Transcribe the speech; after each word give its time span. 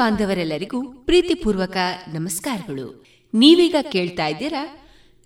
ಬಾಂಧವರೆಲ್ಲರಿಗೂ 0.00 0.78
ಪ್ರೀತಿಪೂರ್ವಕ 0.92 1.76
ನಮಸ್ಕಾರಗಳು. 2.08 3.04
ನೀವೀಗ 3.34 3.74
ಕೇಳ್ತಾ 3.92 4.26
ಇದ್ದೀರಾ 4.26 4.62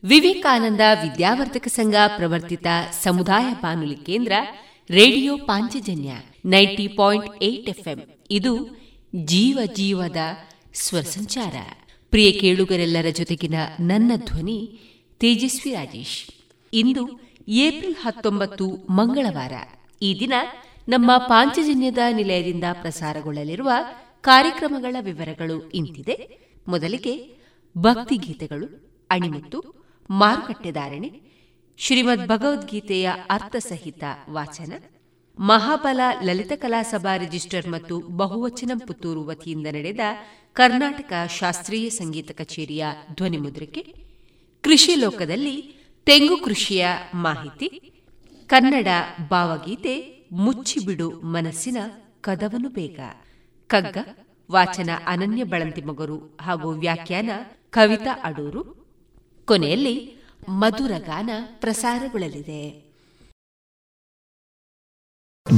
ವಿವೇಕಾನಂದ 0.04 0.80
ವಿದ್ಯಾವರ್ಧಕ 0.94 1.66
ಸಂಘ 1.66 1.94
ಪ್ರವರ್ತಿತ 2.16 2.66
ಸಮುದಾಯ 3.02 3.54
ಬಾನುಲಿ 3.54 3.96
ಕೇಂದ್ರ 3.96 4.32
radio 4.90 5.36
Panchajanya 5.36 6.12
ninety 6.44 6.88
point 6.88 7.42
eight 7.42 7.68
FM. 7.68 8.00
ಇದು 8.30 8.54
ಜೀವ 9.24 9.58
ಜೀವದ 9.74 10.16
ಸ್ವರ 10.74 11.00
ಸಂಚಾರ 11.00 11.54
ಪ್ರಿಯ 12.10 12.30
ಕೇಳುಗರೆಲ್ಲರ 12.30 13.08
ಜೊತೆಗಿನ 13.10 13.54
ನನ್ನ 13.80 14.12
ಧ್ವನಿ 14.16 14.78
ತೇಜಸ್ವಿ 15.20 15.74
ರಾಜೇಶ್. 15.74 16.20
ಇಂದು 16.72 17.04
ಏಪ್ರಿಲ್ 17.48 17.96
ಹತ್ತೊಂಬತ್ತು 18.02 18.66
ಮಂಗಳವಾರ. 18.90 19.52
ಈ 20.02 20.16
ದಿನ 20.20 20.32
ನಮ್ಮ 20.88 21.10
ಪಾಂಚಜನ್ಯದ 21.18 21.98
ನಿಲಯದಿಂದ 22.12 22.64
ಪ್ರಸಾರಗೊಳ್ಳಲಿರುವ 22.72 23.70
ಕಾರ್ಯಕ್ರಮಗಳ 24.24 24.96
ವಿವರಗಳು 25.00 25.56
ಇಂತಿದೆ. 25.70 26.16
ಮೊದಲಿಗೆ 26.68 27.14
ಭಕ್ತಿಗೀತೆಗಳು, 27.76 28.66
ಅಣಿಮುತ್ತು 29.10 29.58
ಮಾರುಕಟ್ಟೆದಾರಣೆ 30.10 31.10
ಶ್ರೀಮದ್ 31.78 32.28
ಭಗವದ್ಗೀತೆಯ 32.28 33.06
ಅರ್ಥಸಹಿತ 33.30 34.04
ವಾಚನ, 34.30 34.72
ಮಹಾಬಲ 35.38 36.00
ಲಲಿತ 36.22 36.52
ಕಲಾ 36.56 36.82
ಸಭಾ 36.82 37.16
ರಿಜಿಸ್ಟರ್ 37.16 37.68
ಮತ್ತು 37.68 37.94
ಬಹುವಚನ 38.16 38.72
ಪುತ್ತೂರು 38.86 39.22
ವತಿಯಿಂದ 39.24 39.66
ನಡೆದ 39.66 40.04
ಕರ್ನಾಟಕ 40.52 41.12
ಶಾಸ್ತ್ರೀಯ 41.38 41.88
ಸಂಗೀತ 41.88 42.30
ಕಚೇರಿಯ 42.30 42.84
ಧ್ವನಿಮುದ್ರಿಕೆ 43.14 43.82
ಕೃಷಿ 44.64 44.94
ಲೋಕದಲ್ಲಿ 44.94 45.56
ತೆಂಗು 46.06 46.36
ಕೃಷಿಯ 46.44 46.86
ಮಾಹಿತಿ, 47.14 47.68
ಕನ್ನಡ 48.46 48.88
ಭಾವಗೀತೆ 49.30 49.94
ಮುಚ್ಚಿಬಿಡು 50.32 51.08
ಮನಸ್ಸಿನ 51.34 51.78
ಕದವನು 52.20 52.68
ಬೇಗ. 52.68 53.00
ಕಗ್ಗ, 53.66 53.98
ವಾಚನ 54.50 54.90
ಅನನ್ಯ 55.06 55.44
ಬಳಂತಿಮಗರು 55.44 56.38
ಹಾಗೂ 56.40 56.70
ವ್ಯಾಖ್ಯಾನ 56.70 57.30
ಕವಿತಾ 57.70 58.20
ಅಡೂರು. 58.24 58.86
ಕೊನೆಯಲ್ಲಿ 59.44 60.24
ಮಧುರಗಾನ 60.48 61.30
ಪ್ರಸಾರಗೊಳ್ಳಲಿದೆ. 61.60 62.84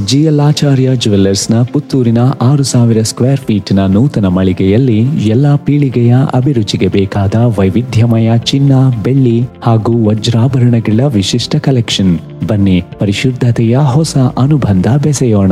ಜಿಯಲಾಚಾರ್ಯ 0.05 0.95
ಜುವೆಲ್ಲರ್ಸ್ನ 0.95 1.63
ಪುತ್ತೂರಿನ 1.63 2.17
ಆರು 2.41 2.63
ಸಾವಿರ 2.63 3.01
ಸ್ಕ್ವೇರ್ 3.01 3.39
ಫೀಟ್ನ 3.39 3.85
ನೂತನ 3.85 4.27
ಮಳಿಗೆಯಲ್ಲಿ 4.27 4.99
ಎಲ್ಲಾ 5.27 5.55
ಪೀಳಿಗೆಯ 5.55 6.15
ಅಭಿರುಚಿಗೆ 6.33 6.87
ಬೇಕಾದ 6.87 7.35
ವೈವಿಧ್ಯಮಯ 7.35 8.37
ಚಿನ್ನ, 8.37 8.71
ಬೆಳ್ಳಿ 9.03 9.41
ಹಾಗೂ 9.63 10.09
ವಜ್ರಾಭರಣಗಳ 10.09 11.03
ವಿಶಿಷ್ಟ 11.03 11.55
ಕಲೆಕ್ಷನ್. 11.55 12.19
ಬನ್ನಿ 12.47 12.81
ಪರಿಶುದ್ಧತೆಯ 12.99 13.77
ಹೊಸ 13.77 14.17
ಅನುಬಂಧ 14.17 14.87
ಬೆಸೆಯೋಣ. 15.03 15.51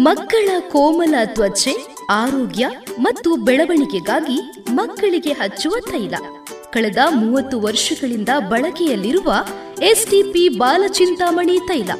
ಮಕ್ಕಳ 0.00 0.48
ಕೋಮಲ 0.72 1.14
ತ್ವಚೆ, 1.24 1.72
ಆರೋಗ್ಯ 2.10 2.68
ಮತ್ತು 3.00 3.36
ಬೆಳವಣಿಗೆಗಾಗಿ 3.36 4.38
ಮಕ್ಕಳಿಗೆ 4.70 5.32
ಹಚ್ಚುವ 5.32 5.74
ತೈಲ. 5.90 6.14
ಕಳೆದ 6.70 6.98
ಮೂವತ್ತು 7.10 7.60
ವರ್ಷಗಳಿಂದ 7.60 8.28
ಬಳಕೆಯಲ್ಲಿರುವ 8.48 9.34
ಎಸ್ಟಿಪಿ 9.82 10.48
ಬಾಲಚಿಂತಾಮಣಿ 10.48 11.58
ತೈಲ. 11.68 11.90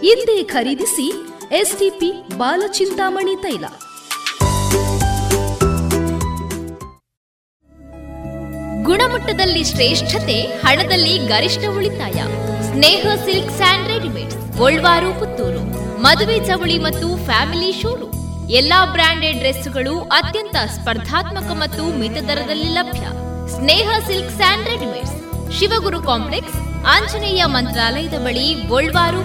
ಹಿಂದೆ 0.00 0.42
ಖರೀದಿಸಿ 0.42 1.06
ಎಸ್ಟಿಪಿ 1.52 2.10
ಬಾಲಚಿಂತಾಮಣಿ 2.38 3.36
ತೈಲ. 3.36 3.64
ಗುಣಮಟ್ಟದಲ್ಲಿ 8.84 9.64
ಶ್ರೇಷ್ಠತೆ, 9.64 10.40
ಹಣದಲ್ಲಿ 10.40 11.18
ಗರಿಷ್ಠ 11.18 11.64
ಉಳಿತಾಯ. 11.76 12.18
Sneha 12.62 13.06
silks 13.24 13.56
and 13.56 13.88
readymade 13.88 14.32
Puttur. 15.20 15.83
ಮದುವೆ 16.04 16.36
ಚವಳಿ 16.46 16.76
ಮತ್ತು 16.84 17.06
ಫ್ಯಾಮಿಲಿ 17.26 17.68
ಶೋರೂಮ್. 17.80 18.16
ಎಲ್ಲಾ 18.58 18.78
ಬ್ರಾಂಡೆಡ್ 18.94 19.38
ಡ್ರೆಸ್ಗಳು 19.42 19.94
ಅತ್ಯಂತ 20.18 20.56
ಸ್ಪರ್ಧಾತ್ಮಕ 20.74 21.50
ಮತ್ತು 21.62 21.84
ಮಿತ 22.00 22.16
ದರದಲ್ಲಿ 22.28 22.68
ಲಭ್ಯ. 22.78 23.04
Sneha 23.54 23.88
silk 24.08 24.34
and 24.38 24.68
readymades. 24.72 25.14
Shivaguru 25.58 26.00
complex, 26.02 26.58
Anjaneya 26.94 27.42
ಮಂತ್ರಾಲಯದ 27.56 28.18
ಬಳಿ 28.26 28.46
ಗೋಲ್ವಾರು 28.72 29.22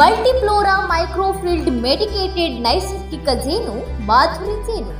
ಮಲ್ಟಿಫ್ಲೋರಾ 0.00 0.74
ಮೈಕ್ರೋಫಿಲ್ಡ್ 0.90 1.70
ಮೆಡಿಕೇಟೆಡ್ 1.86 2.56
ನೈಸರ್ಗಿಕ 2.66 3.28
ಜೇನು, 3.44 3.76
ಮಾಧುರಿ 4.06 4.58
ಜೇನು. 4.66 4.99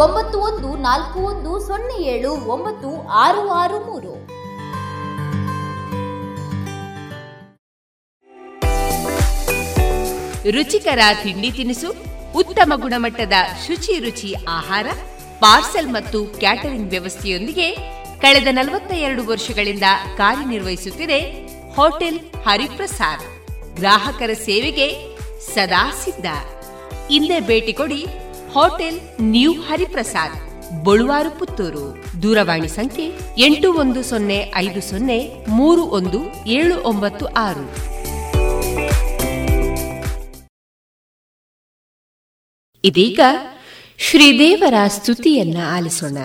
ಒಂಬತ್ತು 0.00 0.36
ಒಂದು 0.48 0.68
ನಾಲ್ಕು 0.84 1.18
ಒಂದು 1.30 1.50
ಸೊನ್ನೆ 1.66 1.96
ಏಳು 2.12 2.28
ಒಂಬತ್ತು 2.52 2.90
ಆರು 3.22 3.42
ಆರು 3.62 3.78
ಮೂರು. 3.88 4.12
ರುಚಿಕರ 10.56 11.02
ತಿಂಡಿ 11.22 11.50
ತಿನಿಸು, 11.50 11.90
ಉತ್ತಮ 12.40 12.72
ಗುಣಮಟ್ಟದ 12.76 13.36
ಶುಚಿ 13.66 13.96
ರುಚಿ 14.06 14.30
ಆಹಾರ, 14.48 14.86
ಪಾರ್ಸೆಲ್ 15.42 15.92
ಮತ್ತು 15.98 16.20
ಕ್ಯಾಟರಿಂಗ್ 16.40 16.90
ವ್ಯವಸ್ಥೆಯೊಂದಿಗೆ 16.90 17.68
ಕಳೆದ 18.24 18.48
ನಲವತ್ತ 18.50 18.92
ಎರಡು 19.08 19.24
ವರ್ಷಗಳಿಂದ 19.26 19.86
ಕಾರ್ಯನಿರ್ವಹಿಸುತ್ತಿದೆ 20.16 21.20
ಹೋಟೆಲ್ 21.76 22.20
ಹರಿಪ್ರಸಾದ್. 22.46 23.28
ಗ್ರಾಹಕರ 23.76 24.32
ಸೇವೆಗೆ 24.48 24.88
ಸದಾ 25.54 25.84
ಸಿದ್ಧ. 26.04 26.26
ಇಲ್ಲೇ 27.10 27.40
ಭೇಟಿ 27.40 27.72
ಕೊಡಿ 27.72 28.02
ಹೋಟೆಲ್ 28.52 29.00
ನ್ಯೂ 29.20 29.52
ಹರಿಪ್ರಸಾದ್, 29.52 30.36
ಬಳುವಾರು 30.84 31.30
ಪುತ್ತೂರು. 31.38 31.84
ದೂರವಾಣಿ 32.22 32.68
ಸಂಖ್ಯೆ 32.68 33.06
ಎಂಟು 33.38 33.72
ಒಂದು 33.74 34.02
ಸೊನ್ನೆ 34.02 34.52
ಐದು 34.56 34.80
ಸೊನ್ನೆ 34.80 35.46
ಮೂರು 35.48 35.82
ಒಂದು 35.82 36.46
ಏಳು 36.46 36.76
ಒಂಬತ್ತು 36.82 37.26
ಆರು. 37.26 37.66
ಇದೀಗ 42.84 43.20
ಶ್ರೀದೇವರ 43.98 44.74
ಸ್ತುತಿಯನ್ನ 44.88 45.56
ಆಲಿಸೋಣ. 45.70 46.18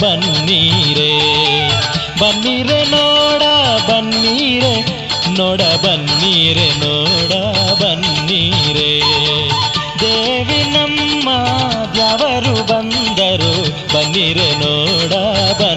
ಬನ್ನೀರೆ. 0.00 1.18
ಬನ್ನೀರೆ 2.20 2.84
ನೋಡ 2.84 3.42
ಬನ್ನೀರೆ. 3.90 5.02
ನೋಡ 5.30 5.60
ಬನ್ನೀರೆ 5.60 6.70
ನೋಡ, 6.70 7.32
ಬನ್ನೀರೆ. 7.82 9.00
ದೇವಿ 10.00 10.62
ನಮ್ಮ 10.70 11.28
ಯಾವರು 11.96 12.66
ಬಂದರು. 12.66 13.70
ಬನ್ನೀರೆ 13.94 14.54
ನೋಡ, 14.54 15.12
ಬನ್ನೀರೆ. 15.62 15.71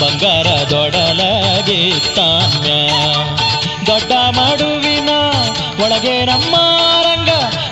ಬಂಗಾರದೊಡಲಗಿತ್ತಾಮ್ಯ 0.00 2.70
ದೊಡ್ಡ 3.86 4.12
ಮಡುವಿನ 4.12 5.08
ಒಳಗೆ 5.84 6.24
ನಮ್ಮ 6.24 6.56
ರಂಗ, 7.02 7.28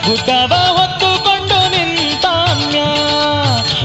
ಗುಡ್ಡವ 0.08 0.76
ಹೊತ್ತುಕೊಂಡು 0.76 1.70
ನಿಂತಾಮ್ಯ. 1.70 2.80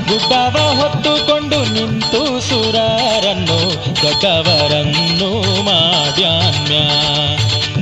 ಗುಡ್ಡವ 0.09 0.81
ಹೊತ್ತುಕೊಂಡು 0.81 1.73
ನಿಂತು 1.73 2.41
ಸುರರನ್ನು 2.41 3.73
ದೊಡ್ಡವರನ್ನು 4.03 5.63
ಮಾಡ್ಯಾಮ್ಯ 5.63 6.77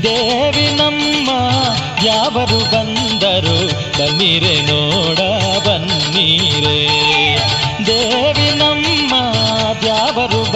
ದೇವಿ 0.03 0.75
ನಮ್ಮ, 0.75 1.29
ಯಾವರು 2.05 2.59
ಬಂದರು, 2.59 3.67
ಬನ್ನಿರೆ, 3.67 4.61
ನೋಡ 4.61 5.19
ಬನ್ನೀರೆ. 5.67 7.26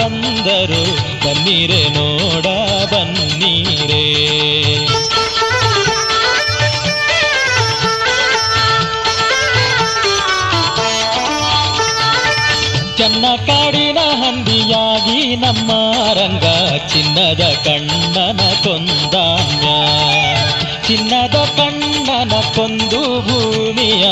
ಬಂದರು, 0.01 0.83
ಬನ್ನೀರೆ 1.25 1.89
ನೋಡ, 1.89 2.45
ಬನ್ನೀರೆ. 2.93 4.21
ಚನ್ನ 12.97 13.25
ಕಾಡಿನ 13.45 13.97
ಹಂದಿಯಾಗಿ 13.97 15.35
ನಮ್ಮ 15.35 15.71
ರಂಗ, 16.13 16.45
ಚಿನ್ನದ 16.87 17.43
ಕಣ್ಣನ 17.65 18.41
ಕೊಂದಾಮ್ಯ 18.63 19.67
ಚಿನ್ನದ 20.87 21.35
ಕಣ್ಣನ 21.35 22.33
ಕೊಂದು 22.55 23.21
ಭೂಮಿಯ, 23.21 24.03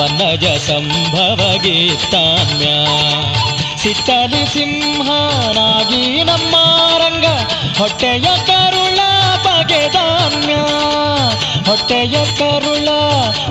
ವನಜ 0.00 0.44
ಸಂಭವ 0.44 1.40
ಸಿಟ್ಟಲಿ 3.82 4.46
ಸಿಂಹನಾಗಿ 4.46 6.22
ನಮ್ಮ 6.22 6.56
ರಂಗ, 6.98 7.26
ಹೊಟ್ಟೆಯ 7.78 8.46
ಕರುಳ 8.46 8.98
ಬಗೆದಾಮ್ಯ 9.44 10.54
ಹೊಟ್ಟೆಯ 11.70 12.36
ಕರುಳ 12.38 12.88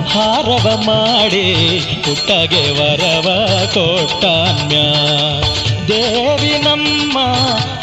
ಹಾರವ 0.08 0.82
ಮಾಡಿ, 0.86 1.80
ಪುಟ್ಟಗೆ 2.04 2.70
ವರವ 2.70 3.48
ಕೊಟ್ಟಾನ್ಯ. 3.74 4.76
ದೇವಿ 5.88 6.58
ನಮ್ಮ 6.58 7.18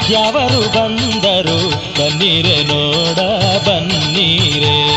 ಯಾವರು 0.10 0.62
ಬಂದರು, 0.62 1.70
ಬನ್ನಿರೆ 1.70 2.64
ನೋಡ 2.64 3.20
ಬನ್ನೀರೆ. 3.68 4.97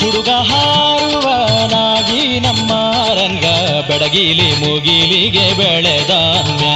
ಹುಡುಗ 0.00 0.28
ಹಾರುವನಾಗಿ 0.28 2.40
ನಮ್ಮ 2.40 2.72
ರಂಗ, 3.14 3.44
ಬೆಡಗಿಲಿ 3.88 4.52
ಮುಗಿಲಿಗೆ 4.52 5.54
ಬೆಳೆದಾನ್ಯ. 5.54 6.66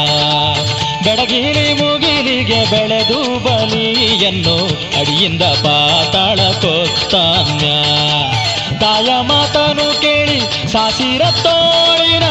ಬೆಡಗಿಲಿ 1.04 1.72
ಮುಗಿಲಿಗೆ 1.72 2.70
ಬೆಳೆದು 2.70 3.44
ಬಲಿಯನ್ನು 3.44 4.78
ಅಡಿಯಿಂದ 5.00 5.42
ಪಾತಾಳ 5.42 6.36
ಕೊತ್ತಾನ್ಯ 6.36 7.27
ತಾಯ 8.98 9.20
ಮಾತನು 9.20 10.00
ಕೇಳಿ 10.00 10.72
ಸಾಸಿರ 10.72 11.22
ತೋಳಿನ 11.42 12.22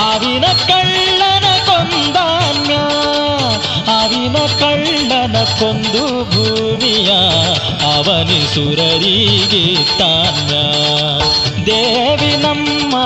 ಆವಿನ 0.00 0.44
ಕಳ್ಳನ 0.66 1.44
ಕೊಂದಾನ್ಯ. 1.66 2.74
ಆವಿನ 3.92 4.36
ಕಳ್ಳನ 4.60 5.44
ಕೊಂದು 5.44 6.24
ಭೂಮಿಯ 6.24 7.10
ಅವನಿ 7.94 8.54
ಸುರರಿಗೆ 8.54 9.98
ತಾನ್ಯ. 9.98 10.54
ದೇವಿ 11.66 12.36
ನಮ್ಮ 12.36 12.96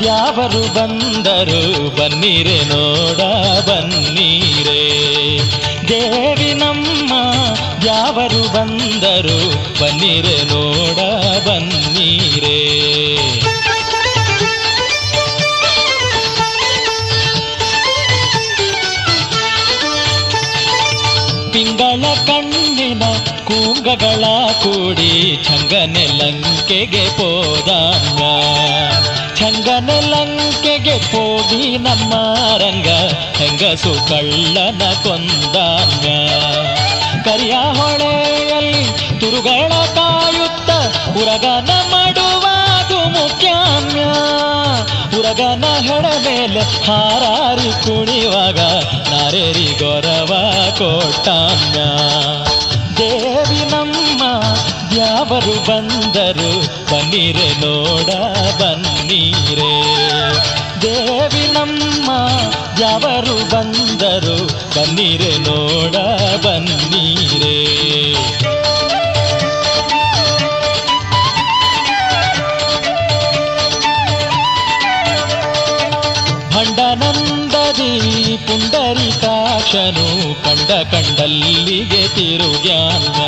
ದ್ಯಾವರು 0.00 0.74
ಬಂದರು, 0.74 1.90
ಬನ್ನಿರೆ 1.96 2.64
ನೋಡ 2.64 3.20
ಬನ್ನಿರೆ. 3.68 4.84
ದೇವಿ 5.88 6.54
ನಮ್ಮ 6.54 7.12
ಯಾವರು 7.84 8.52
ಬಂದರು, 8.52 9.52
ಬನ್ನಿರೆ 9.80 10.42
ನೋಡ 10.44 11.23
ಬನ್ನೀರೆ. 11.46 12.84
ತಿಂಗಳ 21.52 22.04
ಕಣ್ಣಿನ 22.26 23.02
ಕೂಂಗಗಳ 23.44 24.24
ಕೂಡಿ 24.62 25.44
ಚಂಗನೆ 25.44 26.06
ಲಂಕೆಗೆ 26.06 27.08
ಪೋದಾಂಗ. 27.08 28.22
ಚಂಗನೆ 29.36 30.00
ಲಂಕೆಗೆ 30.00 30.96
ಹೋಗಿ 30.96 31.78
ನಮ್ಮ 31.78 32.12
ರಂಗ, 32.56 32.88
ಹೆಂಗಸು 33.36 34.08
ಕಳ್ಳನ 34.08 34.82
ಕೊಂದಾಂಗ. 35.02 36.06
ಕರಿಯ 37.24 37.52
ಹೊಳೆಯಲ್ಲಿ 37.52 38.84
ತುರುಗಳ 39.20 39.72
ಉರಗನ 41.16 41.70
ಮಾಡುವುದು 41.90 43.08
ಮುಖ್ಯಾಮ್ಯ 43.08 44.04
ಉರಗನ 45.18 45.64
ಹೆಣ 45.78 46.06
ಮೇಲೆ 46.06 46.60
ಹಾರಾರಿ 46.60 47.70
ಕುಣಿಯುವಾಗ 47.84 48.58
ನಾರೇರಿ 49.14 49.78
ಗೌರವ 49.78 50.46
ಕೊಟ್ಟಾಮ್ಯ 50.78 51.80
ದೇವಿ 52.98 53.70
ನಮ್ಮ 53.70 54.22
ದ್ಯಾವರು 54.90 55.66
ಬಂದರು 55.68 56.66
ಬನ್ನಿರೆ 56.92 57.60
ನೋಡ 57.60 58.10
ಬನ್ನಿರೆ. 58.62 59.72
ದೇವಿ 60.82 61.52
ನಮ್ಮ 61.52 62.10
ಯಾವರು 62.80 63.50
ಬಂದರು 63.50 64.46
ಬನ್ನಿರೆ 64.46 65.38
ನೋಡ 65.38 65.96
ಬನ್ನೀರೆ. 66.46 67.33
ಪುಂಡರಿಕಾಕ್ಷನು 78.47 80.07
ಕಂಡ 80.45 80.71
ಕಂಡಲ್ಲಿಗೆ 80.91 82.03
ತಿರುಗ್ಯಾನ 82.15 83.19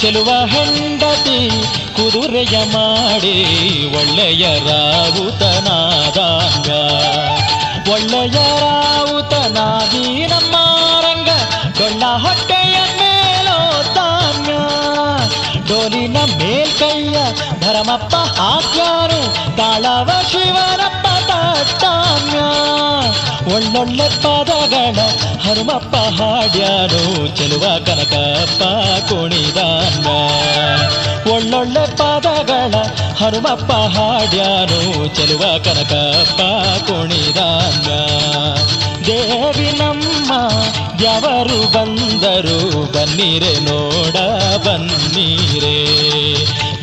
ಚೆಲುವ 0.00 0.30
ಹೆಂಡತಿ 0.52 1.38
ಕುದುರೆಯ 1.96 2.56
ಮಾಡಿ 2.72 3.36
ಒಳ್ಳೆಯ 3.98 4.44
ರಾವುತನಾದಾಂಗ 4.68 6.70
ಒಳ್ಳೆಯ 7.92 8.38
ರಾವುತನಾಗಿ 8.62 10.04
ನಮ್ಮ 10.26 10.54
ರಂಗ 11.06 11.30
ಡೊಳ್ಳ 11.78 12.02
ಹೊಟ್ಟೆಯ 12.24 12.76
ಮೇಲೋ 13.00 13.58
ತಾಮ್ಯ 13.96 14.54
ಡೋಲಿನ 15.68 16.18
ಮೇಲ್ಕೈಯ 16.38 17.16
ಧರಮಪ್ಪ 17.60 18.14
ಹಾಕ್ಯಾರು 18.40 19.20
ತಾಳವ 19.56 20.10
ಶಿವನಪ್ಪ 20.30 20.32
ತಾಟ್ಟಾಮ್ಯ 20.32 20.87
ಒಳ್ಳೊಳ್ಳೆ 23.59 24.09
ಪದಗಳ 24.09 24.99
ಹನುಮಪ್ಪ 25.39 25.95
ಹಾಡ್ಯಾನು, 25.95 27.27
ಚೆಲುವ 27.37 27.61
ಕನಕಪ್ಪ 27.61 28.63
ಕುಣಿದಾನ. 29.09 30.05
ಒಳ್ಳೊಳ್ಳೆ 31.31 31.97
ಪದಗಳ 31.97 32.75
ಹನುಮಪ್ಪ 33.23 33.71
ಹಾಡ್ಯಾನು, 33.71 35.07
ಚೆಲುವ 35.07 35.41
ಕನಕಪ್ಪ 35.41 36.41
ಕುಣಿದಾನ. 36.87 37.87
ದೇವಿ 39.05 39.77
ನಮ್ಮ, 39.77 40.31
ಯಾವರು 41.01 41.71
ಬಂದರು, 41.71 42.91
ಬನ್ನಿರೆ 42.93 43.59
ನೋಡ, 43.59 44.15
ಬನ್ನಿರೆ. 44.67 45.85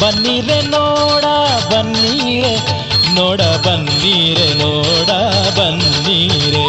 ಬನ್ನಿರೆ 0.00 0.62
ನೋಡ, 0.62 1.24
ಬನ್ನೀರೆ 1.72 2.86
ನೋಡ 3.16 3.40
ಬನ್ನೀರೆ 3.40 4.54
ನೋಡ 4.54 5.10
ಬನ್ನೀರೆ. 5.58 6.66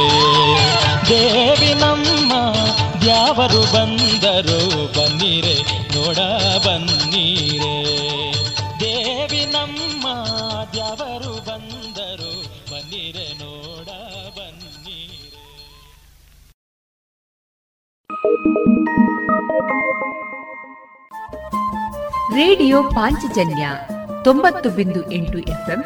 ದೇವಿ 1.09 1.73
ನಮ್ಮ 1.73 2.33
ದ್ಯಾವರು 3.01 3.73
ಬಂದರು 3.73 4.59
ಬನ್ನೀರೆ, 4.87 5.55
ನೋಡ 5.95 6.17
ಬನ್ನೀರೆ. 6.65 7.75
ದೇವಿ 8.79 9.45
ನಮ್ಮ 9.45 10.07
ದ್ಯಾವರು 10.71 11.33
ಬಂದರು 11.45 12.31
ಬನ್ನೀರೆ, 12.71 13.27
ನೋಡ 13.33 13.87
ಬನ್ನೀರೆ. 14.37 15.27
ರೇಡಿಯೋ 22.35 22.83
ಪಾಂಚಜನ್ಯ 22.83 23.69
ತೊಂಬತ್ತು 24.23 24.69
ಬಿಂದು 24.69 25.11
ಎಂಟು 25.11 25.37
ಎಫ್ಎಂ 25.39 25.85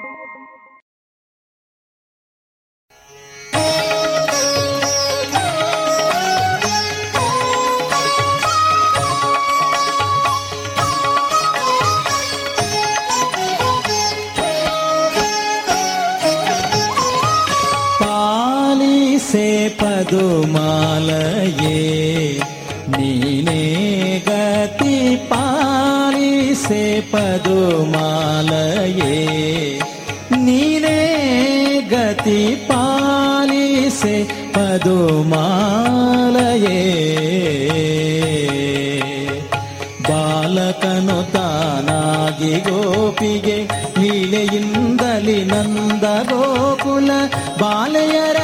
ಪಾಲಿಸೆ 19.60 19.60
ಪದುಮಾಲಯೇ 19.78 21.72
ನೀನೇ 22.92 23.64
ಗತಿ 24.28 24.94
ಪಾಲಿಸೆ 25.30 26.84
ಪದುಮಾಲಯೇ 27.10 29.16
ನೀನೇ 30.44 31.00
ಗತಿ 31.92 32.40
ಪಾಲಿಸೆ 32.68 34.16
ಪದುಮಾಲಯೇ 34.56 35.20
ಬಾಲಕನು 40.08 41.18
ತಾನಾಗಿ 41.34 42.54
ಗೋಪಿಗೆ 42.60 43.58
ಲೀಲೆಯಿಂದಲಿ 44.00 45.40
ನಂದ 45.44 46.06
ಗೋಕುಲ 46.30 47.10
ಬಾಲೆಯರ 47.60 48.38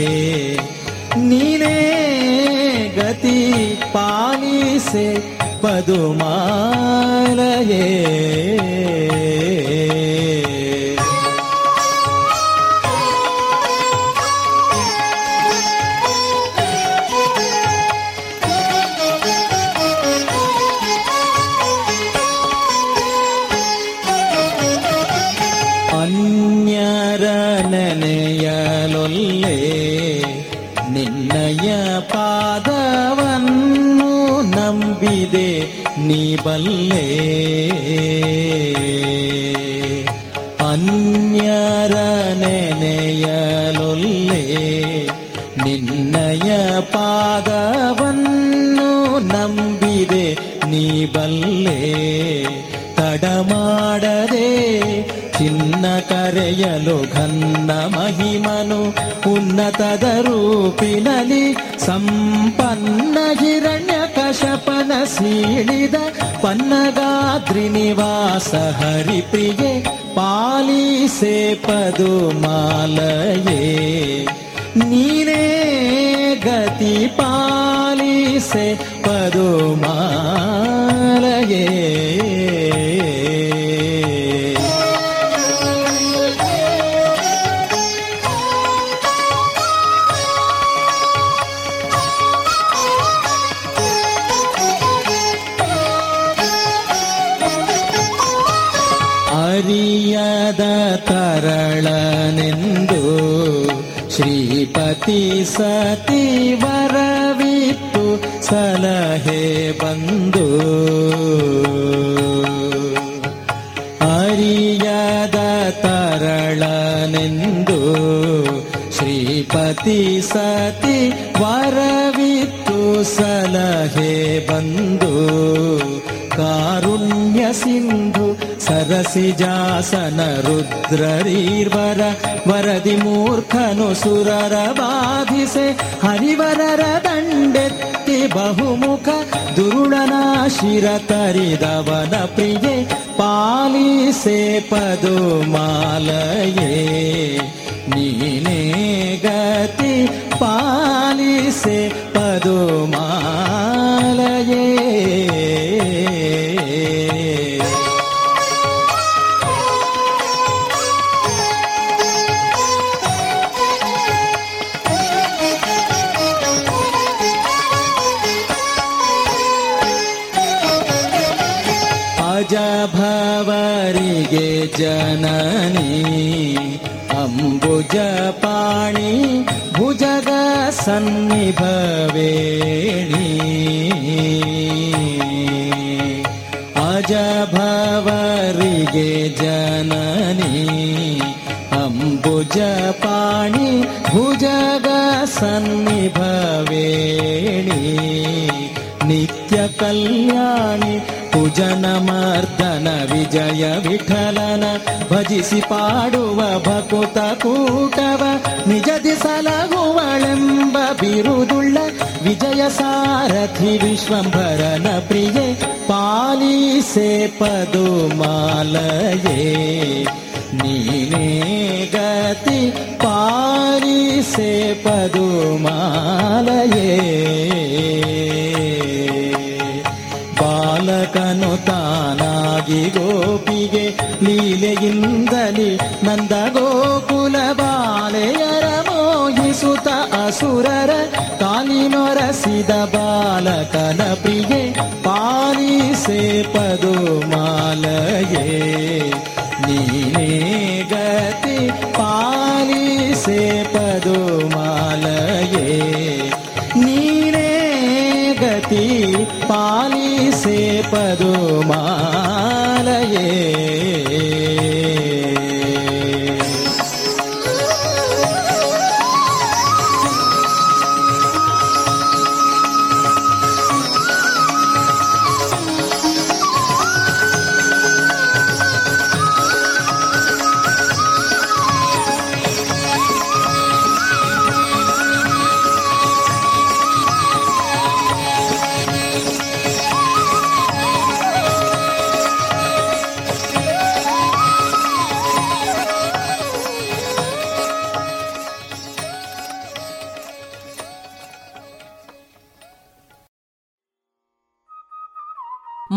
ನೀನೇ 1.21 1.77
ಗತಿ 2.97 3.39
ಪಾಲಿಸೆ 3.93 5.07
ಪದುಮಾಲಯೇ 5.63 7.32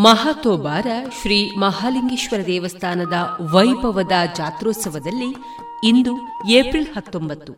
ಮಹಾತೋಬಾರ 0.06 0.86
ಶ್ರೀ 1.22 1.54
ಮಹಾಲಿಂಗೇಶ್ವರ 1.56 2.46
ದೇವಸ್ಥಾನದ 2.46 3.38
ವೈಭವದ 3.52 4.12
ಜಾತ್ರೋತ್ಸವದಲ್ಲಿ 4.34 5.36
ಇಂದು 5.84 6.12
ಏಪ್ರಿಲ್ 6.48 6.86
ಹತ್ತೊಂಬತ್ತು. 6.86 7.52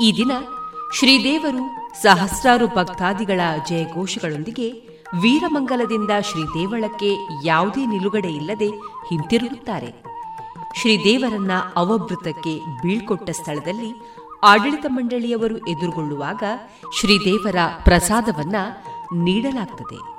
ಈ 0.00 0.12
ದಿನ 0.16 0.32
ಶ್ರೀದೇವರು 0.98 1.92
ಸಹಸ್ರಾರು 2.02 2.66
ಭಕ್ತಾದಿಗಳ 2.66 3.40
ಜಯಘೋಷಗಳೊಂದಿಗೆ 3.68 4.70
ವೀರಮಂಗಲದಿಂದ 5.22 6.10
ಶ್ರೀದೇವಳಕ್ಕೆ 6.20 7.10
ಯಾವುದೇ 7.44 7.86
ನಿಲುಗಡೆ 7.86 8.28
ಇಲ್ಲದೆ 8.28 8.68
ಹಿಂತಿರುಗುತ್ತಾರೆ. 9.08 9.90
ಶ್ರೀದೇವರನ್ನ 10.80 11.52
ಅವಭೃತಕ್ಕೆ 11.76 12.60
ಬೀಳ್ಕೊಟ್ಟ 12.82 13.30
ಸ್ಥಳದಲ್ಲಿ 13.30 13.90
ಆಡಳಿತ 14.42 14.86
ಮಂಡಳಿಯವರು 14.88 15.56
ಎದುರುಗೊಳ್ಳುವಾಗ 15.56 16.42
ಶ್ರೀದೇವರ 17.00 17.56
ಪ್ರಸಾದವನ್ನ 17.84 18.56
ನೀಡಲಾಗುತ್ತದೆ 19.14 20.13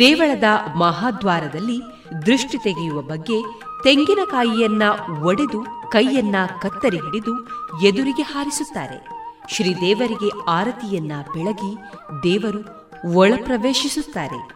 ದೇವಳದ 0.00 0.44
ಮಹಾದ್ವಾರದಲ್ಲಿ 0.76 1.82
ದೃಷ್ಟಿ 2.26 2.58
ತೆಗೆಯುವ 2.58 3.02
ಬಗ್ಗೆ 3.02 3.42
ತೆಂಗಿನಕಾಯಿಯನ್ನ 3.84 4.82
ಒಡೆದು 5.22 5.90
ಕೈಯನ್ನ 5.90 6.36
ಕತ್ತರಿ 6.60 6.96
ಹಿಡಿದು 6.96 7.44
ಎದುರಿಗೆ 7.82 8.22
ಹಾರಿಸುತ್ತಾರೆ. 8.22 9.08
ಶ್ರೀದೇವರಿಗೆ 9.48 10.50
ಆರತಿಯನ್ನ 10.50 11.12
ಬೆಳಗಿ 11.34 11.76
ದೇವರು 12.22 12.90
ಒಳಪ್ರವೇಶಿಸುತ್ತಾರೆ. 13.14 14.48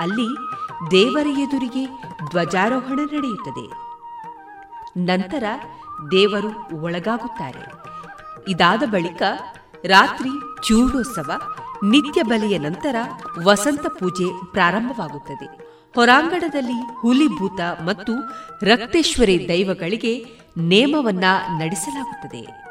ಅಲ್ಲಿ 0.00 0.36
ದೇವರ 0.90 1.26
ಎದುರಿಗೆ 1.26 1.86
ಧ್ವಜಾರೋಹಣ 2.30 2.98
ನಡೆಯುತ್ತದೆ. 2.98 3.66
ನಂತರ 4.98 5.44
ದೇವರು 6.10 6.82
ಒಳಗಾಗುತ್ತಾರೆ. 6.82 7.72
ಇದಾದ 8.48 8.82
ಬಳಿಕ 8.86 9.22
ರಾತ್ರಿ 9.84 10.30
ಚೂಡೋತ್ಸವ 10.62 11.32
ನಿತ್ಯ 11.84 12.22
ಬಲಿಯ 12.22 12.58
ನಂತರ 12.58 12.96
ವಸಂತ 13.44 13.86
ಪೂಜೆ 13.86 14.52
ಪ್ರಾರಂಭವಾಗುತ್ತದೆ. 14.52 15.72
ಹೊರಾಂಗಣದಲ್ಲಿ 15.94 16.96
ಹುಲಿಭೂತ 16.96 17.60
ಮತ್ತು 17.84 18.12
ರಕ್ತೇಶ್ವರಿ 18.62 19.48
ದೈವಗಳಿಗೆ 19.48 20.24
ನೇಮವನ್ನ 20.58 21.24
ನಡೆಸಲಾಗುತ್ತದೆ. 21.58 22.62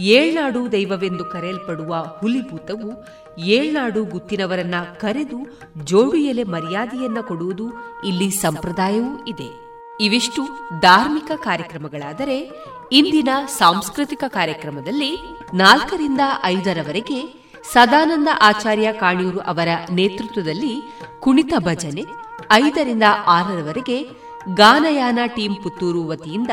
ಏಳ್ನಾಡು 0.00 0.72
ದೈವವೆಂದು 0.72 1.24
ಕರೆಯಲ್ಪಡುವ 1.24 1.96
ಹುಲಿಭೂತವು 2.20 3.06
ಏಳ್ನಾಡು 3.40 4.04
ಗುತ್ತಿನವರನ್ನ 4.04 4.74
ಕರೆದು 4.98 5.58
ಜೋಡು 5.84 6.16
ಎಲೆ 6.16 6.42
ಮರ್ಯಾದೆಯನ್ನ 6.42 7.18
ಕೊಡುವುದು 7.20 7.64
ಇಲ್ಲಿ 8.06 8.30
ಸಂಪ್ರದಾಯವೂ 8.30 9.24
ಇದೆ. 9.24 9.70
ಇವಿಷ್ಟು 10.00 10.42
ಧಾರ್ಮಿಕ 10.80 11.30
ಕಾರ್ಯಕ್ರಮಗಳಾದರೆ 11.36 12.50
ಇಂದಿನ 12.92 13.28
ಸಾಂಸ್ಕೃತಿಕ 13.46 14.24
ಕಾರ್ಯಕ್ರಮದಲ್ಲಿ 14.28 15.16
ನಾಲ್ಕರಿಂದ 15.54 16.20
ಐದರವರೆಗೆ 16.44 17.49
ಸದಾನಂದ 17.64 18.28
ಆಚಾರ್ಯ 18.40 18.92
ಕಾಣಿಯೂರು 18.92 19.38
ಅವರ 19.40 19.68
ನೇತೃತ್ವದಲ್ಲಿ 19.90 20.72
ಕುಣಿತ 21.20 21.54
ಭಜನೆ 21.58 22.04
ಐದರಿಂದ 22.52 23.02
ಆರರವರೆಗೆ 23.26 23.98
ಗಾನಯಾನ 24.54 25.18
ಟೀಂ 25.36 25.54
ಪುತ್ತೂರು 25.62 26.06
ವತಿಯಿಂದ 26.06 26.52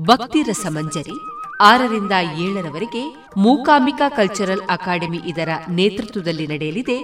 ಭಕ್ತಿ 0.00 0.42
ರಸಮಂಜರಿ 0.42 1.16
ಆರರಿಂದ 1.60 2.12
ಏಳರವರೆಗೆ 2.36 3.02
ಮೂಕಾಂಬಿಕಾ 3.36 4.08
ಕಲ್ಚರಲ್ 4.08 4.62
ಅಕಾಡೆಮಿ 4.68 5.18
ಇದರ 5.26 5.48
ನೇತೃತ್ವದಲ್ಲಿ 5.68 6.46
ನಡೆಯಲಿದೆ 6.46 6.96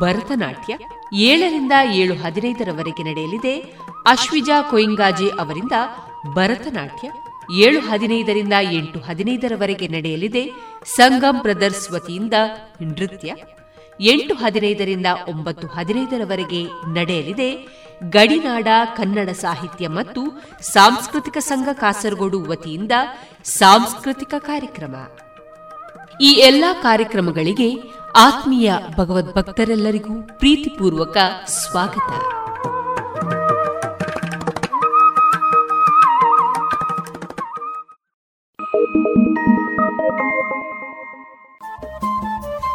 ಭರತನಾಟ್ಯ, 0.00 0.72
ಏಳರಿಂದ 1.12 1.72
ಏಳು 1.92 2.14
ಹದಿನೈದರವರೆಗೆ 2.14 3.02
ನಡೆಯಲಿದೆ 3.02 3.54
ಅಶ್ವಿಜಾ 4.06 4.62
ಕೊಯಿಂಗಾಜೆ 4.62 5.28
ಅವರಿಂದ 5.38 5.72
ಭರತನಾಟ್ಯ, 6.34 7.06
ಏಳು 7.62 7.80
ಹದಿನೈದರಿಂದ 7.80 8.52
ಎಂಟು 8.72 8.98
ಹದಿನೈದರವರೆಗೆ 8.98 9.88
ನಡೆಯಲಿದೆ 9.88 10.44
ಸಂಗಮ್ 10.84 11.42
ಬ್ರದರ್ಸ್ 11.42 11.90
ವತಿಯಿಂದ 11.90 12.34
ನೃತ್ಯ. 12.82 13.34
ಎಂಟು 14.00 14.34
ಹದಿನೈದರಿಂದ 14.34 15.06
ಒಂಬತ್ತು 15.28 15.66
ಹದಿನೈದರವರೆಗೆ 15.66 16.64
ನಡೆಯಲಿದೆ. 16.92 17.68
ಗಡಿನಾಡ 18.08 18.68
ಕನ್ನಡ 18.96 19.28
ಸಾಹಿತ್ಯ 19.28 19.88
ಮತ್ತು 19.88 20.42
ಸಾಂಸ್ಕೃತಿಕ 20.60 21.38
ಸಂಘ 21.38 21.68
ಕಾಸರಗೋಡು 21.72 22.44
ವತಿಯಿಂದ 22.48 22.92
ಸಾಂಸ್ಕೃತಿಕ 23.44 24.34
ಕಾರ್ಯಕ್ರಮ. 24.38 24.96
ಈ 26.20 26.32
ಎಲ್ಲಾ 26.32 26.72
ಕಾರ್ಯಕ್ರಮಗಳಿಗೆ 26.72 27.82
ಆತ್ಮೀಯ 28.16 28.72
ಭಗವದ್ಭಕ್ತರೆಲ್ಲರಿಗೂ 28.96 30.22
ಪ್ರೀತಿಪೂರ್ವಕ 30.22 31.16
ಸ್ವಾಗತ. 31.46 32.34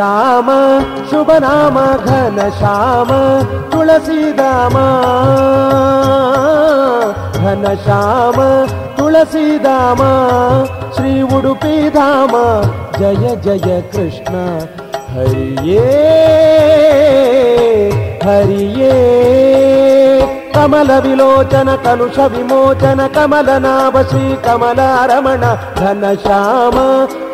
म 0.00 0.50
शुभराम 1.10 1.74
घन 1.96 2.50
श्याम 2.58 3.08
तुलसीदामा 3.70 4.84
घन 7.36 7.76
श्याम 7.84 8.38
तुलसीदामा 8.98 10.10
श्री 10.96 11.22
उडुपि 11.22 11.90
धाम 11.90 12.32
जय 12.98 13.36
जय 13.44 13.82
कृष्ण। 13.94 14.34
हरिये 15.10 15.80
हरिये। 18.24 18.92
कमल 20.56 20.90
विलोचन 21.00 21.76
कनुष 21.86 22.18
विमोचन 22.18 23.08
कमलनाभ 23.14 23.96
श्री 24.02 24.34
कमलारमण। 24.36 25.40
घनश्याम 25.80 26.76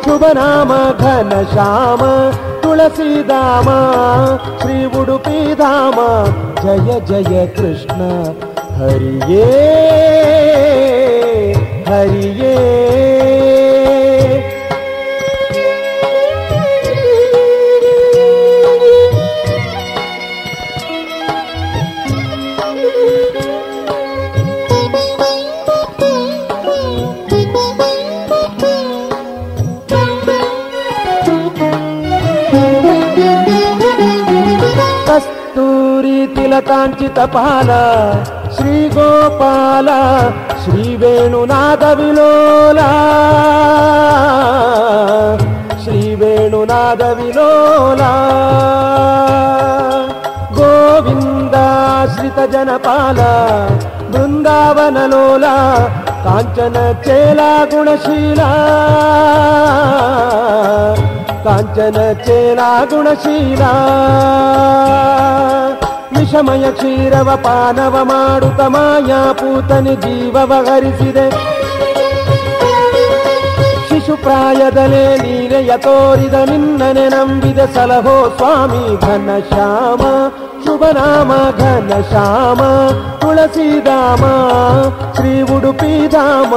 शुभराम 0.05 0.69
తులసీదామా 2.67 3.75
శ్రీ 4.61 4.77
ఉడుపీదామా 4.99 6.07
జయ 6.63 6.89
జయ 7.09 7.35
కృష్ణ 7.57 7.99
హరియే 8.79 9.45
హరియే. 11.89 12.55
గోపాల 37.27 37.71
శ్రీ 38.55 38.89
గోపాల 38.89 39.89
శ్రీ 40.63 40.95
వేణునాథ 40.95 41.83
విలోల. 41.83 42.79
శ్రీ 45.83 46.15
వేణునాథ 46.15 47.03
విలోల. 47.03 48.03
గోవిందాశ్రిత 50.59 52.39
జనపాల 52.51 53.21
బృందావనలోల 54.09 55.45
కాంచన 56.25 56.95
చేలా 57.07 57.67
గుణశీల. 57.75 58.41
కాంచన 61.45 62.15
చేలా 62.29 62.87
గుణశీలా. 62.93 63.73
ವಿಷಮಯ 66.27 66.71
ಕ್ಷೀರವ 66.71 67.29
ಪಾನವ 67.35 67.95
ಮಾಡುತ್ತ 68.03 68.61
ಮಾಯಾಪೂತನಿ 68.61 69.95
ಜೀವವ 69.95 70.53
ಹರಿಸಿದೆ. 70.67 71.29
ಶಿಶು 73.89 74.17
ಪ್ರಾಯದಲೇ 74.17 75.17
ನೀನೆಯ 75.17 75.71
ತೋರಿದ 75.77 76.33
ನಿನ್ನನೆ 76.33 77.09
ನಂಬಿದ 77.09 77.59
ಸಲಹೋ 77.75 78.33
ಸ್ವಾಮಿ 78.37 79.01
ಘನ 79.01 79.29
ಶ್ಯಾಮ 79.39 80.01
ಶುಭ 80.65 80.83
ನಾಮ 80.91 81.31
ಘನ 81.59 82.01
ಶ್ಯಾಮ 82.09 82.61
ತುಳಸಿದಾಮ 83.17 84.23
ಶ್ರೀ 85.15 85.41
ಉಡುಪಿ 85.41 86.07
ಧಾಮ, 86.07 86.53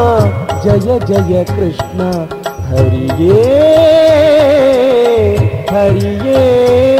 ಜಯ 0.64 0.98
ಜಯ 0.98 1.44
ಕೃಷ್ಣ, 1.44 2.00
ಹರಿಯೇ 2.70 3.44
ಹರಿಯೇ. 5.70 6.99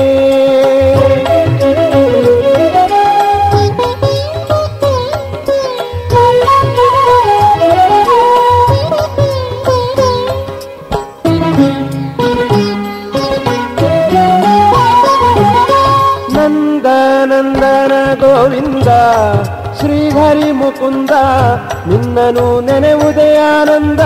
ನಿನ್ನನು 22.21 22.61
ನೆನೆವುದೇ 22.61 23.29
ಆನಂದ. 23.37 24.01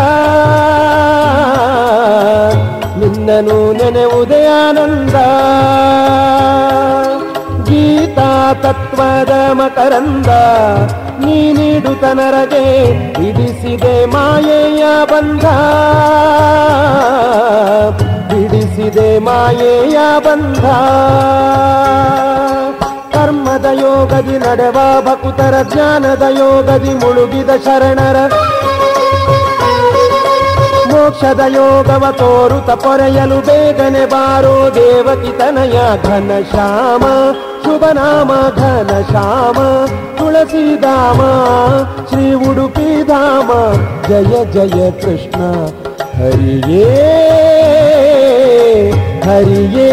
ನಿನ್ನನು 2.98 3.56
ನೆನೆವುದೇ 3.72 4.40
ಆನಂದ. 4.46 5.16
ಗೀತಾ 7.68 8.30
ತತ್ವದ 8.62 9.32
ಮಕರಂದ, 9.52 10.30
ನೀ 11.24 11.80
ತನರಗೆ 12.00 12.66
ಬಿಡಿಸಿದೆ 13.12 13.96
ಮಾಯೆಯ 14.06 14.84
ಬಂಧ. 15.04 15.44
ಬಿಡಿಸಿದೆ 18.30 19.18
ಮಾಯೆಯ 19.18 19.98
ಬಂಧ. 20.18 20.64
ಕರ್ಮದ 23.23 23.67
ಯೋಗದಿ 23.81 24.37
ನಡೆವ 24.37 24.77
ಭಕುತರ 25.05 25.55
ಜ್ಞಾನದ 25.71 26.25
ಯೋಗದಿ 26.37 26.93
ಮುಳುಗಿದ 27.01 27.51
ಶರಣರ 27.65 28.17
ಮೋಕ್ಷದ 30.91 31.41
ಯೋಗವ 31.55 32.05
ತೋರುತ 32.19 32.69
ಪೊರೆಯಲು 32.83 33.37
ಬೇಗನೆ 33.47 34.05
ಬಾರೋ 34.05 34.55
ದೇವಕಿ 34.75 35.31
ತನಯ 35.39 35.77
ಘನ 36.07 36.31
ಶ್ಯಾಮ 36.51 37.03
ಶುಭ 37.65 37.85
ನಾಮ 37.91 38.31
ಘನ 38.61 38.91
ಶ್ಯಾಮ 39.11 39.57
ತುಳಸಿದಾಮ 40.19 41.19
ಶ್ರೀ 42.09 42.27
ಉಡುಪಿ 42.49 42.89
ಧಾಮ 43.03 43.49
ಜಯ 44.09 44.43
ಜಯ 44.55 44.89
ಕೃಷ್ಣ 45.01 45.39
ಹರಿಯೇ 46.19 46.85
ಹರಿಯೇ 49.27 49.91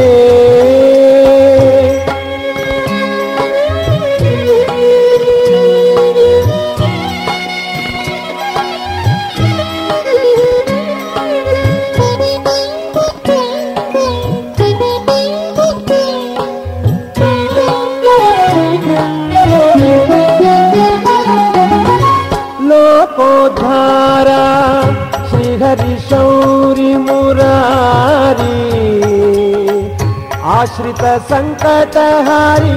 श्रितसन्ततहारी 30.82 32.76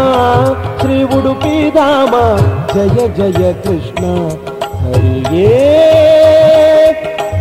ಶ್ರೀ 0.79 0.97
ಉಡುಪಿ 1.03 1.71
ಧಾಮ 1.71 2.13
ಜಯ 2.73 3.07
ಜಯ 3.07 3.51
ಕೃಷ್ಣ 3.63 4.03
ಹರಿಯೇ 4.77 5.49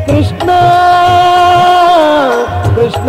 ಕೃಷ್ಣ 0.07 0.51
ಕೃಷ್ಣ 2.77 3.09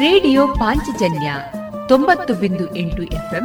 ರೇಡಿಯೋ 0.00 0.46
ಪಾಂಚಜನ್ಯ 0.46 1.28
ತೊಂಬತ್ತು 1.88 2.34
ಬಿಂದು 2.34 2.64
ಎಂಟು 2.76 3.02
ಎಫ್ಎಂ 3.02 3.44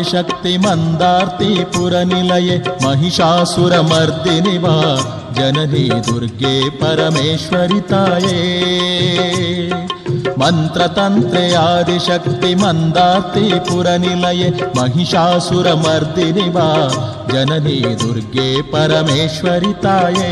आदिशक्ति 0.00 0.56
मन्दार्ति 0.58 1.64
पुरनिलये 1.76 2.56
महिषासुरमर्दिनि 2.84 4.56
वा 4.58 4.76
जननी 5.36 5.88
दुर्गे 6.06 6.54
परमेश्वरिताये। 6.80 8.38
मन्त्रतन्त्रे 10.40 11.44
आदिशक्ति 11.54 12.54
मन्दार्ति 12.54 13.44
पुरनिलये 13.68 14.48
महिषासुरमर्दिनि 14.76 16.48
वा 16.48 16.70
जननी 17.32 17.78
दुर्गे 17.96 18.48
परमेश्वरिताये 18.72 20.28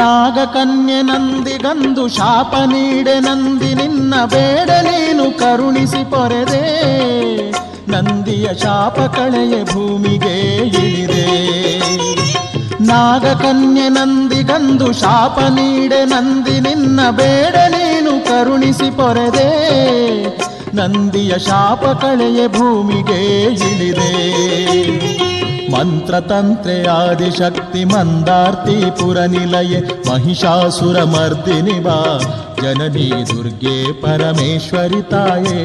ನಾಗಕನ್ಯೆ 0.00 1.02
ನಂದಿಗಂದು 1.02 2.08
ಶಾಪ 2.08 2.54
ನೀಡೆ 2.54 3.20
ನಂದಿ 3.20 3.74
ನಿನ್ನ 3.74 4.14
ಬೇಡ 4.24 4.70
ನೀನು 4.70 5.38
ಕರುಣಿಸಿ 5.38 6.10
ಪೊರೆದೆ. 6.10 6.64
ನಂದಿಯ 7.90 8.48
ಶಾಪ 8.54 9.00
ಕಳೆಯ 9.00 9.64
ಭೂಮಿಗೆ 9.64 10.56
ಇಳಿದೆ. 10.66 11.26
ನಾಗಕನ್ಯೆ 12.80 13.88
ನಂದಿಗಂದು 13.88 14.92
ಶಾಪ 14.92 15.38
ನೀಡೆ 15.38 16.04
ನಂದಿ 16.04 16.60
ನಿನ್ನ 16.60 17.00
ಬೇಡ 17.10 17.56
ನೀನು 17.56 18.24
ಕರುಣಿಸಿ 18.24 18.90
ಪೊರೆದೆ. 18.90 19.50
ನಂದಿಯ 20.76 21.38
ಶಾಪ 21.38 21.84
ಕಳೆಯ 21.84 22.48
ಭೂಮಿಗೆ 22.48 23.42
ಇಳಿದೆ. 23.52 24.10
मन्त्रतन्त्रे 25.72 26.76
आदिशक्ति 26.96 27.84
मन्दार्ति 27.92 28.76
पुरनिलये 29.00 29.80
महिषासुरमर्दिनि 30.08 31.78
वा 31.86 31.98
जननी 32.62 33.08
दुर्गे 33.32 33.76
परमेश्वरिताये 34.04 35.58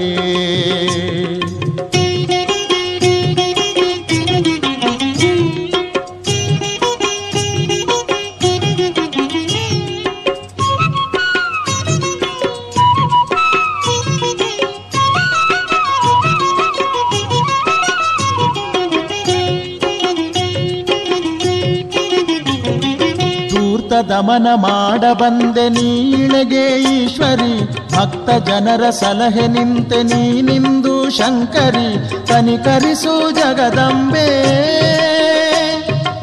ದಮನ 24.25 24.47
ಮಾಡ 24.55 24.99
ಬಂದೆ 25.13 25.69
ನೀಳೆಗೆ 25.69 26.81
ಈಶ್ವರಿ. 26.81 27.61
ಭಕ್ತ 27.95 28.49
ಜನರ 28.49 28.89
ಸಲಹೆ 28.89 29.47
ನಿಂತೆ 29.47 30.03
ನೀನಿಂದು 30.03 31.09
ಶಂಕರಿ. 31.09 32.09
ಕನಿಕರಿಸು 32.27 33.31
ಜಗದಂಬೆ. 33.31 34.45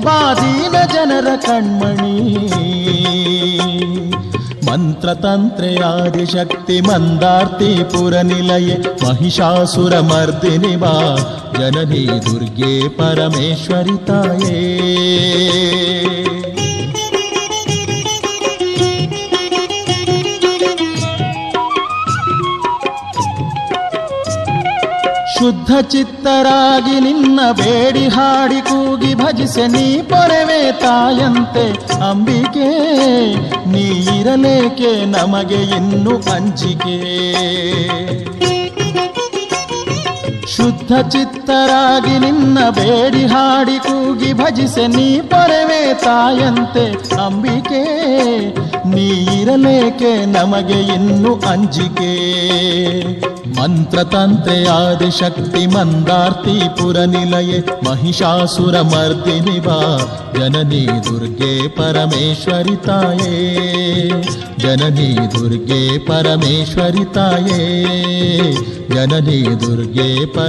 ಬಾದೀನ 0.04 0.72
ಜನರ 0.94 1.26
ಕಣ್ಮಣಿ. 1.36 2.36
ಮಂತ್ರತಂತ್ರೆ 4.70 5.76
ಶಕ್ತಿ 6.26 6.80
ಮಂದಾರ್ತಿ 6.80 7.84
ಪುರನಿಲಯೆ. 7.84 9.06
ಮಹಿಷಾಸುರ 9.06 10.00
ಮರ್ದಿನಿ 10.00 10.76
ಬಾ. 10.76 11.16
ಜನನಿ 11.58 12.08
ಶುದ್ಧ 25.62 25.80
ಚಿತ್ತರಾಗಿ 25.88 27.00
ನಿನ್ನ 27.00 27.40
ಬೇಡಿ 27.52 28.08
ಹಾಡಿ 28.08 28.60
ಕೂಗಿ 28.60 29.14
ಭಜಿಸೆ 29.14 29.66
ನೀ 29.66 29.84
ಪೊರೆವೆ 30.02 30.72
ತಾಯಂತೆ. 30.72 31.64
ಅಂಬಿಕೆ 32.08 32.68
ನೀರಲೇಕೆ 33.66 34.90
ನಮಗೆ 35.06 35.60
ಇನ್ನು 35.76 36.14
ಅಂಜಿಕೆ 36.34 36.96
ಶುದ್ಧ 40.62 41.08
ಚಿತ್ತರಾಗಿ 41.08 42.18
ನಿನ್ನ 42.18 42.58
ಬೇಡಿ 42.70 43.26
ಹಾಡಿ 43.26 43.78
ಕೂಗಿ 43.78 44.32
ಭಜಿಸೆ 44.32 44.86
ನೀ 44.86 45.20
ಪರವೇ 45.20 45.94
ತಾಯಂತೆ 45.94 47.14
ಅಂಬಿಕೆ. 47.24 47.82
ನೀರಲೇಕೆ 48.88 50.24
ನಮಗೆ 50.24 50.80
ಇನ್ನು 50.80 51.34
ಅಂಜಿಕೆ? 51.34 52.12
ಮಂತ್ರತಂತ್ರೆ 53.60 54.68
ಆದಿಶಕ್ತಿ 54.68 55.66
ಮಂದಾರ್ತಿ 55.66 56.82
ಪುರನಿಲಯೆ 56.82 57.90
ಮಹಿಷಾಸುರ 57.90 58.80
ಮರ್ದಿನಿ 58.80 59.60
ಬಾ 59.60 59.98
ಜನನಿ 60.38 60.86
ದುರ್ಗೆ 60.86 61.68
ಪರಮೇಶ್ವರಿ 61.68 62.76
ತಾಯೇ. 62.76 63.58
ಜನನಿ 64.58 65.16
ದುರ್ಗೆ 65.16 65.98
ಪರಮೇಶ್ವರಿ 65.98 67.14
ತಾಯೇ. 67.14 67.82
ಜನನಿ 68.94 69.60
ದುರ್ಗೆ 69.60 70.26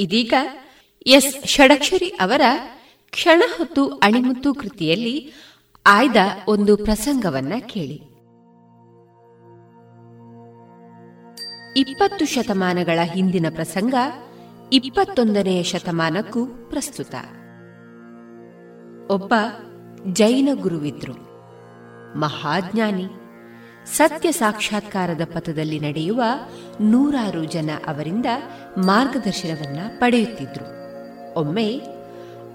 ಇದೀಗ 0.00 0.34
ಎಸ್ 1.06 1.46
ಷಡಕ್ಷರಿ 1.46 2.08
ಅವರ 2.08 2.42
ಕ್ಷಣ 3.10 3.42
ಹೊತ್ತು 3.58 3.88
ಅಣಿಮುತ್ತು 3.88 4.54
ಕೃತಿಯಲ್ಲಿ 4.54 5.32
ಆಯ್ದ 5.86 6.16
ಒಂದು 6.48 6.76
ಪ್ರಸಂಗವನ್ನ 6.76 7.52
ಕೇಳಿ. 7.60 7.94
ಇಪ್ಪತ್ತು 11.76 12.24
ಶತಮಾನಗಳ 12.24 12.98
ಹಿಂದಿನ 13.02 13.46
ಪ್ರಸಂಗ 13.50 13.94
ಇಪ್ಪತ್ತೊಂದನೆಯ 14.72 15.62
ಶತಮಾನಕ್ಕೂ 15.62 16.46
ಪ್ರಸ್ತುತ. 16.46 17.14
ಒಬ್ಬ 19.10 19.34
ಜೈನ 20.12 20.48
ಗುರುವಿದ್ರು. 20.54 21.14
ಮಹಾಜ್ಞಾನಿ. 22.18 23.06
ಸತ್ಯ 23.96 24.32
ಸಾಕ್ಷಾತ್ಕಾರದ 24.32 25.20
ಪಥದಲ್ಲಿ 25.24 25.80
ನಡೆಯುವ 25.80 26.22
ನೂರಾರು 26.80 27.44
ಜನ 27.44 27.70
ಅವರಿಂದ 27.86 28.26
ಮಾರ್ಗದರ್ಶನವನ್ನ 28.78 29.78
ಪಡೆಯುತ್ತಿದ್ರು. 29.98 30.64
ಒಮ್ಮೆ 31.34 31.78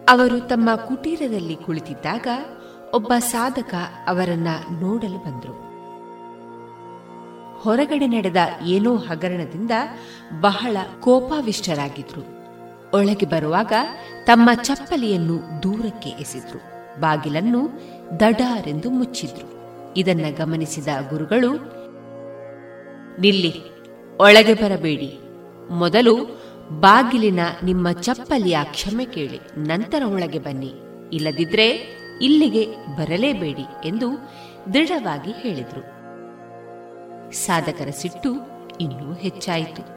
ಅವರು 0.10 0.40
ತಮ್ಮ 0.40 0.76
ಕುಟೀರದಲ್ಲಿ 0.76 1.56
ಕುಳಿತಿದ್ದಾಗ 1.56 2.28
ಒಬ್ಬ 2.94 3.14
ಸಾಧಕ 3.20 3.74
ಅವರನ್ನ 4.08 4.48
ನೋಡಲು 4.72 5.18
ಬಂದರು. 5.18 5.66
ಹೊರಗಡೆ 7.62 8.08
ನಡೆದ 8.08 8.36
ಏನೋ 8.66 8.96
ಹಗರಣದಿಂದ 8.96 9.72
ಬಹಳ 10.42 10.78
ಕೋಪಾವಿಷ್ಟರಾಗಿದ್ರು. 11.00 12.22
ಒಳಗೆ 12.98 13.26
ಬರುವಾಗ 13.26 13.74
ತಮ್ಮ 14.24 14.50
ಚಪ್ಪಲಿಯನ್ನು 14.54 15.64
ದೂರಕ್ಕೆ 15.64 16.10
ಎಸೆದ್ರು. 16.10 16.76
ಬಾಗಿಲನ್ನು 17.02 17.70
ದಡಾರೆಂದು 18.20 18.90
ಮುಚ್ಚಿದ್ರು. 18.90 19.55
ಇದನ್ನ 19.98 20.26
ಗಮನಿಸಿದ 20.38 20.88
ಗುರುಗಳು, 21.10 21.52
ನಿಲ್ಲಿ, 23.22 23.54
ಒಳಗೆ 24.18 24.54
ಬರಬೇಡಿ. 24.54 25.20
ಮೊದಲು 25.70 26.16
ಬಾಗಿಲಿನ 26.80 27.40
ನಿಮ್ಮ 27.64 27.92
ಚಪ್ಪಲಿಯ 27.92 28.58
ಕ್ಷಮೆ 28.64 29.06
ಕೇಳಿ, 29.06 29.40
ನಂತರ 29.58 30.04
ಒಳಗೆ 30.06 30.40
ಬನ್ನಿ. 30.40 30.74
ಇಲ್ಲದಿದ್ರೆ 31.14 31.70
ಇಲ್ಲಿಗೆ 32.22 32.76
ಬರಲೇಬೇಡಿ 32.98 33.88
ಎಂದು 33.88 34.08
ದೃಢವಾಗಿ 34.74 35.32
ಹೇಳಿದರು. 35.32 35.96
ಸಾಧಕರ 37.32 37.90
ಸಿಟ್ಟು 37.92 38.30
ಇನ್ನೂ 38.82 39.14
ಹೆಚ್ಚಾಯಿತು. 39.14 39.96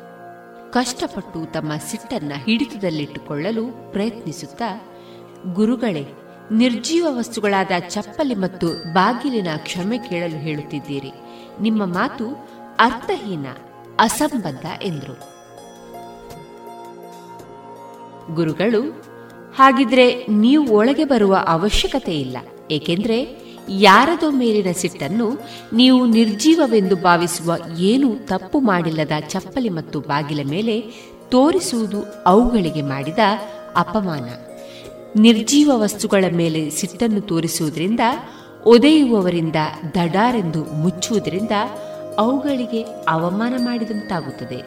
ಕಷ್ಟಪಟ್ಟು 0.73 1.53
ತಮ್ಮ 1.53 1.73
ಸಿಟ್ಟನ್ನ 1.77 2.33
ಹಿಡಿತದಲ್ಲಿಟ್ಟುಕೊಳ್ಳಲು 2.45 3.93
ಪ್ರಯತ್ನಿಸುತ್ತಾ 3.93 4.81
ಗುರುಗಳೇ 5.55 6.07
ನಿರ್ಜೀವ 6.53 7.07
ವಸ್ತುಗಳಾದ 7.11 7.71
ಚಪ್ಪಲಿ 7.89 8.35
ಮತ್ತು 8.35 8.93
ಬಾಗಿಲಿನ 8.93 9.47
ಕ್ಷಮೆ 9.57 9.99
ಕೇಳಲು 9.99 10.39
ಹೇಳುತ್ತಿದ್ದೀರಿ. 10.39 11.13
ನಿಮ್ಮ 11.61 11.85
ಮಾತು 11.85 12.29
ಅರ್ಥಹೀನ, 12.79 13.47
ಅಸಂಬದ್ಧ 14.01 14.67
ಎಂದರು. 14.83 15.39
ಗುರುಗಳು, 18.35 19.03
ಹಾಗಿದ್ರೆ 19.57 20.27
ನೀವು 20.27 20.71
ಒಳಗೆ 20.71 21.05
ಬರುವ 21.05 21.37
ಅವಶ್ಯಕತೆ 21.47 22.21
ಇಲ್ಲ. 22.21 22.37
ಏಕೆಂದ್ರೆ 22.71 23.49
ಯಾರದೋ 23.69 24.31
ಮೇಲಿನ 24.31 24.73
ಸಿಟ್ಟನ್ನು 24.73 25.39
ನೀವು 25.73 26.07
ನಿರ್ಜೀವವೆಂದು 26.07 26.97
ಭಾವಿಸುವ 26.97 27.57
ಏನೂ 27.79 28.15
ತಪ್ಪು 28.15 28.61
ಮಾಡಿಲ್ಲದ 28.61 29.13
ಚಪ್ಪಲಿ 29.29 29.69
ಮತ್ತು 29.69 30.01
ಬಾಗಿಲ 30.01 30.49
ಮೇಲೆ 30.51 30.81
ತೋರಿಸುವುದು 31.29 32.05
ಅವುಗಳಿಗೆ 32.27 32.83
ಮಾಡಿದ 32.83 33.19
ಅಪಮಾನ. 33.77 34.48
ನಿರ್ಜೀವ 35.19 35.71
ವಸ್ತುಗಳ 35.75 36.25
ಮೇಲೆ 36.33 36.71
ಸಿಟ್ಟನ್ನು 36.71 37.21
ತೋರಿಸುವುದರಿಂದ, 37.21 38.01
ಒದೆಯುವವರಿಂದ 38.67 39.57
ದಡಾರೆಂದು 39.95 40.65
ಮುಚ್ಚುವುದರಿಂದ 40.65 41.51
ಅವುಗಳಿಗೆ 42.19 42.83
ಅವಮಾನ 43.09 43.55
ಮಾಡಿದಂತಾಗುತ್ತದೆ. 43.59 44.63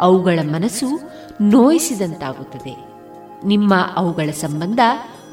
ಅವುಗಳ 0.00 0.38
ಮನಸ್ಸು 0.42 0.86
ನೋಯಿಸಿದಂತಾಗುತ್ತದೆ. 1.40 2.76
ನಿಮ್ಮ 3.46 3.74
ಅವುಗಳ 3.96 4.30
ಸಂಬಂಧ 4.30 4.80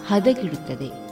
ಹದಗಿಡುತ್ತದೆ. 0.08 1.12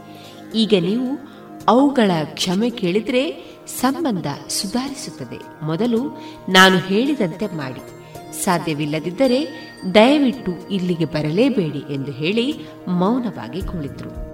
ಈಗ 0.55 0.73
ನೀವು 0.81 1.19
ಅವುಗಳ 1.67 2.11
ಕ್ಷಮೆ 2.23 2.69
ಕೇಳಿದರೆ 2.69 3.55
ಸಂಬಂಧ 3.67 4.27
ಸುಧಾರಿಸುತ್ತದೆ. 4.49 5.65
ಮೊದಲು 5.65 6.01
ನಾನು 6.49 6.77
ಹೇಳಿದಂತೆ 6.77 7.47
ಮಾಡಿ. 7.47 7.98
ಸಾಧ್ಯವಿಲ್ಲದಿದ್ದರೆ 8.33 9.69
ದಯವಿಟ್ಟು 9.95 10.69
ಇಲ್ಲಿಗೆ 10.71 11.05
ಬರಲೇಬೇಡಿ 11.05 11.93
ಎಂದು 11.93 12.11
ಹೇಳಿ 12.11 12.59
ಮೌನವಾಗಿ 12.87 13.61
ಕುಳಿತರು. 13.61 14.29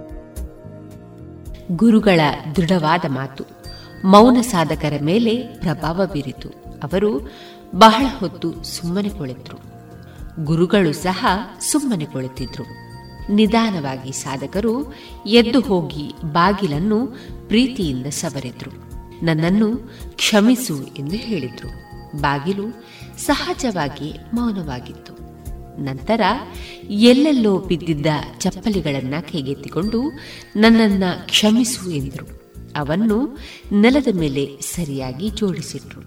ಗುರುಗಳ 1.76 2.20
ದೃಢವಾದ 2.56 3.04
ಮಾತು. 3.08 3.44
ಮೌನ 4.04 4.40
ಸಾಧಕರ 4.40 4.92
ಮೇಲೆ 5.02 5.36
ಪ್ರಭಾವ 5.36 6.06
ಬೀರಿತು. 6.12 6.48
ಅವರು 6.82 7.30
ಬಹಳ 7.74 8.06
ಹೊತ್ತು 8.18 8.64
ಸುಮ್ಮನೆ 8.64 9.08
ಕುಳಿತರು. 9.08 9.58
ಗುರುಗಳು 10.44 10.92
ಸಹ 10.92 11.26
ಸುಮ್ಮನೆ 11.60 12.04
ಕುಳಿತಿದ್ರು. 12.04 12.64
ನಿಧಾನವಾಗಿ 13.34 14.12
ಸಾಧಕರು 14.12 14.94
ಎದ್ದು 15.26 15.60
ಹೋಗಿ 15.60 16.12
ಬಾಗಿಲನ್ನು 16.24 17.06
ಪ್ರೀತಿಯಿಂದ 17.48 18.06
ಸವರಿದ್ರು. 18.06 18.70
ನನ್ನನ್ನು 19.24 19.76
ಕ್ಷಮಿಸು 20.14 20.82
ಎಂದು 20.82 21.16
ಹೇಳಿದ್ರು. 21.16 21.86
ಬಾಗಿಲು 22.20 22.64
ಸಹಜವಾಗಿ 23.18 24.12
ಮೌನವಾಗಿತ್ತು. 24.32 25.26
ನಂತರ 25.80 26.20
ಎಲ್ಲೆಲ್ಲೋ 26.90 27.58
ಬಿದ್ದಿದ್ದ 27.58 28.06
ಚಪ್ಪಲಿಗಳನ್ನ 28.38 29.14
ಕೈಗೆತ್ತಿಕೊಂಡು 29.32 30.02
ನನ್ನನ್ನ 30.56 31.04
ಕ್ಷಮಿಸು 31.24 31.90
ಎಂದರು. 31.90 32.52
ಅವನ್ನು 32.76 33.38
ನೆಲದ 33.72 34.06
ಮೇಲೆ 34.14 34.60
ಸರಿಯಾಗಿ 34.60 35.30
ಜೋಡಿಸಿಟ್ರು. 35.30 36.00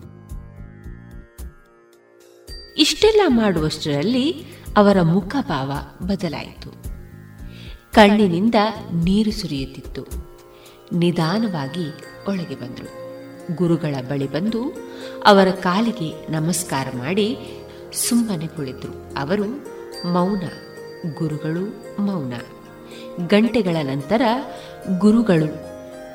ಇಷ್ಟೆಲ್ಲ 2.77 3.21
ಮಾಡುವಷ್ಟರಲ್ಲಿ 3.27 4.43
ಅವರ 4.77 5.01
ಮುಖಭಾವ 5.01 5.71
ಬದಲಾಯಿತು. 6.05 6.71
ಕಣ್ಣಿನಿಂದ 7.93 8.55
ನೀರು 8.93 9.31
ಸುರಿಯುತ್ತಿತ್ತು. 9.31 10.05
ನಿಧಾನವಾಗಿ 10.93 11.89
ಒಳಗೆ 12.27 12.55
ಬಂದರು. 12.55 12.98
ಗುರುಗಳ 13.55 13.95
ಬಳಿ 14.09 14.31
ಬಂದು 14.31 14.63
ಅವರ 15.25 15.47
ಕಾಲಿಗೆ 15.51 16.31
ನಮಸ್ಕಾರ 16.31 16.87
ಮಾಡಿ 16.97 17.37
ಸುಮ್ಮನೆ 17.93 18.47
ಕುಳಿತರು 18.47 19.19
ಅವರು 19.19 19.43
ಮೌನ, 20.13 20.43
ಗುರುಗಳು 21.17 21.65
ಮೌನ. 22.01 22.33
ಗಂಟೆಗಳ 23.27 23.75
ನಂತರ 23.83 24.21
ಗುರುಗಳು, 24.99 25.69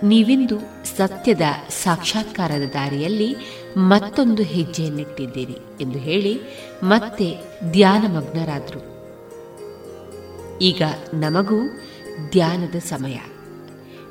ನೀವಿಂದು 0.07 0.59
ಸತ್ಯದ 0.97 1.41
ಸಾಕ್ಷಾತ್ಕಾರದ 1.69 2.63
ದಾರಿಯಲ್ಲಿ 2.75 3.37
ಮತ್ತೊಂದು 3.77 4.43
ಹೆಜ್ಜೆಯನ್ನಿಟ್ಟಿದ್ದೀರಿ 4.43 5.57
ಎಂದು 5.81 5.99
ಹೇಳಿ 5.99 6.41
ಮತ್ತೆ 6.83 7.37
ಧ್ಯಾನಮಗ್ನರಾದರು. 7.71 8.95
ಈಗ 10.59 10.83
ನಮಗೂ 11.15 11.61
ಧ್ಯಾನದ 12.31 12.79
ಸಮಯ. 12.79 13.17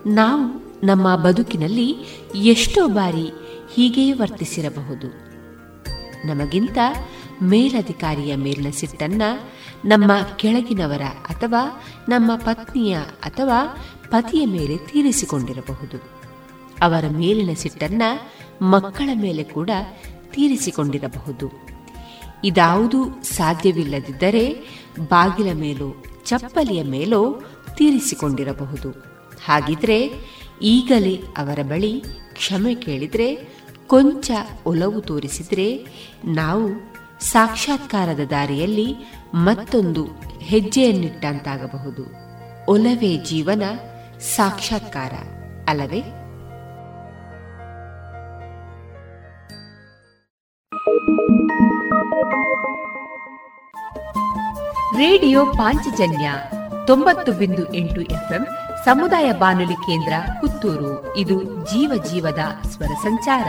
ನಾವು 0.05 0.72
ನಮ್ಮ 0.83 1.15
ಬದುಕಿನಲ್ಲಿ 1.15 1.95
ಎಷ್ಟೋ 2.35 2.87
ಬಾರಿ 2.87 3.29
ಹೀಗೆಯೇ 3.73 4.11
ವರ್ತಿಸಿರಬಹುದು. 4.11 5.07
ನಮಗಿಂತ 6.27 6.77
ಮೇಲಧಿಕಾರಿಯ 7.43 8.35
ಮೇಲಿನ 8.35 8.69
ಸಿಟ್ಟನ್ನ 8.69 9.21
ನಮ್ಮ 9.85 10.11
ಕೆಳಗಿನವರ 10.35 11.01
ಅಥವಾ 11.01 11.83
ನಮ್ಮ 12.09 12.35
ಪತ್ನಿಯ 12.35 12.97
ಅಥವಾ 12.97 13.65
ಪತಿಯ 14.11 14.45
ಮೇಲೆ 14.45 14.77
ತೀರಿಸಿಕೊಂಡಿರಬಹುದು. 14.77 16.09
ಅವರ 16.81 17.03
ಮೇಲಿನ 17.11 17.53
ಸಿಟ್ಟನ್ನ 17.53 18.01
ಮಕ್ಕಳ 18.61 19.09
ಮೇಲೆ 19.13 19.43
ಕೂಡ 19.43 19.69
ತೀರಿಸಿಕೊಂಡಿರಬಹುದು. 20.31 21.51
ಇದಾವುದೂ 22.43 23.21
ಸಾಧ್ಯವಿಲ್ಲದಿದ್ದರೆ 23.21 24.55
ಬಾಗಿಲ 25.09 25.53
ಮೇಲೋ, 25.53 26.03
ಚಪ್ಪಲಿಯ 26.25 26.83
ಮೇಲೋ 26.83 27.41
ತೀರಿಸಿಕೊಂಡಿರಬಹುದು. 27.77 28.89
ಹಾಗಿದ್ರೆ 29.45 30.07
ಈಗಲೇ 30.61 31.21
ಅವರ 31.37 31.59
ಬಳಿ 31.61 32.03
ಕ್ಷಮೆ 32.33 32.75
ಕೇಳಿದ್ರೆ, 32.75 33.47
ಕೊಂಚ 33.87 34.31
ಒಲವು 34.65 35.01
ತೋರಿಸಿದ್ರೆ, 35.01 35.85
ನಾವು 36.25 36.69
ಸಾಕ್ಷಾತ್ಕಾರದ 37.19 38.19
ದಾರಿಯಲ್ಲಿ 38.29 38.95
ಮತ್ತೊಂದು 39.33 40.07
ಹೆಜ್ಜೆಯನ್ನಿಟ್ಟಂತಾಗಬಹುದು. 40.39 42.05
ಒಲವೇ 42.71 43.17
ಜೀವನ, 43.17 43.63
ಸಾಕ್ಷಾತ್ಕಾರ, 44.19 45.11
ಅಲ್ಲವೇ? 45.67 46.03
ರೇಡಿಯೋ 54.97 55.45
ಪಾಂಚಜನ್ಯ 55.45 56.33
ತೊಂಬತ್ತು 56.87 57.31
ಬಿಂದು 57.31 57.73
ಎಂಟು 57.73 58.01
ಎಫ್ಎಂ 58.01 58.45
ಸಮುದಾಯ 58.85 59.31
ಬಾನುಲಿ 59.31 59.73
ಕೇಂದ್ರ 59.73 60.13
ಪುತ್ತೂರು. 60.41 61.17
ಇದು 61.17 61.43
ಜೀವ 61.43 62.03
ಜೀವದ 62.03 62.39
ಸ್ವರ 62.69 62.85
ಸಂಚಾರ. 62.85 63.47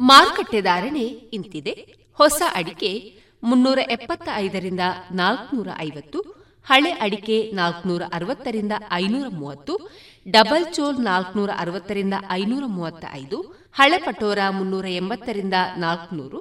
ಮಾರುಕಟ್ಟೆ 0.00 0.60
ಧಾರಣೆ 0.60 1.00
ಇಂತಿದೆ. 1.00 1.94
ಹೊಸ 2.14 2.42
ಅಡಿಕೆ 2.54 3.18
ಮುನ್ನೂರ 3.42 3.78
ಎಪ್ಪತ್ತ 3.78 4.28
ಐದರಿಂದ 4.34 4.80
ನಾಲ್ಕುನೂರ 5.12 5.68
ಐವತ್ತು, 5.80 6.44
ಹಳೆ 6.66 6.90
ಅಡಿಕೆ 6.90 7.52
ನಾಲ್ಕನೂರ 7.54 8.02
ಅರವತ್ತರಿಂದ 8.12 8.72
ಐನೂರ 8.92 9.26
ಮೂವತ್ತು 9.28 9.78
ಡಬಲ್ 10.26 10.66
ಚೋಲ್ 10.74 11.00
ನಾಲ್ಕುನೂರ 11.00 11.50
ಅರವತ್ತರಿಂದ 11.58 12.14
ಐನೂರ 12.30 12.64
ಮೂವತ್ತ 12.66 13.04
ಐದು 13.12 13.38
ಹಳೆ 13.72 13.98
ಪಟೋರ 13.98 14.38
ಮುನ್ನೂರ 14.50 14.86
ಎಂಬತ್ತರಿಂದ 15.00 15.56
ನಾಲ್ಕುನೂರು, 15.76 16.38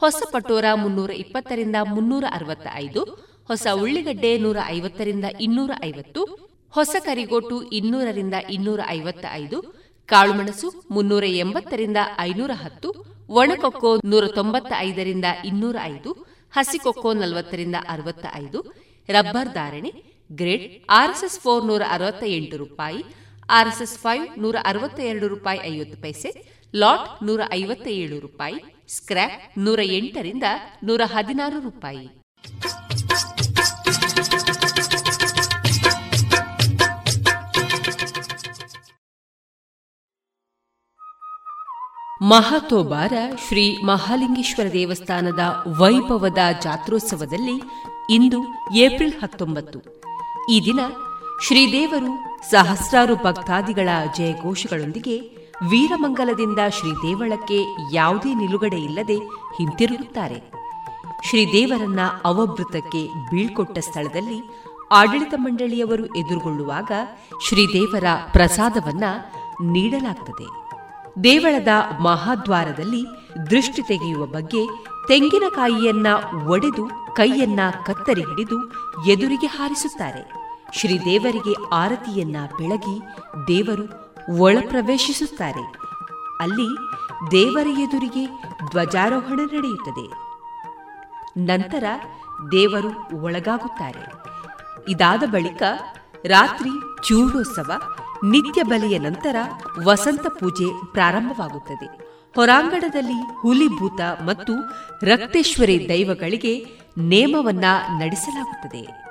ಹೊಸ 0.00 0.22
ಪಟೋರ 0.32 0.64
ಮುನ್ನೂರ 0.74 1.10
ಇಪ್ಪತ್ತರಿಂದ 1.10 1.76
ಮುನ್ನೂರ 1.94 2.24
ಅರವತ್ತ 2.30 2.66
ಐದು 2.74 3.02
ಹೊಸ 3.48 3.66
ಉಳ್ಳಿಗಡ್ಡೆ 3.72 4.38
ನೂರ 4.38 4.58
ಐವತ್ತರಿಂದ 4.68 5.24
ಇನ್ನೂರ 5.40 5.70
ಐವತ್ತು, 5.84 6.22
ಹೊಸ 6.74 6.96
ಕರಿಗೋಟು 7.04 7.56
ಇನ್ನೂರರಿಂದ 7.78 8.34
ಇನ್ನೂರ 8.50 8.80
ಐವತ್ತ 8.88 9.24
ಐದು 9.32 9.58
ಕಾಳುಮೆಣಸು 10.08 10.68
ಮುನ್ನೂರ 10.90 11.24
ಎಂಬತ್ತರಿಂದ 11.24 11.96
ಐನೂರ 12.18 12.50
ಹತ್ತು, 12.54 12.90
ಒಣಕೊಕ್ಕೋ 13.28 13.90
ನೂರ 14.04 14.26
ತೊಂಬತ್ತ 14.26 14.72
ಐದರಿಂದ 14.78 15.24
ಇನ್ನೂರ 15.44 15.76
ಐದು, 15.84 16.12
ಹಸಿಕೊಕ್ಕೋ 16.52 17.12
ನಲವತ್ತರಿಂದ 17.12 17.76
ಅರವತ್ತ 17.88 18.26
ಐದು 18.34 18.60
ರಬ್ಬರ್ 19.08 19.52
ಧಾರಣೆ, 19.54 19.90
ಗ್ರೇಡ್ 20.30 20.66
ಆರ್ಎಸ್ಎಸ್ 20.90 21.40
ಫೋರ್ 21.40 21.64
ನೂರ 21.66 21.82
ಅರವತ್ತ 21.90 22.24
ಎಂಟು 22.38 22.56
ರೂಪಾಯಿ 22.56 23.00
ಆರ್ಎಸ್ಎಸ್ 23.50 23.98
ಫೈವ್ 23.98 24.38
ನೂರ 24.38 24.56
ಅರವತ್ತ 24.64 25.00
ಎರಡು 25.00 25.28
ರೂಪಾಯಿ 25.28 25.60
ಐವತ್ತು 25.60 26.02
ಪೈಸೆ, 26.02 26.60
ಲಾಟ್ 26.76 27.24
ನೂರ 27.24 27.40
ಐವತ್ತ 27.52 27.88
ಏಳು 27.88 28.20
ರೂಪಾಯಿ, 28.20 28.84
ಸ್ಕ್ರ್ಯಾಪ್ 28.88 29.58
ನೂರ 29.58 29.80
ಎಂಟರಿಂದ 29.80 30.42
ನೂರ 30.84 31.00
ಹದಿನಾರು 31.04 31.60
ರೂಪಾಯಿ. 31.60 32.22
ಮಹಾತೋಬಾರ 42.22 43.12
ಶ್ರೀ 43.48 43.76
ಮಹಾಲಿಂಗೇಶ್ವರ 43.82 44.72
ದೇವಸ್ಥಾನದ 44.72 45.64
ವೈಭವದ 45.78 46.38
ಜಾತ್ರೋತ್ಸವದಲ್ಲಿ 46.62 47.62
ಇಂದು 48.10 48.38
ಏಪ್ರಿಲ್ 48.76 49.20
ಹತ್ತೊಂಬತ್ತು. 49.22 49.78
ಈ 50.52 50.60
ದಿನ 50.64 50.80
ಶ್ರೀದೇವರು 51.46 52.31
ಸಹಸ್ರಾರು 52.50 53.16
ಭಕ್ತಾದಿಗಳ 53.16 53.88
ಜಯಘೋಷಗಳೊಂದಿಗೆ 54.16 55.20
ವೀರಮಂಗಲದಿಂದ 55.70 56.58
ಶ್ರೀದೇವಳಕ್ಕೆ 56.70 57.62
ಯಾವುದೇ 57.92 58.34
ನಿಲುಗಡೆ 58.34 58.76
ಇಲ್ಲದೆ 58.76 59.16
ಹಿಂತಿರುಗುತ್ತಾರೆ. 59.58 60.52
ಶ್ರೀದೇವರನ್ನ 61.28 62.00
ಅವಭೃತಕ್ಕೆ 62.24 63.08
ಬೀಳ್ಕೊಟ್ಟ 63.30 63.78
ಸ್ಥಳದಲ್ಲಿ 63.78 64.66
ಆಡಳಿತ 64.90 65.34
ಮಂಡಳಿಯವರು 65.36 66.04
ಎದುರುಗೊಳ್ಳುವಾಗ 66.04 66.90
ಶ್ರೀದೇವರ 67.48 68.04
ಪ್ರಸಾದವನ್ನ 68.32 69.04
ನೀಡಲಾಗುತ್ತದೆ 69.62 70.62
ದೇವಳದ 71.24 71.68
ಮಹಾದ್ವಾರದಲ್ಲಿ 72.00 73.04
ದೃಷ್ಟಿ 73.50 73.82
ತೆಗೆಯುವ 73.82 74.26
ಬಗ್ಗೆ 74.26 74.66
ತೆಂಗಿನಕಾಯಿಯನ್ನ 75.08 76.06
ಒಡೆದು 76.46 77.14
ಕೈಯನ್ನ 77.14 77.60
ಕತ್ತರಿ 77.86 78.20
ಹಿಡಿದು 78.20 78.68
ಎದುರಿಗೆ 79.06 79.46
ಹಾರಿಸುತ್ತಾರೆ. 79.46 80.41
ಶ್ರೀದೇವರಿಗೆ 80.72 81.74
ಆರತಿಯನ್ನ 81.74 82.36
ಬೆಳಗಿ 82.58 83.00
ದೇವರು 83.48 83.84
ಒಳ 84.38 84.58
ಪ್ರವೇಶಿಸುತ್ತಾರೆ 84.68 85.64
ಅಲ್ಲಿ 86.40 86.76
ದೇವರ 87.30 87.66
ಎದುರಿಗೆ 87.66 88.26
ಧ್ವಜಾರೋಹಣ 88.70 89.40
ನಡೆಯುತ್ತದೆ. 89.40 90.14
ನಂತರ 91.38 91.84
ದೇವರು 92.52 93.22
ಒಳಗಾಗುತ್ತಾರೆ. 93.22 94.12
ಇದಾದ 94.88 95.22
ಬಳಿಕ 95.26 95.62
ರಾತ್ರಿ 96.26 96.70
ಚೂಡೋತ್ಸವ 97.08 97.72
ನಿತ್ಯ 98.24 98.62
ಬಲಿಯ 98.62 98.98
ನಂತರ 98.98 99.36
ವಸಂತ 99.84 100.26
ಪೂಜೆ 100.26 100.92
ಪ್ರಾರಂಭವಾಗುತ್ತದೆ. 100.92 102.12
ಹೊರಾಂಗಣದಲ್ಲಿ 102.34 103.36
ಹುಲಿಭೂತ 103.40 104.00
ಮತ್ತು 104.24 104.52
ರಕ್ತೇಶ್ವರಿ 105.06 105.88
ದೈವಗಳಿಗೆ 105.88 106.64
ನೇಮವನ್ನ 106.98 107.64
ನಡೆಸಲಾಗುತ್ತದೆ. 107.98 109.01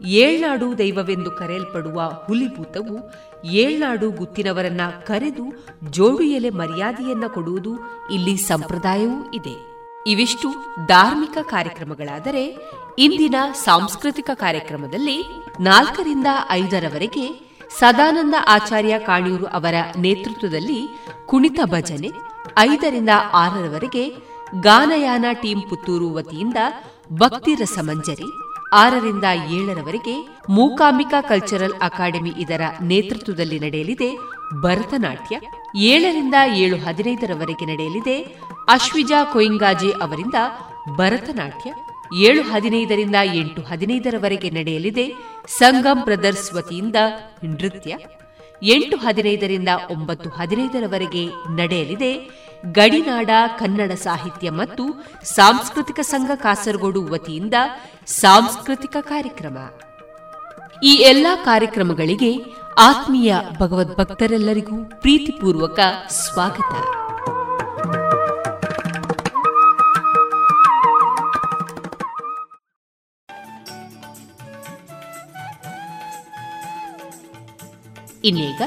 ಏಳ್ನಾಡು 0.00 0.78
ದೈವವೆಂದು 0.78 1.30
ಕರೆಯಲ್ಪಡುವ 1.30 2.24
ಹುಲಿಭೂತವು 2.26 2.96
ಏಳ್ನಾಡು 3.44 4.10
ಗುತ್ತಿನವರನ್ನ 4.10 4.80
ಕರೆದು 5.06 5.44
ಜೋಡು 5.90 6.24
ಎಲೆ 6.24 6.50
ಮರ್ಯಾದೆಯನ್ನ 6.50 7.24
ಕೊಡುವುದು 7.26 7.72
ಇಲ್ಲಿ 8.12 8.36
ಸಂಪ್ರದಾಯವೂ 8.36 9.32
ಇದೆ. 9.32 9.76
ಇವಿಷ್ಟು 10.06 10.48
ಧಾರ್ಮಿಕ 10.86 11.38
ಕಾರ್ಯಕ್ರಮಗಳಾದರೆ 11.42 12.44
ಇಂದಿನ 12.98 13.34
ಸಾಂಸ್ಕೃತಿಕ 13.52 14.30
ಕಾರ್ಯಕ್ರಮದಲ್ಲಿ 14.34 15.16
ನಾಲ್ಕರಿಂದ 15.60 16.26
ಐದರವರೆಗೆ 16.50 17.46
ಸದಾನಂದ 17.78 18.34
ಆಚಾರ್ಯ 18.46 18.98
ಕಾಣಿಯೂರು 18.98 19.46
ಅವರ 19.46 19.74
ನೇತೃತ್ವದಲ್ಲಿ 19.98 20.80
ಕುಣಿತ 21.26 21.60
ಭಜನೆ, 21.64 22.10
ಐದರಿಂದ 22.58 23.10
ಆರರವರೆಗೆ 23.32 24.04
ಗಾನಯಾನ 24.60 25.24
ಟೀಂ 25.32 25.60
ಪುತ್ತೂರು 25.60 26.14
ವತಿಯಿಂದ 26.14 26.56
ಭಕ್ತಿ 27.12 27.54
ರಸಮಂಜರಿ 27.54 28.45
ಆರರಿಂದ 28.72 29.24
ಏಳರವರೆಗೆ 29.48 30.28
ಮೂಕಾಂಬಿಕಾ 30.50 31.20
ಕಲ್ಚರಲ್ 31.20 31.72
ಅಕಾಡೆಮಿ 31.82 32.32
ಇದರ 32.38 32.60
ನೇತೃತ್ವದಲ್ಲಿ 32.82 33.58
ನಡೆಯಲಿದೆ. 33.58 34.16
ಭರತನಾಟ್ಯ 34.60 35.40
ಏಳರಿಂದ 35.76 36.34
ಏಳು 36.54 36.76
ಹದಿನೈದರವರೆಗೆ 36.76 37.64
ನಡೆಯಲಿದೆ. 37.64 38.22
ಅಶ್ವಿಜಾ 38.68 39.24
ಕೊಯಿಂಗಾಜೆ 39.24 39.90
ಅವರಿಂದ 39.90 40.34
ಭರತನಾಟ್ಯ 40.96 41.74
ಏಳು 42.16 42.42
ಹದಿನೈದರಿಂದ 42.42 43.16
ಎಂಟು 43.34 43.62
ಹದಿನೈದರವರೆಗೆ 43.62 44.50
ನಡೆಯಲಿದೆ. 44.50 45.12
ಸಂಗಮ್ 45.48 46.04
ಬ್ರದರ್ಸ್ 46.04 46.54
ವತಿಯಿಂದ 46.54 46.96
ನೃತ್ಯ 47.44 47.98
ಎಂಟು 48.62 48.96
ಹದಿನೈದರಿಂದ 48.96 49.68
ಒಂಬತ್ತು 49.90 50.30
ಹದಿನೈದರವರೆಗೆ 50.30 51.26
ನಡೆಯಲಿದೆ. 51.54 52.45
ಗಡಿನಾಡ 52.72 53.30
ಕನ್ನಡ 53.58 53.92
ಸಾಹಿತ್ಯ 53.92 54.50
ಮತ್ತು 54.50 54.84
ಸಾಂಸ್ಕೃತಿಕ 55.24 56.00
ಸಂಘ 56.00 56.30
ಕಾಸರಗೋಡು 56.34 57.12
ವತಿಯಿಂದ 57.12 57.54
ಸಾಂಸ್ಕೃತಿಕ 58.06 58.96
ಕಾರ್ಯಕ್ರಮ. 59.00 59.58
ಈ 60.82 60.94
ಎಲ್ಲಾ 60.94 61.36
ಕಾರ್ಯಕ್ರಮಗಳಿಗೆ 61.36 62.44
ಆತ್ಮೀಯ 62.78 63.34
ಭಗವದ್ಭಕ್ತರೆಲ್ಲರಿಗೂ 63.58 64.84
ಪ್ರೀತಿಪೂರ್ವಕ 64.84 65.80
ಸ್ವಾಗತ. 66.08 66.72
ಇನ್ನೀಗ 78.24 78.62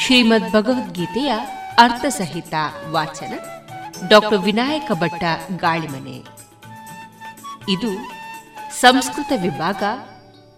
ಶ್ರೀಮದ್ 0.00 0.52
ಭಗವದ್ಗೀತೆಯ 0.52 1.32
ಅರ್ಥಸಹಿತ 1.78 2.54
ವಾಚನ 2.90 3.38
ಡಾಕ್ಟರ್ 4.08 4.38
ವಿನಾಯಕ 4.38 4.92
ಭಟ್ಟ 4.92 5.24
ಗಾಳಿಮನೆ. 5.56 6.24
ಇದು 7.72 7.90
ಸಂಸ್ಕೃತ 8.80 9.32
ವಿಭಾಗ, 9.42 9.82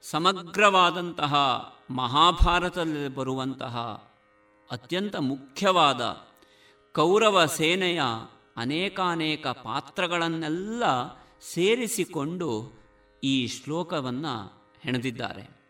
ಸಮಗ್ರವಾದಂತಹ 0.05 1.35
ಮಹಾಭಾರತದಲ್ಲಿ 1.96 3.16
ಬರುವಂತಹ 3.16 3.78
ಅತ್ಯಂತ 4.72 5.16
ಮುಖ್ಯವಾದ 5.16 6.28
ಕೌರವ 6.94 7.46
ಸೇನೆಯ 7.46 8.02
ಅನೇಕಾನೇಕ 8.58 9.48
ಪಾತ್ರಗಳನ್ನೆಲ್ಲ 9.48 10.84
ಸೇರಿಸಿಕೊಂಡು 11.42 12.74
ಈ 13.24 13.48
ಶ್ಲೋಕವನ್ನು 13.48 14.62
ಹೆಣೆದಿದ್ದಾರೆ. 14.82 15.62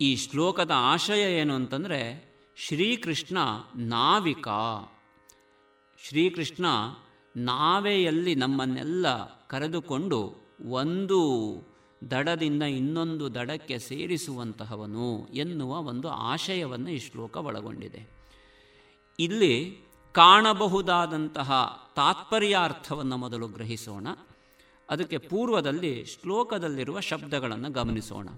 ಈ 0.00 0.16
ಶ್ಲೋಕದ 0.16 0.70
ಆಶಯ 0.74 1.40
ಏನು 1.40 1.54
ಅಂತಂದರೆ 1.54 2.32
ಶ್ರೀಕೃಷ್ಣ 2.56 3.38
ನಾವಿಕ. 3.76 4.48
ಶ್ರೀಕೃಷ್ಣ 6.08 6.66
ನಾವೆಯಲ್ಲಿ 7.36 8.34
ನಮ್ಮನ್ನೆಲ್ಲ 8.34 9.06
ಕರೆದುಕೊಂಡು 9.46 10.34
ಒಂದು 10.70 11.20
ದಡದಿಂದ 12.10 12.62
ಇನ್ನೊಂದು 12.62 13.34
ದಡಕ್ಕೆ 13.34 13.78
ಸೇರಿಸುವಂತಹವನು 13.78 15.26
ಎನ್ನುವ 15.26 15.76
ಒಂದು 15.76 16.08
ಆಶಯವನ್ನು 16.08 16.90
ಈ 16.90 16.98
ಶ್ಲೋಕ 16.98 17.36
ಒಳಗೊಂಡಿದೆ. 17.36 18.10
ಇಲ್ಲಿ 19.18 19.78
ಕಾಣಬಹುದಾದಂತಹ 20.12 21.78
ತಾತ್ಪರ್ಯಾರ್ಥವನ್ನು 21.96 23.16
ಮೊದಲು 23.16 23.48
ಗ್ರಹಿಸೋಣ. 23.48 24.06
ಅದಕ್ಕೆ 24.90 25.18
ಪೂರ್ವದಲ್ಲಿ 25.18 26.04
ಶ್ಲೋಕದಲ್ಲಿರುವ 26.04 27.00
ಶಬ್ದಗಳನ್ನು 27.00 27.70
ಗಮನಿಸೋಣ. 27.70 28.28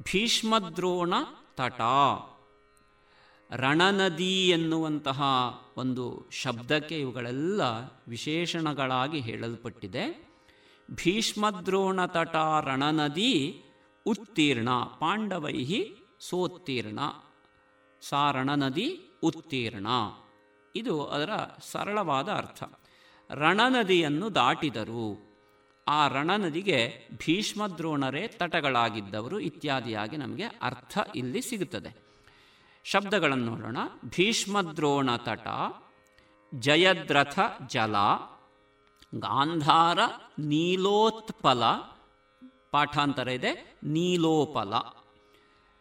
ಭೀಷ್ಮದ್ರೋಣ 0.00 1.14
ತಟ. 1.56 1.80
ರಣನದಿ 3.52 4.48
ಎನ್ನುವಂತಹ 4.48 5.22
ಒಂದು 5.76 6.28
ಶಬ್ದಕ್ಕೆ 6.30 7.00
ಇವುಗಳೆಲ್ಲ 7.00 7.62
ವಿಶೇಷಣಗಳಾಗಿ 8.08 9.20
ಹೇಳಲ್ಪಟ್ಟಿದೆ. 9.20 10.23
ಭೀಷ್ಮದ್ರೋಣ 10.90 12.06
ತಟ 12.06 12.36
ರಣನದಿ 12.60 13.62
ಉತ್ತೀರ್ಣ 14.06 14.68
ಪಾಂಡವೈ 14.70 15.66
ಸೋತ್ತೀರ್ಣ, 16.20 16.98
ಸಾರಣನದಿ 18.08 19.00
ಉತ್ತೀರ್ಣ. 19.22 19.86
ಇದು 20.76 21.04
ಅದರ 21.06 21.30
ಸರಳವಾದ 21.60 22.28
ಅರ್ಥ. 22.28 22.62
ರಣನದಿಯನ್ನು 23.32 24.34
ದಾಟಿದರು. 24.34 25.34
ಆ 25.88 26.08
ರಣನದಿಗೆ 26.08 27.08
ಭೀಷ್ಮದ್ರೋಣರೇ 27.26 28.28
ತಟಗಳಾಗಿದ್ದವರು 28.28 29.40
ಇತ್ಯಾದಿಯಾಗಿ 29.40 30.16
ನಮಗೆ 30.16 30.44
ಅರ್ಥ 30.44 30.98
ಇಲ್ಲಿ 31.14 31.42
ಸಿಗುತ್ತದೆ. 31.42 32.04
ಶಬ್ದಗಳನ್ನು 32.84 33.44
ನೋಡೋಣ. 33.44 33.76
ಭೀಷ್ಮದ್ರೋಣ 34.04 35.16
ತಟ 35.16 35.48
ಜಯದ್ರಥ 36.58 37.38
ಜಲ 37.66 37.96
ಗಾಂಧಾರ 39.14 39.98
ನೀಲೋತ್ಪಲ 40.38 41.64
ಪಾಠಾಂತರ 42.70 43.28
ಇದೆ. 43.28 43.78
ನೀಲೋಪಲ. 43.84 44.74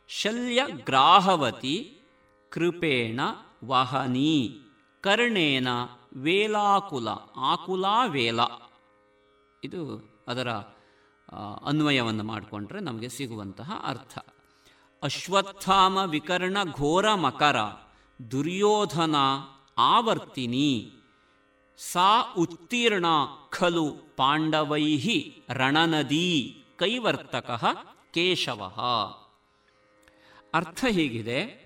ಶಲ್ಯ 0.08 0.62
ಗ್ರಾಹವತಿ 0.70 2.02
ಕೃಪೇಣ 2.50 3.20
ವಹನಿ. 3.66 4.60
ಕರ್ಣೇನ 5.02 5.68
ವೇಲಾಕುಲ. 6.16 7.08
ಆಕುಲ 7.36 7.86
ವೇಲ. 8.08 8.40
ಇದು 9.64 10.10
ಅದರ 10.28 10.52
ಅನ್ವಯವನ್ನು 11.66 12.24
ಮಾಡಿಕೊಂಡ್ರೆ 12.24 12.80
ನಮಗೆ 12.80 13.10
ಸಿಗುವಂತಹ 13.10 13.72
ಅರ್ಥ. 13.84 14.20
ಅಶ್ವತ್ಥಾಮ 15.04 15.98
ವಿಕರ್ಣ 15.98 16.58
ಘೋರ 16.78 17.14
ಮಕರ. 17.14 17.56
ದುರ್ಯೋಧನ 18.32 19.16
ಆವರ್ತಿನಿ. 19.78 20.92
ಸಾ 21.92 22.36
ಉತ್ತೀರ್ಣ 22.38 23.06
ಖಲು 23.50 23.92
ಪಾಂಡವೈಹಿ 24.18 25.44
ರಣನದಿ 25.54 26.64
ಕೈವರ್ತಕ 26.78 27.52
ಕೇಶವ. 28.14 28.62
ಅರ್ಥ 30.54 30.86
ಹೀಗಿದೆ. 30.90 31.64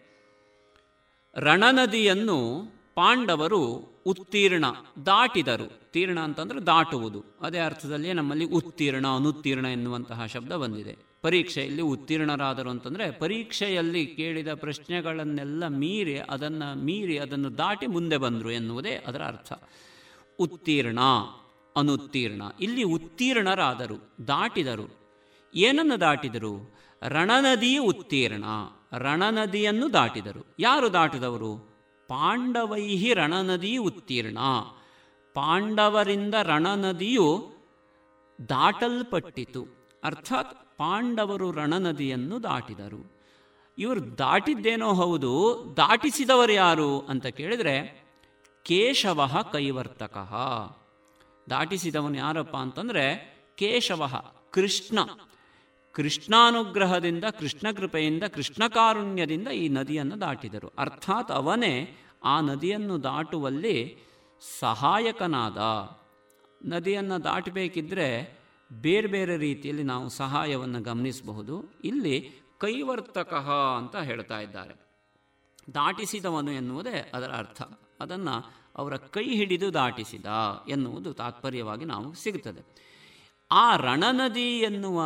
ರಣನದಿಯನ್ನು 1.37 2.63
ಪಾಂಡವರು 2.95 3.61
ಉತ್ತೀರ್ಣ 4.05 4.65
ದಾಟಿದರು. 5.05 5.91
ತೀರ್ಣ 5.91 6.19
ಅಂತಂದ್ರೆ 6.19 6.59
ದಾಟುವುದು. 6.59 7.23
ಅದೇ 7.41 7.59
ಅರ್ಥದಲ್ಲಿ 7.59 8.13
ನಮ್ಮಲ್ಲಿ 8.13 8.45
ಉತ್ತೀರ್ಣ, 8.45 9.07
ಅನುತ್ತೀರ್ಣ 9.07 9.65
ಎನ್ನುವಂತಹ 9.65 10.25
ಶಬ್ದ 10.25 10.51
ಬಂದಿದೆ. 10.51 10.97
ಪರೀಕ್ಷೆಯಲ್ಲಿ 11.21 11.81
ಉತ್ತೀರ್ಣರಾದರು 11.81 12.69
ಅಂತಂದರೆ 12.69 13.11
ಪರೀಕ್ಷೆಯಲ್ಲಿ 13.11 14.05
ಕೇಳಿದ 14.05 14.53
ಪ್ರಶ್ನೆಗಳನ್ನೆಲ್ಲ 14.53 15.67
ಮೀರಿ 15.67 16.17
ಅದನ್ನು 16.17 16.77
ಮೀರಿ 16.77 17.17
ಅದನ್ನು 17.17 17.57
ದಾಟಿ 17.57 17.87
ಮುಂದೆ 17.87 18.17
ಬಂದರು 18.17 18.51
ಎನ್ನುವುದೇ 18.51 18.91
ಅದರ 18.91 19.21
ಅರ್ಥ. 19.21 19.53
ಉತ್ತೀರ್ಣ, 20.39 20.99
ಅನುತ್ತೀರ್ಣ. 21.75 22.41
ಇಲ್ಲಿ 22.59 22.83
ಉತ್ತೀರ್ಣರಾದರು, 22.83 24.27
ದಾಟಿದರು. 24.27 24.97
ಏನನ್ನು 25.55 25.99
ದಾಟಿದರು? 25.99 26.75
ರಣನದಿ 27.07 27.77
ಉತ್ತೀರ್ಣ, 27.77 28.43
ರಣನದಿಯನ್ನು 28.97 29.93
ದಾಟಿದರು. 29.93 30.55
ಯಾರು 30.59 30.93
ದಾಟಿದವರು? 30.93 31.77
ಪಾಂಡವೈಹಿ 32.07 33.13
ರಣನದಿ 33.13 33.77
ಉತ್ತೀರ್ಣ. 33.77 34.37
ಪಾಂಡವರಿಂದ 35.33 36.35
ರಣನದಿಯು 36.43 37.51
ದಾಟಲ್ಪಟ್ಟಿತು. 38.49 39.65
ಅರ್ಥಾತ್ 40.03 40.77
ಪಾಂಡವರು 40.77 41.51
ರಣನದಿಯನ್ನು 41.51 42.43
ದಾಟಿದರು. 42.43 43.17
ಇವರು 43.77 44.17
ದಾಟಿದ್ದೇನೋ 44.17 44.93
ಹೌದು, 44.93 45.63
ದಾಟಿಸಿದವರು 45.77 46.51
ಯಾರು 46.51 46.99
ಅಂತ 46.99 47.27
ಕೇಳಿದರೆ 47.27 48.06
ಕೇಶವ 48.67 49.45
ಕೈವರ್ತಕ. 49.51 50.17
ದಾಟಿಸಿದವನು 51.49 52.17
ಯಾರಪ್ಪ 52.17 52.57
ಅಂತಂದರೆ 52.57 53.37
ಕೇಶವ, 53.57 54.21
ಕೃಷ್ಣ. 54.51 54.99
ಕೃಷ್ಣಾನುಗ್ರಹದಿಂದ 55.91 57.23
ಕೃಷ್ಣ 57.39 57.71
ಕೃಪೆಯಿಂದ 57.71 58.23
ಕೃಷ್ಣ 58.23 58.67
ಕಾರುಣ್ಯದಿಂದ 58.67 59.47
ಈ 59.47 59.69
ನದಿಯನ್ನು 59.69 60.21
ದಾಟಿದರು. 60.21 60.71
ಅರ್ಥಾತ್ 60.77 61.31
ಅವನೇ 61.31 61.97
ಆ 62.23 62.41
ನದಿಯನ್ನು 62.41 63.03
ದಾಟುವಲ್ಲಿ 63.03 63.97
ಸಹಾಯಕನಾದ. 64.59 65.57
ನದಿಯನ್ನು 66.65 67.23
ದಾಟಬೇಕಿದ್ರೆ 67.23 68.39
ಬೇರೆ 68.71 69.07
ಬೇರೆ 69.07 69.37
ರೀತಿಯಲ್ಲಿ 69.37 69.83
ನಾವು 69.83 70.09
ಸಹಾಯವನ್ನು 70.09 70.81
ಗಮನಿಸಬಹುದು. 70.81 71.73
ಇಲ್ಲಿ 71.83 72.29
ಕೈವರ್ತಕ 72.57 73.33
ಅಂತ 73.77 73.95
ಹೇಳ್ತಾ 73.95 74.39
ಇದ್ದಾರೆ. 74.39 74.73
ದಾಟಿಸಿದವನು 75.73 76.51
ಎನ್ನುವುದೇ 76.51 77.11
ಅದರ 77.13 77.31
ಅರ್ಥ. 77.31 77.61
ಅದನ್ನು 77.99 78.67
ಅವರ 78.75 78.97
ಕೈ 78.97 79.35
ಹಿಡಿದು 79.35 79.73
ದಾಟಿಸಿದ 79.73 80.25
ಎನ್ನುವುದು 80.69 81.13
ತಾತ್ಪರ್ಯವಾಗಿ 81.13 81.85
ನಾವು 81.85 82.13
ಸಿಗುತ್ತದೆ. 82.13 82.87
ಆ 83.51 83.75
ರಣನದಿ 83.75 84.59
ಎನ್ನುವ 84.59 85.03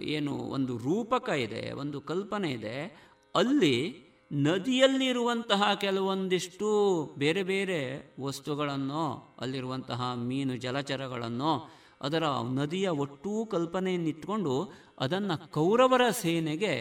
ಏನು 0.00 0.32
ಒಂದು 0.36 0.76
ರೂಪಕ 0.76 1.28
ಇದೆ, 1.28 1.72
ಒಂದು 1.72 2.00
ಕಲ್ಪನೆ 2.00 2.52
ಇದೆ, 2.52 2.84
ಅಲ್ಲಿ 3.34 4.06
ನದಿಯಲ್ಲಿರುವಂತಹ 4.32 5.74
ಕೆಲವೊಂದಿಷ್ಟು 5.74 6.68
ಬೇರೆ 7.18 7.42
ಬೇರೆ 7.42 8.14
ವಸ್ತುಗಳನ್ನು, 8.20 9.36
ಅಲ್ಲಿರುವಂತಹ 9.40 10.12
ಮೀನು 10.14 10.56
ಜಲಚರಗಳನ್ನು, 10.56 11.70
ಅದರ 12.02 12.24
ನದಿಯ 12.42 12.88
ಒಟ್ಟೂ 12.88 13.46
ಕಲ್ಪನೆಯನ್ನಿಟ್ಕೊಂಡು 13.46 14.72
ಅದನ್ನು 15.00 15.50
ಕೌರವರ 15.50 16.10
ಸೇನೆಗೆ 16.10 16.74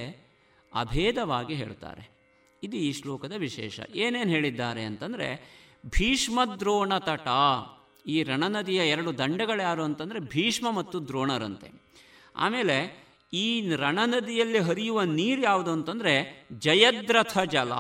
ಅಭೇದವಾಗಿ 0.75 1.53
ಹೇಳ್ತಾರೆ. 1.53 2.20
ಇದು 2.63 2.77
ಈ 2.77 2.93
ಶ್ಲೋಕದ 2.93 3.33
ವಿಶೇಷ. 3.37 3.79
ಏನೇನು 3.95 4.29
ಹೇಳಿದ್ದಾರೆ 4.29 4.83
ಅಂತಂದರೆ 4.83 5.61
ಭೀಷ್ಮದ್ರೋಣ 5.85 6.97
ತಟ 6.97 7.27
ಈ 8.07 8.23
ರಣನದಿಯ 8.23 8.77
ಎರಡು 8.77 9.17
ದಂಡಗಳು 9.17 9.61
ಯಾರು 9.61 9.83
ಅಂತಂದರೆ, 9.83 10.19
ಭೀಷ್ಮ 10.19 10.71
ಮತ್ತು 10.71 11.07
ದ್ರೋಣರಂತೆ. 11.07 11.81
ಆಮೇಲೆ, 12.35 13.05
ಈ 13.33 13.75
ರಣನದಿಯಲ್ಲಿ 13.75 14.59
ಹರಿಯುವ 14.59 15.03
ನೀರು 15.03 15.41
ಯಾವುದು 15.41 15.71
ಅಂತಂದರೆ, 15.71 16.47
ಜಯದ್ರಥ 16.59 17.37
ಜಲ. 17.37 17.71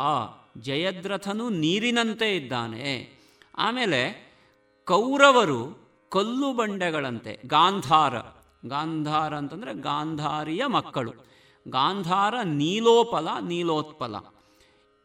ಜಯದ್ರಥನು 0.61 1.49
ನೀರಿನಂತೆ 1.49 2.35
ಇದ್ದಾನೆ. 2.35 3.19
ಆಮೇಲೆ, 3.57 4.33
ಕೌರವರು 4.85 5.89
ಕಲ್ಲು 6.09 6.53
ಬಂಡೆಗಳಂತೆ, 6.53 7.39
ಗಾಂಧಾರ. 7.45 8.19
ಗಾಂಧಾರ 8.67 9.35
ಅಂತಂದರೆ 9.35 9.73
ಗಾಂಧಾರಿಯ 9.73 10.65
ಮಕ್ಕಳು. 10.65 11.13
ಗಾಂಧಾರ 11.67 12.33
ನೀಲೋಪಲ, 12.43 13.27
ನೀಲೋತ್ಪಲ. 13.41 14.15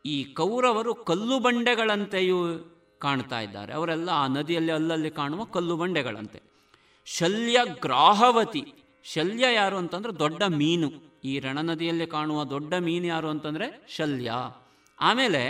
ಈ 0.07 0.17
ಕೌರವರು 0.25 0.95
ಕಲ್ಲು 0.95 1.39
ಬಂಡೆಗಳಂತೆಯೂ 1.39 2.39
ಕಾಣ್ತಾ 2.99 3.41
ಇದ್ದಾರೆ. 3.41 3.73
ಅವರೆಲ್ಲ 3.73 4.09
ಆ 4.09 4.27
ನದಿಯಲ್ಲಿ 4.27 4.73
ಅಲ್ಲಲ್ಲಿ 4.73 5.11
ಕಾಣುವ 5.11 5.45
ಕಲ್ಲು 5.45 5.77
ಬಂಡೆಗಳಂತೆ 5.77 6.41
ಶಲ್ಯ 7.07 7.59
ಗ್ರಾಹವತಿ. 7.81 8.65
ಶಲ್ಯ 9.05 9.47
ಯಾರು 9.55 9.77
ಅಂತಂದ್ರೆ 9.77 10.13
ದೊಡ್ಡ 10.19 10.43
ಮೀನು. 10.43 10.89
ಈ 11.25 11.39
ರಣನದಿಯಲ್ಲಿ 11.41 12.07
ಕಾಣುವ 12.07 12.45
ದೊಡ್ಡ 12.45 12.75
ಮೀನು 12.75 13.07
ಯಾರು 13.07 13.29
ಅಂತಂದ್ರೆ 13.29 13.67
ಶಲ್ಯ. 13.89 14.33
ಆಮೇಲೆ 15.01 15.43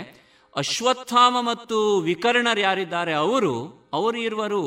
ಅಶ್ವತ್ಥಾಮ 0.55 1.37
ಮತ್ತು 1.41 1.77
ವಿಕರ್ಣರು 1.99 2.59
ಯಾರಿದ್ದಾರೆ? 2.59 3.13
ಅವರು 3.13 3.53
ಅವರು 3.93 4.17
ಇರುವರು 4.17 4.63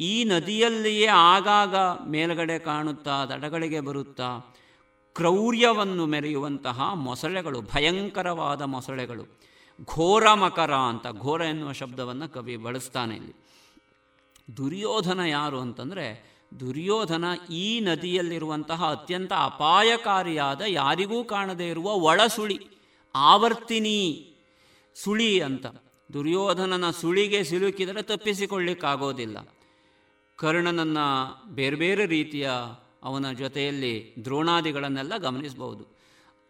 ಈ 0.00 0.24
ನದಿಯಲ್ಲಿಯೇ 0.24 1.06
ಆಗಾಗ 1.06 1.74
ಮೇಲ್ಗಡೆ 2.08 2.58
ಕಾಣುತ್ತಾ 2.58 3.24
ದಡಗಳಿಗೆ 3.24 3.80
ಬರುತ್ತಾ 3.80 4.28
ಕ್ರೌರ್ಯವನ್ನು 5.16 6.06
ಮೆರೆಯುವಂತಹ 6.06 6.94
ಮೊಸಳೆಗಳು, 6.94 7.60
ಭಯಂಕರವಾದ 7.60 8.62
ಮೊಸಳೆಗಳು. 8.62 9.38
ಘೋರ 9.84 10.34
ಮಕರ 10.34 10.74
ಅಂತ, 10.74 11.06
ಘೋರ 11.20 11.40
ಎನ್ನುವ 11.40 11.72
ಶಬ್ದವನ್ನು 11.72 12.32
ಕವಿ 12.32 12.56
ಬಳಸ್ತಾನೆ 12.56 13.16
ಇಲ್ಲಿ. 13.16 13.34
ದುರ್ಯೋಧನ 14.56 15.20
ಯಾರು 15.20 15.60
ಅಂತಂದರೆ, 15.60 16.36
ದುರ್ಯೋಧನ 16.60 17.24
ಈ 17.50 17.80
ನದಿಯಲ್ಲಿರುವಂತಹ 17.80 18.90
ಅತ್ಯಂತ 18.90 19.32
ಅಪಾಯಕಾರಿಯಾದ, 19.32 20.60
ಯಾರಿಗೂ 20.66 21.24
ಕಾಣದೇ 21.24 21.68
ಇರುವ 21.68 21.92
ಒಳಸುಳಿ, 21.92 22.66
ಆವರ್ತಿನಿ 23.14 24.32
ಸುಳಿ 24.94 25.40
ಅಂತ. 25.40 25.66
ದುರ್ಯೋಧನನ 26.12 26.90
ಸುಳಿಗೆ 26.90 27.44
ಸಿಲುಕಿದರೆ 27.44 28.02
ತಪ್ಪಿಸಿಕೊಳ್ಳಿಕ್ಕಾಗೋದಿಲ್ಲ. 28.02 29.48
ಕರ್ಣನನ್ನು 30.36 31.44
ಬೇರೆ 31.54 31.76
ಬೇರೆ 31.76 32.06
ರೀತಿಯ 32.06 32.50
ಅವನ 33.02 33.32
ಜೊತೆಯಲ್ಲಿ 33.32 34.14
ದ್ರೋಣಾದಿಗಳನ್ನೆಲ್ಲ 34.24 35.16
ಗಮನಿಸಬಹುದು. 35.16 35.96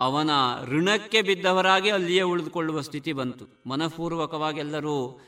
ಅವನ 0.01 0.31
ಋಣಕ್ಕೆ 0.65 1.23
ಬಿದ್ದವರಾಗಿ 1.23 1.91
ಅಲ್ಲಿಯೇ 1.91 2.23
ಉಳಿದುಕೊಳ್ಳುವ 2.23 2.81
ಸ್ಥಿತಿ 2.81 3.13
ಬಂತು. 3.13 3.47
ಮನಪೂರ್ವಕವಾಗಿ 3.67 4.59
ಎಲ್ಲರೂ 4.59 5.21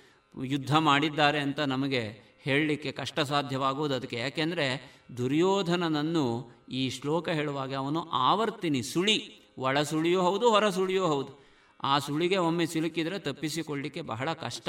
ಯುದ್ಧ 0.44 0.76
ಮಾಡಿದ್ದಾರೆ 0.76 1.40
ಅಂತ 1.40 1.60
ನಮಗೆ 1.60 2.28
ಹೇಳಲಿಕ್ಕೆ 2.40 2.92
ಕಷ್ಟ 2.92 3.20
ಸಾಧ್ಯವಾಗುವುದು 3.20 3.94
ಅದಕ್ಕೆ. 3.94 4.16
ಯಾಕೆಂದರೆ 4.16 4.98
ದುರ್ಯೋಧನನನ್ನು 5.16 6.50
ಈ 6.68 6.90
ಶ್ಲೋಕ 6.90 7.28
ಹೇಳುವಾಗ 7.28 7.74
ಅವನು 7.74 8.10
ಆವರ್ತಿನಿ, 8.10 8.82
ಸುಳಿ. 8.82 9.38
ಒಳ 9.58 9.82
ಸುಳಿಯೂ 9.82 10.20
ಹೌದು 10.20 10.50
ಹೊರ 10.50 10.68
ಸುಳಿಯೂ 10.68 11.06
ಹೌದು. 11.06 11.48
ಆ 11.82 11.98
ಸುಳಿಗೆ 11.98 12.36
ಒಮ್ಮೆ 12.36 12.66
ಸಿಲುಕಿದರೆ 12.66 13.18
ತಪ್ಪಿಸಿಕೊಳ್ಳಿಕ್ಕೆ 13.18 14.00
ಬಹಳ 14.00 14.32
ಕಷ್ಟ. 14.32 14.68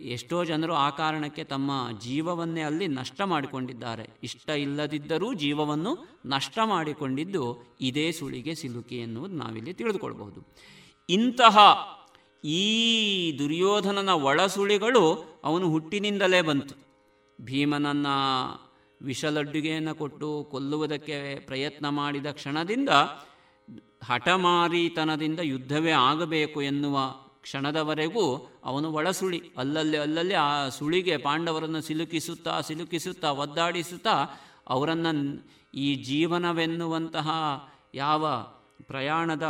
ಎಷ್ಟೋ 0.00 0.44
ಜನರು 0.44 0.74
ಆ 0.74 0.90
ಕಾರಣಕ್ಕೆ 0.90 1.44
ತಮ್ಮ 1.44 1.70
ಜೀವವನ್ನೇ 2.00 2.60
ಅಲ್ಲಿ 2.60 2.88
ನಷ್ಟ 2.88 3.20
ಮಾಡಿಕೊಂಡಿದ್ದಾರೆ. 3.20 4.10
ಇಷ್ಟ 4.22 4.48
ಇಲ್ಲದಿದ್ದರೂ 4.48 5.34
ಜೀವವನ್ನು 5.34 6.20
ನಷ್ಟ 6.26 6.58
ಮಾಡಿಕೊಂಡಿದ್ದು 6.64 7.74
ಇದೇ 7.80 8.12
ಸುಳಿಗೆ 8.12 8.54
ಸಿಲುಕಿ 8.54 8.96
ಎನ್ನುವುದು 8.96 9.34
ನಾವಿಲ್ಲಿ 9.34 9.74
ತಿಳಿದುಕೊಳ್ಬಹುದು. 9.74 10.54
ಇಂತಹ 11.08 11.58
ಈ 12.44 13.38
ದುರ್ಯೋಧನನ 13.38 14.08
ಒಳಸುಳಿಗಳು 14.08 15.24
ಅವನು 15.44 15.70
ಹುಟ್ಟಿನಿಂದಲೇ 15.70 16.42
ಬಂತು. 16.42 16.74
ಭೀಮನನ್ನ 17.44 18.06
ವಿಷಲಡ್ಡುಗೆಯನ್ನು 19.02 19.94
ಕೊಟ್ಟು 19.94 20.48
ಕೊಲ್ಲುವುದಕ್ಕೆ 20.50 21.34
ಪ್ರಯತ್ನ 21.34 21.88
ಮಾಡಿದ 21.88 22.26
ಕ್ಷಣದಿಂದ 22.26 22.88
ಹಠಮಾರಿತನದಿಂದ 24.04 25.40
ಯುದ್ಧವೇ 25.42 25.90
ಆಗಬೇಕು 25.90 26.62
ಎನ್ನುವ 26.62 26.98
ಕ್ಷಣದವರೆಗೂ 27.46 28.52
ಅವನು 28.64 28.92
ಒಳಸುಳಿ. 28.92 29.40
ಅಲ್ಲಲ್ಲಿ 29.58 29.96
ಅಲ್ಲಲ್ಲಿ 29.96 30.34
ಆ 30.34 30.68
ಸುಳಿಗೆ 30.68 31.16
ಪಾಂಡವರನ್ನು 31.16 31.80
ಸಿಲುಕಿಸುತ್ತಾ 31.80 32.60
ಸಿಲುಕಿಸುತ್ತಾ, 32.60 33.30
ಒದ್ದಾಡಿಸುತ್ತಾ 33.30 34.40
ಅವರನ್ನು 34.68 35.46
ಈ 35.74 35.94
ಜೀವನವೆನ್ನುವಂತಹ 35.94 37.30
ಯಾವ 37.94 38.26
ಪ್ರಯಾಣದ, 38.82 39.46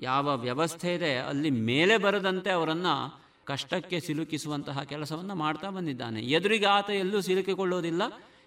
ಯಾವ 0.00 0.36
ವ್ಯವಸ್ಥೆ 0.36 0.94
ಇದೆ, 0.94 1.16
ಅಲ್ಲಿ 1.16 1.50
ಮೇಲೆ 1.50 1.98
ಬರದಂತೆ 1.98 2.50
ಅವರನ್ನು 2.50 3.24
ಕಷ್ಟಕ್ಕೆ 3.44 4.00
ಸಿಲುಕಿಸುವಂತಹ 4.00 4.82
ಕೆಲಸವನ್ನು 4.82 5.34
ಮಾಡ್ತಾ 5.34 5.70
ಬಂದಿದ್ದಾನೆ. 5.70 6.20
ಎದುರಿಗೆ 6.20 6.66
ಆತ 6.66 6.90
ಎಲ್ಲೂ 6.90 7.20
ಸಿಲುಕಿಕೊಳ್ಳೋದಿಲ್ಲ. 7.20 8.02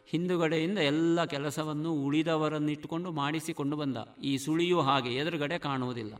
ಹಿಂದುಗಡೆಯಿಂದ 0.08 0.78
ಎಲ್ಲ 0.78 1.26
ಕೆಲಸವನ್ನು 1.26 1.94
ಉಳಿದವರನ್ನಿಟ್ಟುಕೊಂಡು 1.94 3.12
ಮಾಡಿಸಿಕೊಂಡು 3.12 3.78
ಬಂದ. 3.78 3.98
ಈ 4.24 4.38
ಸುಳಿಯೂ 4.38 4.82
ಹಾಗೆ, 4.82 5.10
ಎದುರುಗಡೆ 5.10 5.58
ಕಾಣುವುದಿಲ್ಲ. 5.58 6.14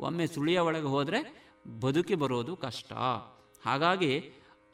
ಒಮ್ಮೆ 0.00 0.26
ಸುಳಿಯ 0.26 0.58
ಒಳಗೆ 0.58 0.86
ಹೋದರೆ 0.86 1.41
ಬದುಕಿ 1.80 2.14
ಬರೋದು 2.14 2.56
ಕಷ್ಟ. 2.56 2.92
ಹಾಗಾಗಿ 3.66 4.24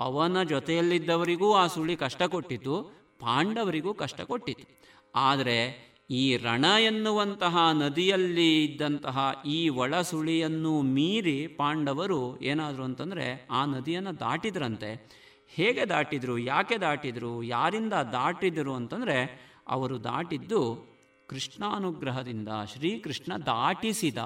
ಅವನ 0.01 0.43
ಜೊತೆಯಲ್ಲಿದ್ದವರಿಗೂ 0.43 1.55
ಆ 1.55 1.66
ಸುಳಿ 1.66 1.97
ಕಷ್ಟ 1.97 2.22
ಕೊಟ್ಟಿತು, 2.22 2.82
ಪಾಂಡವರಿಗೂ 3.20 3.95
ಕಷ್ಟ 3.95 4.20
ಕೊಟ್ಟಿತು. 4.20 4.80
ಆದರೆ 5.14 5.89
ಈ 6.11 6.36
ರಣ 6.36 6.64
ಎನ್ನುವಂತಹ 6.64 7.57
ನದಿಯಲ್ಲಿ 7.72 8.64
ಇದ್ದಂತಹ 8.64 9.43
ಈ 9.47 9.68
ಒಳ 9.68 10.01
ಸುಳಿಯನ್ನು 10.01 10.82
ಮೀರಿ 10.82 11.47
ಪಾಂಡವರು 11.47 12.41
ಏನಾದರು 12.41 12.84
ಅಂತಂದರೆ 12.84 13.49
ಆ 13.51 13.64
ನದಿಯನ್ನು 13.64 14.20
ದಾಟಿದ್ರಂತೆ. 14.20 15.11
ಹೇಗೆ 15.49 15.86
ದಾಟಿದರು, 15.86 16.39
ಯಾಕೆ 16.39 16.78
ದಾಟಿದರು, 16.78 17.43
ಯಾರಿಂದ 17.43 17.93
ದಾಟಿದರು 17.93 18.74
ಅಂತಂದರೆ 18.74 19.49
ಅವರು 19.68 20.05
ದಾಟಿದ್ದು 20.05 20.89
ಕೃಷ್ಣಾನುಗ್ರಹದಿಂದ, 21.26 22.49
ಶ್ರೀಕೃಷ್ಣ 22.72 23.36
ದಾಟಿಸಿದ 23.36 24.18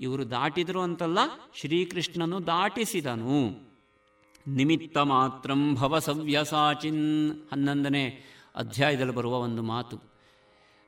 ಇವರು 0.00 0.30
ದಾಟಿದರು 0.30 0.80
ಅಂತಲ್ಲ 0.80 1.18
ಶ್ರೀಕೃಷ್ಣನು 1.60 2.46
ದಾಟಿಸಿದನು. 2.46 3.38
ನಿಮಿತ್ತ 4.46 4.98
ಮಾತ್ರಂ 4.98 5.74
ಭವಸವ್ಯಸಾಚಿನ್ 5.74 7.02
ಹನ್ನೊಂದನೇ 7.52 8.04
ಅಧ್ಯಾಯದಲ್ಲಿ 8.56 9.14
ಬರುವ 9.14 9.34
ಒಂದು 9.38 9.62
ಮಾತು. 9.62 9.96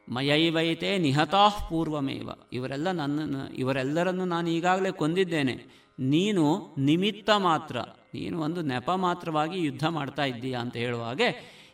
ಮಯೈವೈತೆ 0.08 0.98
ನಿಹತಾಃ 0.98 1.68
ಪೂರ್ವಮೇವ. 1.68 2.30
ಇವರೆಲ್ಲ 2.52 2.90
ನನ್ನ 2.90 3.36
ಇವರೆಲ್ಲರನ್ನು 3.54 4.24
ನಾನು 4.24 4.50
ಈಗಾಗಲೇ 4.50 4.90
ಕೊಂದಿದ್ದೇನೆ. 4.90 5.54
ನೀನು 5.98 6.74
ನಿಮಿತ್ತ 6.78 7.30
ಮಾತ್ರ, 7.38 7.76
ನೀನು 8.14 8.40
ಒಂದು 8.40 8.62
ನೆಪ 8.62 8.90
ಮಾತ್ರವಾಗಿ 8.90 9.58
ಯುದ್ಧ 9.61 9.86
ಮಾಡ್ತಾ 9.86 10.24
ಇದ್ದೀಯಾ 10.24 10.61
ಅಂತ 10.61 10.76
ಹೇಳುವ 10.76 11.02
ಹಾಗೆ 11.02 11.28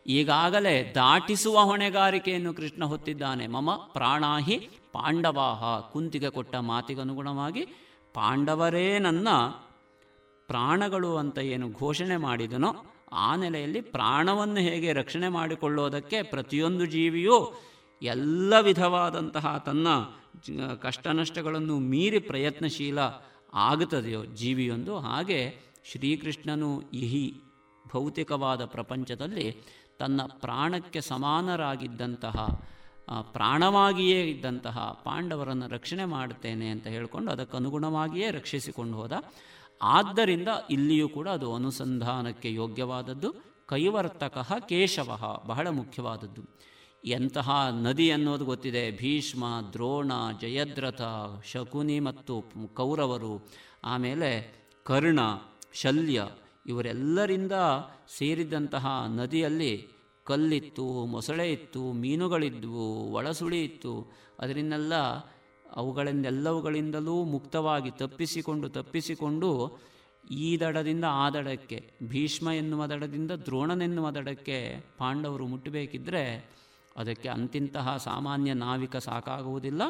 ಈಗಾಗಲೇ 0.07 0.93
ದಾಟಿಸುವ 0.95 1.61
ಹೊಣೆಗಾರಿಕೆಯನ್ನು 1.61 2.55
ಕೃಷ್ಣ 2.55 2.85
ಹೊತ್ತಿದ್ದಾನೆ. 2.85 3.47
ಮಮ 3.47 3.71
ಪ್ರಾಣಾಹಿ 3.75 4.69
ಪಾಂಡವಾಹ 4.97 5.63
ಕುಂತಿಗೆ 5.93 6.31
ಕೊಟ್ಟ 6.31 6.57
ಮಾತಿಗನುಗುಣವಾಗಿ 6.57 7.63
ಪಾಂಡವರೇ 8.15 8.99
ನನ್ನ 8.99 9.29
ಪ್ರಾಣಗಳು 10.49 11.17
ಅಂತ 11.17 11.39
ಏನು 11.39 11.73
ಘೋಷಣೆ 11.73 12.17
ಮಾಡಿದನೋ 12.17 12.71
ಆ 13.13 13.37
ನೆಲೆಯಲ್ಲಿ 13.37 13.81
ಪ್ರಾಣವನ್ನು 13.81 14.61
ಹೇಗೆ 14.61 14.93
ರಕ್ಷಣೆ 14.93 15.29
ಮಾಡಿಕೊಳ್ಳೋದಕ್ಕೆ 15.29 16.23
ಪ್ರತಿಯೊಂದು 16.23 16.87
ಜೀವಿಯೂ 16.87 17.37
ಎಲ್ಲ 18.03 18.61
ವಿಧವಾದಂತಹ 18.61 19.63
ತನ್ನ 19.67 19.89
ಕಷ್ಟನಷ್ಟಗಳನ್ನು 20.83 21.79
ಮೀರಿ 21.79 22.19
ಪ್ರಯತ್ನಶೀಲ 22.19 22.99
ಆಗುತ್ತದೆಯೋ 23.55 24.25
ಜೀವಿಯೊಂದು. 24.25 24.99
ಹಾಗೆ 24.99 25.39
ಶ್ರೀಕೃಷ್ಣನು 25.91 26.71
ಇಹಿ 26.95 27.27
ಭೌತಿಕವಾದ 27.93 28.65
ಪ್ರಪಂಚದಲ್ಲಿ 28.65 29.47
ತನ್ನ 29.99 30.21
ಪ್ರಾಣಕ್ಕೆ 30.41 31.01
ಸಮಾನರಾಗಿದ್ದಂತಹ 31.01 32.37
ಪ್ರಾಣವಾಗಿಯೇ 33.23 34.23
ಇದ್ದಂತಹ 34.23 35.01
ಪಾಂಡವರನ್ನು 35.05 35.69
ರಕ್ಷಣೆ 35.69 36.05
ಮಾಡುತ್ತೇನೆ 36.05 36.69
ಅಂತ 36.69 36.87
ಹೇಳಿಕೊಂಡು 36.87 37.33
ಅದಕ್ಕನುಗುಣವಾಗಿಯೇ 37.33 38.31
ರಕ್ಷಿಸಿಕೊಂಡು 38.31 38.97
ಹೋದ. 38.97 39.13
ಆದ್ದರಿಂದ 39.83 40.49
ಇಲ್ಲಿಯೂ 40.71 41.09
ಕೂಡ 41.09 41.29
ಅದು 41.29 41.55
ಅನುಸಂಧಾನಕ್ಕೆ 41.55 42.55
ಯೋಗ್ಯವಾದದ್ದು. 42.55 43.35
ಕೈವರ್ತಕ 43.67 44.39
ಕೇಶವ 44.69 45.41
ಬಹಳ 45.47 45.69
ಮುಖ್ಯವಾದದ್ದು. 45.69 46.43
ಎಂತಹ 47.05 47.69
ನದಿ 47.71 48.11
ಅನ್ನೋದು 48.11 48.45
ಗೊತ್ತಿದೆ. 48.45 48.91
ಭೀಷ್ಮ, 48.91 49.45
ದ್ರೋಣ, 49.73 50.13
ಜಯದ್ರಥ, 50.41 51.03
ಶಕುನಿ 51.45 52.01
ಮತ್ತು 52.01 52.45
ಕೌರವರು, 52.75 53.49
ಆಮೇಲೆ 53.85 54.57
ಕರ್ಣ, 54.85 55.19
ಶಲ್ಯ, 55.73 56.23
ಇವರೆಲ್ಲರಿಂದ 56.67 57.53
ಸೇರಿದಂತಹ 58.19 58.87
ನದಿಯಲ್ಲಿ 59.07 59.96
ಕಲ್ಲಿತ್ತು 60.27 61.07
ಮೊಸಳೆ 61.07 61.53
ಇತ್ತು 61.53 61.93
ಮೀನುಗಳಿದ್ವು 61.93 63.13
ಒಳಸುಳಿ 63.13 63.65
ಇತ್ತು 63.65 64.13
ಅದರಿಂದೆಲ್ಲ 64.39 64.95
ಅವುಗಳನ್ನೆಲ್ಲವುಗಳಿಂದಲೂ 65.77 67.25
ಮುಕ್ತವಾಗಿ 67.25 67.91
ತಪ್ಪಿಸಿಕೊಂಡು 67.91 68.69
ತಪ್ಪಿಸಿಕೊಂಡು 68.69 69.79
ಈ 70.31 70.61
ದಡದಿಂದ 70.61 71.05
ಆ 71.09 71.31
ದಡಕ್ಕೆ, 71.31 71.93
ಭೀಷ್ಮ 72.03 72.51
ಎನ್ನುವ 72.51 72.87
ದಡದಿಂದ 72.87 73.31
ದ್ರೋಣನೆನ್ನುವ 73.31 74.11
ದಡಕ್ಕೆ 74.11 74.85
ಪಾಂಡವರು 74.99 75.47
ಮುಟ್ಟಬೇಕಿದ್ರೆ 75.47 76.51
ಅದಕ್ಕೆ 76.97 77.29
ಅಂತಿಂತಹ 77.29 77.97
ಸಾಮಾನ್ಯ 77.97 78.55
ನಾವಿಕ 78.55 78.97
ಸಾಕಾಗುವುದಿಲ್ಲ. 78.97 79.83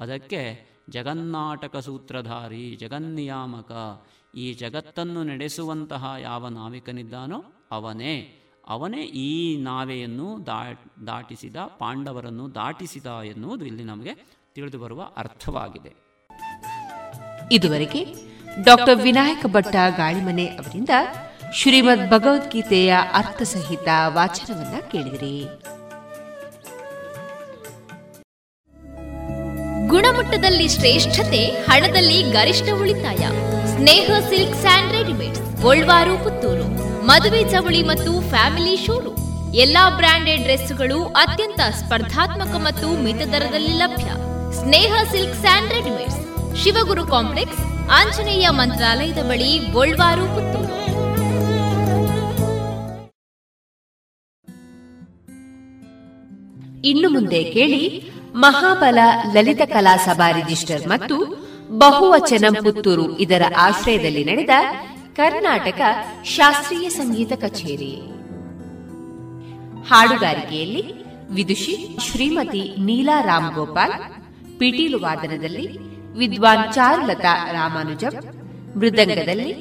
ಅದಕ್ಕೆ 0.00 0.66
ಜಗನ್ನಾಟಕ 0.90 1.76
ಸೂತ್ರಧಾರಿ, 1.76 2.76
ಜಗನ್ನಿಯಾಮಕ 2.76 4.02
ಈ 4.34 4.52
ಜಗತ್ತನ್ನು 4.52 5.24
ನಡೆಸುವಂತಹ 5.24 6.14
ಯಾವ 6.18 6.48
ನಾವಿಕನಿದ್ದಾನೋ 6.48 7.44
ಅವನೇ. 7.70 8.41
ಅವನೇ 8.68 9.02
ಈ 9.02 9.56
ನಾವೆಯನ್ನು 9.56 10.46
ದಾಟಿಸಿದ, 11.06 11.56
ಪಾಂಡವರನ್ನು 11.56 12.54
ದಾಟಿಸಿದ 12.54 13.06
ಎನ್ನುವುದು 13.06 13.64
ಇಲ್ಲಿ 13.66 13.84
ನಮಗೆ 13.84 14.14
ತಿಳಿದು 14.54 14.78
ಬರುವ 14.78 15.02
ಅರ್ಥವಾಗಿದೆ. 15.16 15.92
ಇದುವರೆಗೆ 17.52 18.06
ಡಾಕ್ಟರ್ 18.64 18.96
ವಿನಾಯಕ 18.96 19.46
ಭಟ್ಟ 19.46 19.76
ಗಾಳಿಮನೆ 19.96 20.46
ಅವರಿಂದ 20.46 20.90
ಶ್ರೀಮದ್ 21.52 22.10
ಭಗವದ್ಗೀತೆಯ 22.10 22.94
ಅರ್ಥಸಹಿತ 23.12 23.88
ವಾಚನವನ್ನ 24.06 24.80
ಕೇಳಿದಿರಿ. 24.90 25.44
ಗುಣಮಟ್ಟದಲ್ಲಿ 29.88 30.68
ಶ್ರೇಷ್ಠತೆ, 30.68 31.46
ಹಣದಲ್ಲಿ 31.46 32.22
ಗರಿಷ್ಠ 32.22 32.64
ಉಳಿತಾಯ. 32.80 33.41
Sneha 33.82 34.10
silks 34.28 34.56
and 34.56 34.92
readymade 34.92 35.62
Golwar, 35.62 36.24
Puttur. 36.24 36.66
ಮದುವೆ 37.06 37.50
ಚವಳಿ 37.50 37.82
ಮತ್ತು 37.82 38.28
ಫ್ಯಾಮಿಲಿ 38.28 38.86
ಶೋರೂಮ್. 38.86 39.54
ಎಲ್ಲಾ 39.54 39.90
ಬ್ರಾಂಡೆಡ್ 39.90 40.42
ಡ್ರೆಸ್ಗಳು 40.42 41.04
ಅತ್ಯಂತ 41.04 41.60
ಸ್ಪರ್ಧಾತ್ಮಕ 41.60 42.54
ಮತ್ತು 42.56 43.02
ಮಿತ 43.02 43.16
ದರದಲ್ಲಿ 43.16 43.72
ಲಭ್ಯ. 43.72 44.04
Sneha 44.52 44.92
silk 45.10 45.34
and 45.34 45.72
readymades. 45.72 46.62
Shivaguru 46.62 47.06
complex, 47.06 47.58
Anjaneya 47.90 48.48
ಮಂತ್ರಾಲಯದ 48.50 49.22
ಬಳಿ, 49.22 49.58
ಗೋಲ್ವಾರು, 49.58 50.22
ಪುತ್ತೂರು. 50.22 50.78
ಇನ್ನು 56.84 57.08
ಮುಂದೆ 57.08 57.44
ಕೇಳಿ 57.44 58.12
ಮಹಾಬಲ 58.34 58.98
ಲಲಿತ 59.32 59.60
ಕಲಾ 59.64 59.96
ಸಭಾ 59.96 60.30
ರಿಜಿಸ್ಟರ್ 60.30 60.86
ಮತ್ತು 60.86 61.41
ಬಹುವಚನ 61.80 62.46
ಪುತ್ತೂರು 62.64 63.04
ಇದರ 63.18 63.42
ಆಶ್ರಯದಲ್ಲಿ 63.56 64.22
ನಡೆದ 64.24 64.54
ಕರ್ನಾಟಕ 65.16 65.80
ಶಾಸ್ತ್ರೀಯ 66.24 66.86
ಸಂಗೀತ 66.88 67.32
ಕಚೇರಿ. 67.32 67.92
ಹಾಡುಗಾರಿಕೆಯಲ್ಲಿ 69.90 70.82
ವಿದುಷಿ 71.30 71.74
ಶ್ರೀಮತಿ 72.00 72.62
ನೀಲಾ 72.78 73.20
ರಾಮ್ 73.20 73.50
ಗೋಪಾಲ್ 73.54 73.94
ಪಿಟೀಲು 74.58 74.98
ವಾದನದಲ್ಲಿ 74.98 75.66
ವಿದ್ವಾನ್ 76.18 76.64
ಚಾರುಲತಾ 76.72 77.34
ರಾಮಾನುಜಂ, 77.52 78.14
ಮೃದಂಗದಲ್ಲಿ 78.78 79.52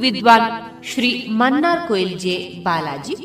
ವಿದ್ವಾನ್ 0.00 0.48
ಶ್ರೀ 0.84 1.10
ಮನ್ನಾರ್ 1.40 1.84
ಕೊಯಿಲ್ಜೆ 1.88 2.36
ಬಾಲಾಜಿ, 2.62 3.16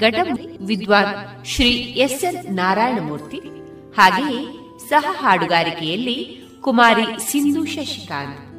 ಘಟಂ 0.00 0.28
ವಿದ್ವಾನ್ 0.60 1.12
ಶ್ರೀ 1.44 1.70
ಎಸ್ 2.04 2.24
ಎನ್ 2.24 2.40
ನಾರಾಯಣಮೂರ್ತಿ, 2.56 3.40
ಹಾಗೆಯೇ 3.98 4.40
ಸಹ 4.88 5.04
ಹಾಡುಗಾರಿಕೆಯಲ್ಲಿ 5.22 6.18
ಕುಮಾರಿ 6.61 7.05
ಸಿಂಧು 7.19 7.65
ಶಶಿಕಾಂತ್ 7.65 8.50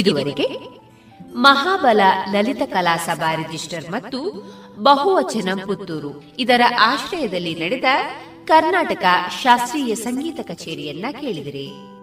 ಇದುವರೆಗೆ 0.00 0.46
ಮಹಾಬಲ 1.34 2.00
ಲಲಿತ 2.32 2.62
ಕಲಾ 2.66 2.96
ಸಭಾ 2.96 3.34
ರಿಜಿಸ್ಟರ್ 3.34 3.90
ಮತ್ತು 3.90 4.20
ಬಹುವಚನ 4.78 5.48
ಪುತ್ತೂರು. 5.66 6.24
ಇದರ 6.38 6.60
ಆಶ್ರಯದಲ್ಲಿ 6.80 7.54
ನಡೆದ 7.54 7.84
ಕರ್ನಾಟಕ 8.44 9.04
ಶಾಸ್ತ್ರೀಯ 9.42 9.94
ಸಂಗೀತ 9.94 10.40
ಕಚೇರಿಯನ್ನ 10.42 11.06
ಕೇಳಿದಿರಿ. 11.20 11.99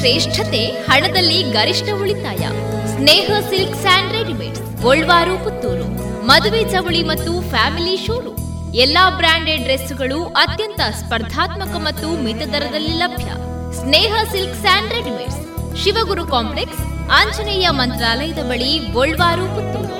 ಶ್ರೇಷ್ಠತೆ 0.00 0.60
ಹಣದಲ್ಲಿ 0.86 1.42
ಗರಿಷ್ಠ 1.42 1.88
ಉಳಿತಾಯ. 2.00 2.42
Sneha 2.96 3.30
silks 3.50 3.80
and 3.80 4.12
readymades, 4.12 4.82
Golwar, 4.82 5.44
Puttur. 5.44 5.88
ಮದುವೆ 6.26 6.62
ಚವಳಿ 6.70 7.02
ಮತ್ತು 7.04 7.32
ಫ್ಯಾಮಿಲಿ 7.50 7.96
ಶೋರೂಮ್. 8.06 8.74
ಎಲ್ಲಾ 8.74 9.10
ಬ್ರಾಂಡೆಡ್ 9.10 9.62
ಡ್ರೆಸ್ಗಳು 9.62 10.24
ಅತ್ಯಂತ 10.24 10.80
ಸ್ಪರ್ಧಾತ್ಮಕ 10.80 11.74
ಮತ್ತು 11.76 12.24
ಮಿತ 12.24 12.36
ದರದಲ್ಲಿ 12.36 12.94
ಲಭ್ಯ. 12.98 13.28
Sneha 13.80 14.14
silk 14.32 14.60
and 14.60 14.92
readymades, 14.92 15.40
Shivaguru 15.84 16.26
complex, 16.26 16.82
Anjaneya 17.10 17.68
ಮಂತ್ರಾಲಯದ 17.70 18.38
ಬಳಿ 18.38 18.78
ಗೋಲ್ವಾರು, 18.78 19.46
ಪುತ್ತೂರು. 19.46 19.96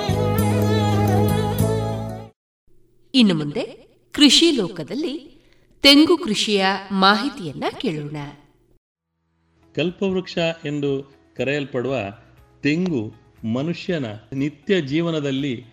ಇನ್ನು 3.15 3.35
ಮುಂದೆ 3.35 3.63
ಕೃಷಿ 4.13 4.51
ಲೋಕದಲ್ಲಿ 4.51 5.15
ತೆಂಗು 5.81 6.17
ಕೃಷಿಯ 6.17 6.65
ಮಾಹಿತಿಯನ್ನ 6.91 7.63
ಕೇಳೋಣ. 7.81 8.17
ಕಲ್ಪವೃಕ್ಷ 9.75 10.37
ಎಂದು 10.65 11.11
ಕರೆಯಲ್ಪಡುವ 11.37 11.95
ತೆಂಗು 12.63 13.13
ಮನುಷ್ಯನ 13.53 14.05
ನಿತ್ಯ 14.33 14.81
ಜೀವನದಲ್ಲಿ 14.81 15.65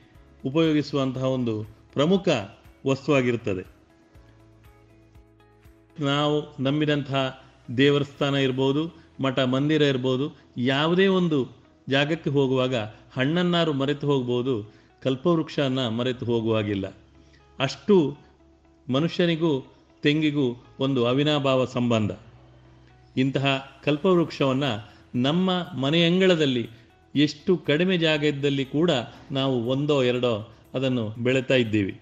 ಉಪಯೋಗಿಸುವಂತಹ 0.44 1.24
ಒಂದು 1.24 1.64
ಪ್ರಮುಖ 1.92 2.28
ವಸ್ತುವಾಗಿರುತ್ತದೆ. 2.86 3.66
ನಾವು 6.00 6.62
ನಂಬಿದಂತಹ 6.62 7.44
ದೇವಸ್ಥಾನ 7.76 8.34
ಇರ್ಬೋದು, 8.34 8.96
ಮಠ 9.22 9.38
ಮಂದಿರ 9.38 9.82
ಇರ್ಬೋದು, 9.82 10.38
ಯಾವುದೇ 10.56 11.06
ಒಂದು 11.06 11.56
ಜಾಗಕ್ಕೆ 11.88 12.30
ಹೋಗುವಾಗ 12.30 12.74
ಹಣ್ಣನ್ನಾರು 13.12 13.72
ಮರೆತು 13.72 14.06
ಹೋಗ್ಬೋದು 14.06 14.72
ಕಲ್ಪವೃಕ್ಷನ 15.02 15.88
ಮರೆತು 15.88 16.26
ಹೋಗುವಾಗಿಲ್ಲ. 16.26 16.96
ಅಷ್ಟು 17.58 18.18
ಮನುಷ್ಯನಿಗೂ 18.92 19.72
ತೆಂಗಿಗೂ 20.02 20.64
ಒಂದು 20.80 21.06
ಅವಿನಾಭಾವ 21.06 21.64
ಸಂಬಂಧ. 21.64 22.10
ಇಂತಹ 23.18 23.80
ಕಲ್ಪವೃಕ್ಷವನ್ನು 23.84 24.90
ನಮ್ಮ 25.14 25.50
ಮನೆಯಂಗಳದಲ್ಲಿ 25.80 26.68
ಎಷ್ಟು 27.14 27.56
ಕಡಿಮೆ 27.56 27.98
ಜಾಗ 27.98 28.24
ಇದ್ದಲ್ಲಿ 28.24 28.64
ಕೂಡ 28.64 28.90
ನಾವು 29.30 29.64
ಒಂದೋ 29.64 30.02
ಎರಡೋ 30.02 30.54
ಅದನ್ನು 30.74 31.08
ಬೆಳೀತಾ 31.08 31.54
ಇದ್ದೀವಿ. 31.54 32.00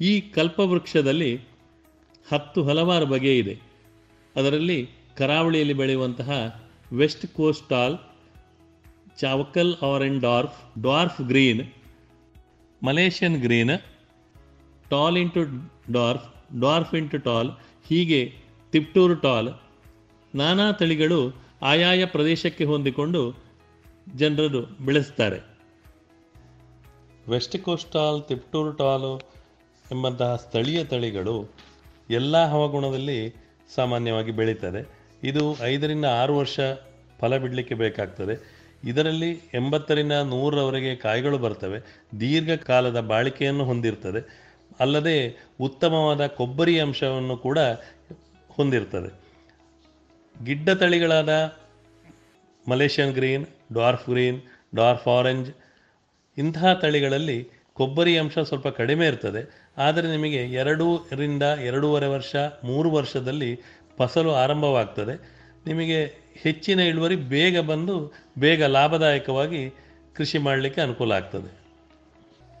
ಈ 0.00 0.20
ಕಲ್ಪವೃಕ್ಷದಲ್ಲಿ 0.20 1.40
ಹತ್ತು 2.32 2.64
ಹಲವಾರು 2.64 3.06
ಬಗೆ 3.06 3.38
ಇದೆ. 3.38 3.60
ಅದರಲ್ಲಿ 4.36 4.88
ಕರಾವಳಿಯಲ್ಲಿ 5.16 5.74
ಬೆಳೆಯುವಂತಹ 5.74 6.30
west 6.92 7.26
ಕೋಸ್ಟಾಲ್, 7.26 7.98
ಚಾವಕಲ್ 9.18 9.74
orange 9.74 10.20
dwarf 10.20 10.82
dwarf 10.82 11.20
green, 11.22 11.62
Malaysian 12.84 13.36
green, 13.36 13.78
tall 14.90 15.16
into 15.16 15.40
dwarf 15.92 16.26
dwarf 16.60 16.94
into 16.94 17.18
tall 17.18 17.50
ಹೀಗೆ 17.88 18.20
ತಿಪ್ಟೂರು 18.78 19.14
ಟಾಲ್ 19.14 19.54
ನಾನಾ 20.34 20.72
ತಳಿಗಳು 20.72 21.34
ಆಯಾಯ 21.62 22.04
ಪ್ರದೇಶಕ್ಕೆ 22.04 22.64
ಹೊಂದಿಕೊಂಡು 22.64 23.34
ಜನರನ್ನು 24.16 24.84
ಬೆಳೆಸ್ತಾರೆ. 24.84 25.40
ವೆಸ್ಟ್ 27.28 27.58
ಕೋಸ್ಟಾಲ್ 27.58 28.22
ತಿಪ್ಟೂರು 28.22 28.72
ಟಾಲು 28.72 29.18
ಎಂಬಂತಹ 29.92 30.36
ಸ್ಥಳೀಯ 30.36 30.84
ತಳಿಗಳು 30.84 31.54
ಎಲ್ಲ 32.10 32.46
ಹವಾಗುಣದಲ್ಲಿ 32.46 33.34
ಸಾಮಾನ್ಯವಾಗಿ 33.74 34.30
ಬೆಳೀತದೆ. 34.30 34.88
ಇದು 35.24 35.64
ಐದರಿಂದ 35.64 36.04
ಆರು 36.04 36.36
ವರ್ಷ 36.36 36.60
ಫಲ 37.20 37.36
ಬಿಡಲಿಕ್ಕೆ 37.36 37.74
ಬೇಕಾಗ್ತದೆ. 37.74 38.58
ಇದರಲ್ಲಿ 38.84 39.30
ಎಂಬತ್ತರಿಂದ 39.30 40.12
ನೂರರವರೆಗೆ 40.12 40.96
ಕಾಯಿಗಳು 40.96 41.38
ಬರ್ತವೆ. 41.38 42.02
ದೀರ್ಘಕಾಲದ 42.20 43.00
ಬಾಳಿಕೆಯನ್ನು 43.00 43.64
ಹೊಂದಿರ್ತದೆ. 43.64 44.48
ಅಲ್ಲದೆ 44.80 45.48
ಉತ್ತಮವಾದ 45.60 46.26
ಕೊಬ್ಬರಿ 46.26 46.80
ಅಂಶವನ್ನು 46.80 47.36
ಕೂಡ 47.36 47.58
ಹೊಂದಿರ್ತದೆ. 48.58 49.10
ಗಿಡ್ಡ 50.44 50.70
ತಳಿಗಳಾದ 50.70 51.28
Malaysian 52.68 53.14
green, 53.14 53.46
dwarf 53.72 54.10
green, 54.10 54.42
dwarf 54.74 55.08
orange 55.08 55.54
ಇಂತಹ 56.38 56.72
ತಳಿಗಳಲ್ಲಿ 56.72 57.48
ಕೊಬ್ಬರಿ 57.74 58.18
ಅಂಶ 58.18 58.38
ಸ್ವಲ್ಪ 58.38 58.68
ಕಡಿಮೆ 58.68 59.06
ಇರ್ತದೆ. 59.06 59.72
ಆದರೆ 59.78 60.10
ನಿಮಗೆ 60.10 60.36
ಎರಡೂರಿಂದ 60.36 61.42
ಎರಡೂವರೆ 61.42 62.06
ವರ್ಷ, 62.06 62.36
ಮೂರು 62.64 62.90
ವರ್ಷದಲ್ಲಿ 62.90 63.60
ಫಸಲು 63.98 64.32
ಆರಂಭವಾಗ್ತದೆ. 64.34 65.14
ನಿಮಗೆ 65.66 66.04
ಹೆಚ್ಚಿನ 66.42 66.80
ಇಳುವರಿ 66.80 67.16
ಬೇಗ 67.16 67.60
ಬಂದು 67.60 68.12
ಬೇಗ 68.38 68.64
ಲಾಭದಾಯಕವಾಗಿ 68.64 69.62
ಕೃಷಿ 70.16 70.38
ಮಾಡಲಿಕ್ಕೆ 70.38 70.80
ಅನುಕೂಲ 70.80 71.12
ಆಗ್ತದೆ. 71.12 71.50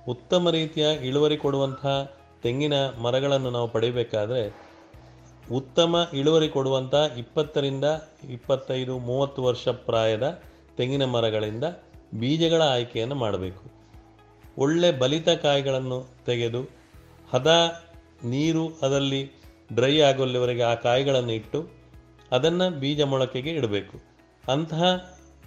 ಉತ್ತಮ 0.08 0.50
ರೀತಿಯ 0.50 0.86
ಇಳುವರಿ 1.02 1.36
ಕೊಡುವಂತಹ 1.36 2.18
ತೆಂಗಿನ 2.42 2.74
ಮರಗಳನ್ನು 3.02 3.50
ನಾವು 3.50 3.68
ಪಡೆಯಬೇಕಾದ್ರೆ 3.68 4.67
ಉತ್ತಮ 5.52 6.08
ಇಳುವರಿ 6.12 6.48
ಕೊಡುವಂಥ 6.48 6.94
ಇಪ್ಪತ್ತರಿಂದ 7.18 7.84
ಇಪ್ಪತ್ತೈದು, 8.30 8.98
ಮೂವತ್ತು 8.98 9.42
ವರ್ಷ 9.42 9.68
ಪ್ರಾಯದ 9.68 10.42
ತೆಂಗಿನ 10.76 11.04
ಮರಗಳಿಂದ 11.04 11.64
ಬೀಜಗಳ 12.14 12.62
ಆಯ್ಕೆಯನ್ನು 12.62 13.14
ಮಾಡಬೇಕು. 13.14 13.64
ಒಳ್ಳೆ 14.58 14.92
ಬಲಿತ 14.92 15.28
ಕಾಯಿಗಳನ್ನು 15.28 16.08
ತೆಗೆದು 16.26 16.62
ಹದ 17.30 17.72
ನೀರು 18.24 18.68
ಅದರಲ್ಲಿ 18.82 19.32
ಡ್ರೈ 19.72 20.00
ಆಗೋಲ್ಲಿವರೆಗೆ 20.00 20.62
ಆ 20.62 20.74
ಕಾಯಿಗಳನ್ನು 20.74 21.32
ಇಟ್ಟು 21.32 21.68
ಅದನ್ನು 22.32 22.80
ಬೀಜ 22.80 23.00
ಮೊಳಕೆಗೆ 23.00 23.50
ಇಡಬೇಕು. 23.50 24.00
ಅಂತಹ 24.52 24.84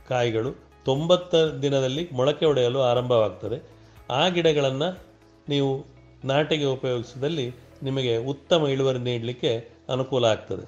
ಕಾಯಿಗಳು 0.09 0.51
ತೊಂಬತ್ತ 0.85 1.35
ದಿನದಲ್ಲಿ 1.35 2.09
ಮೊಳಕೆ 2.13 2.45
ಒಡೆಯಲು 2.45 2.81
ಆರಂಭವಾಗ್ತದೆ. 2.81 3.81
ಆ 4.09 4.27
ಗಿಡಗಳನ್ನು 4.27 4.99
ನೀವು 5.49 5.85
ನಾಟಿಗೆ 6.25 6.65
ಉಪಯೋಗಿಸಿದಲ್ಲಿ 6.65 7.53
ನಿಮಗೆ 7.83 8.17
ಉತ್ತಮ 8.17 8.67
ಇಳುವರಿ 8.67 8.99
ನೀಡಲಿಕ್ಕೆ 8.99 9.80
ಅನುಕೂಲ 9.95 10.25
ಆಗ್ತದೆ. 10.35 10.65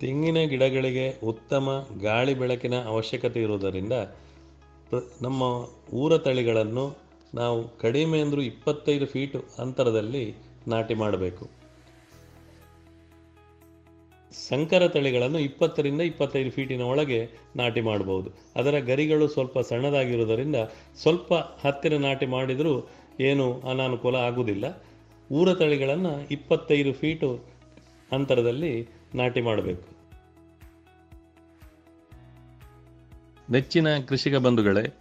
ತೆಂಗಿನ 0.00 0.38
ಗಿಡಗಳಿಗೆ 0.52 1.06
ಉತ್ತಮ 1.32 1.66
ಗಾಳಿ 2.02 2.34
ಬೆಳಕಿನ 2.40 2.76
ಅವಶ್ಯಕತೆ 2.92 3.40
ಇರುವುದರಿಂದ 3.46 3.94
ನಮ್ಮ 5.26 5.42
ಊರ 6.00 6.16
ತಳಿಗಳನ್ನು 6.26 6.84
ನಾವು 7.34 7.60
ಕಡಿಮೆ 7.78 8.18
ಅಂದರೂ 8.24 8.42
ಇಪ್ಪತ್ತೈದು 8.50 9.06
ಫೀಟು 9.12 9.38
ಅಂತರದಲ್ಲಿ 9.62 10.24
ನಾಟಿ 10.72 10.94
ಮಾಡಬೇಕು. 11.02 11.44
ಸಂಕರ 14.48 14.82
ತಳಿಗಳನ್ನು 14.94 15.38
ಇಪ್ಪತ್ತರಿಂದ 15.48 16.02
ಇಪ್ಪತ್ತೈದು 16.10 16.50
ಫೀಟಿನ 16.56 16.84
ಒಳಗೆ 16.92 17.20
ನಾಟಿ 17.56 17.80
ಮಾಡಬಹುದು. 17.80 18.28
ಅದರ 18.56 18.78
ಗರಿಗಳು 18.90 19.26
ಸ್ವಲ್ಪ 19.28 19.58
ಸಣ್ಣದಾಗಿರುವುದರಿಂದ 19.70 20.58
ಸ್ವಲ್ಪ 21.02 21.34
ಹತ್ತಿರ 21.64 21.96
ನಾಟಿ 22.06 22.26
ಮಾಡಿದರೂ 22.36 22.74
ಏನು 23.28 23.46
ಅನಾನುಕೂಲ 23.70 24.16
ಆಗುವುದಿಲ್ಲ. 24.28 24.66
ಊರ 25.30 25.48
ತಳಿಗಳನ್ನು 25.54 26.14
ಇಪ್ಪತ್ತೈದು 26.36 26.92
ಫೀಟು 26.92 27.30
ಅಂತರದಲ್ಲಿ 28.12 28.88
ನಾಟಿ 29.14 29.40
ಮಾಡಬೇಕು. 29.40 29.96
ನೆಚ್ಚಿನ 33.50 33.98
ಕೃಷಿಕ 33.98 34.34
ಬಂಧುಗಳೇ, 34.34 34.94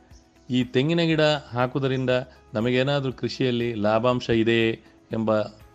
ಈ 0.50 0.64
ತೆಂಗಿನ 0.64 1.00
ಗಿಡ 1.00 1.22
ಹಾಕುವುದರಿಂದ 1.22 2.10
ನಮಗೇನಾದರೂ 2.54 3.14
ಕೃಷಿಯಲ್ಲಿ 3.14 3.74
ಲಾಭಾಂಶ 3.74 4.30
ಇದೆಯೇ 4.30 4.72
ಎಂಬ 5.12 5.30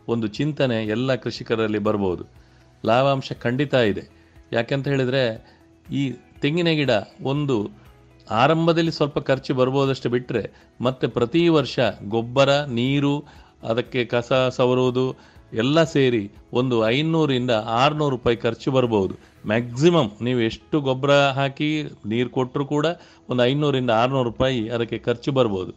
ಒಂದು 0.09 0.27
ಚಿಂತನೆ 0.27 0.86
ಎಲ್ಲ 0.86 1.15
ಕೃಷಿಕರಲ್ಲಿ 1.15 1.78
ಬರ್ಬೋದು 1.78 2.24
ಲಾಭಾಂಶ 2.86 3.32
ಖಂಡಿತ 3.32 3.74
ಇದೆ. 3.74 4.02
ಯಾಕೆಂತ 4.52 4.89
ಹೇಳಿದರೆ, 4.89 5.23
ಈ 5.93 6.12
ತೆಂಗಿನ 6.40 6.69
ಗಿಡ 6.69 6.90
ಒಂದು 7.23 7.70
ಆರಂಭದಲ್ಲಿ 8.31 8.93
ಸ್ವಲ್ಪ 8.93 9.19
ಖರ್ಚು 9.19 9.55
ಬರ್ಬೋದಷ್ಟು 9.55 10.09
ಬಿಟ್ಟರೆ 10.09 10.51
ಮತ್ತೆ 10.81 11.07
ಪ್ರತಿ 11.07 11.48
ವರ್ಷ 11.48 11.78
ಗೊಬ್ಬರ, 12.09 12.51
ನೀರು, 12.65 13.24
ಅದಕ್ಕೆ 13.62 14.05
ಕಸ 14.05 14.32
ಸವರುವುದು 14.32 15.16
ಎಲ್ಲ 15.52 15.85
ಸೇರಿ 15.85 16.31
ಒಂದು 16.52 16.89
ಐನೂರಿಂದ 16.89 17.51
ಆರುನೂರು 17.51 18.10
ರೂಪಾಯಿ 18.10 18.36
ಖರ್ಚು 18.36 18.70
ಬರ್ಬೋದು. 18.70 19.14
ಮ್ಯಾಕ್ಸಿಮಮ್ 19.47 20.10
ನೀವು 20.22 20.40
ಎಷ್ಟು 20.40 20.81
ಗೊಬ್ಬರ 20.81 21.10
ಹಾಕಿ 21.10 21.82
ನೀರು 21.82 22.31
ಕೊಟ್ಟರು 22.31 22.66
ಕೂಡ 22.66 22.86
ಒಂದು 23.28 23.44
ಐನೂರಿಂದ 23.44 23.90
ಆರುನೂರು 23.90 24.28
ರೂಪಾಯಿ 24.31 24.68
ಅದಕ್ಕೆ 24.68 24.98
ಖರ್ಚು 24.98 25.32
ಬರ್ಬೋದು. 25.32 25.72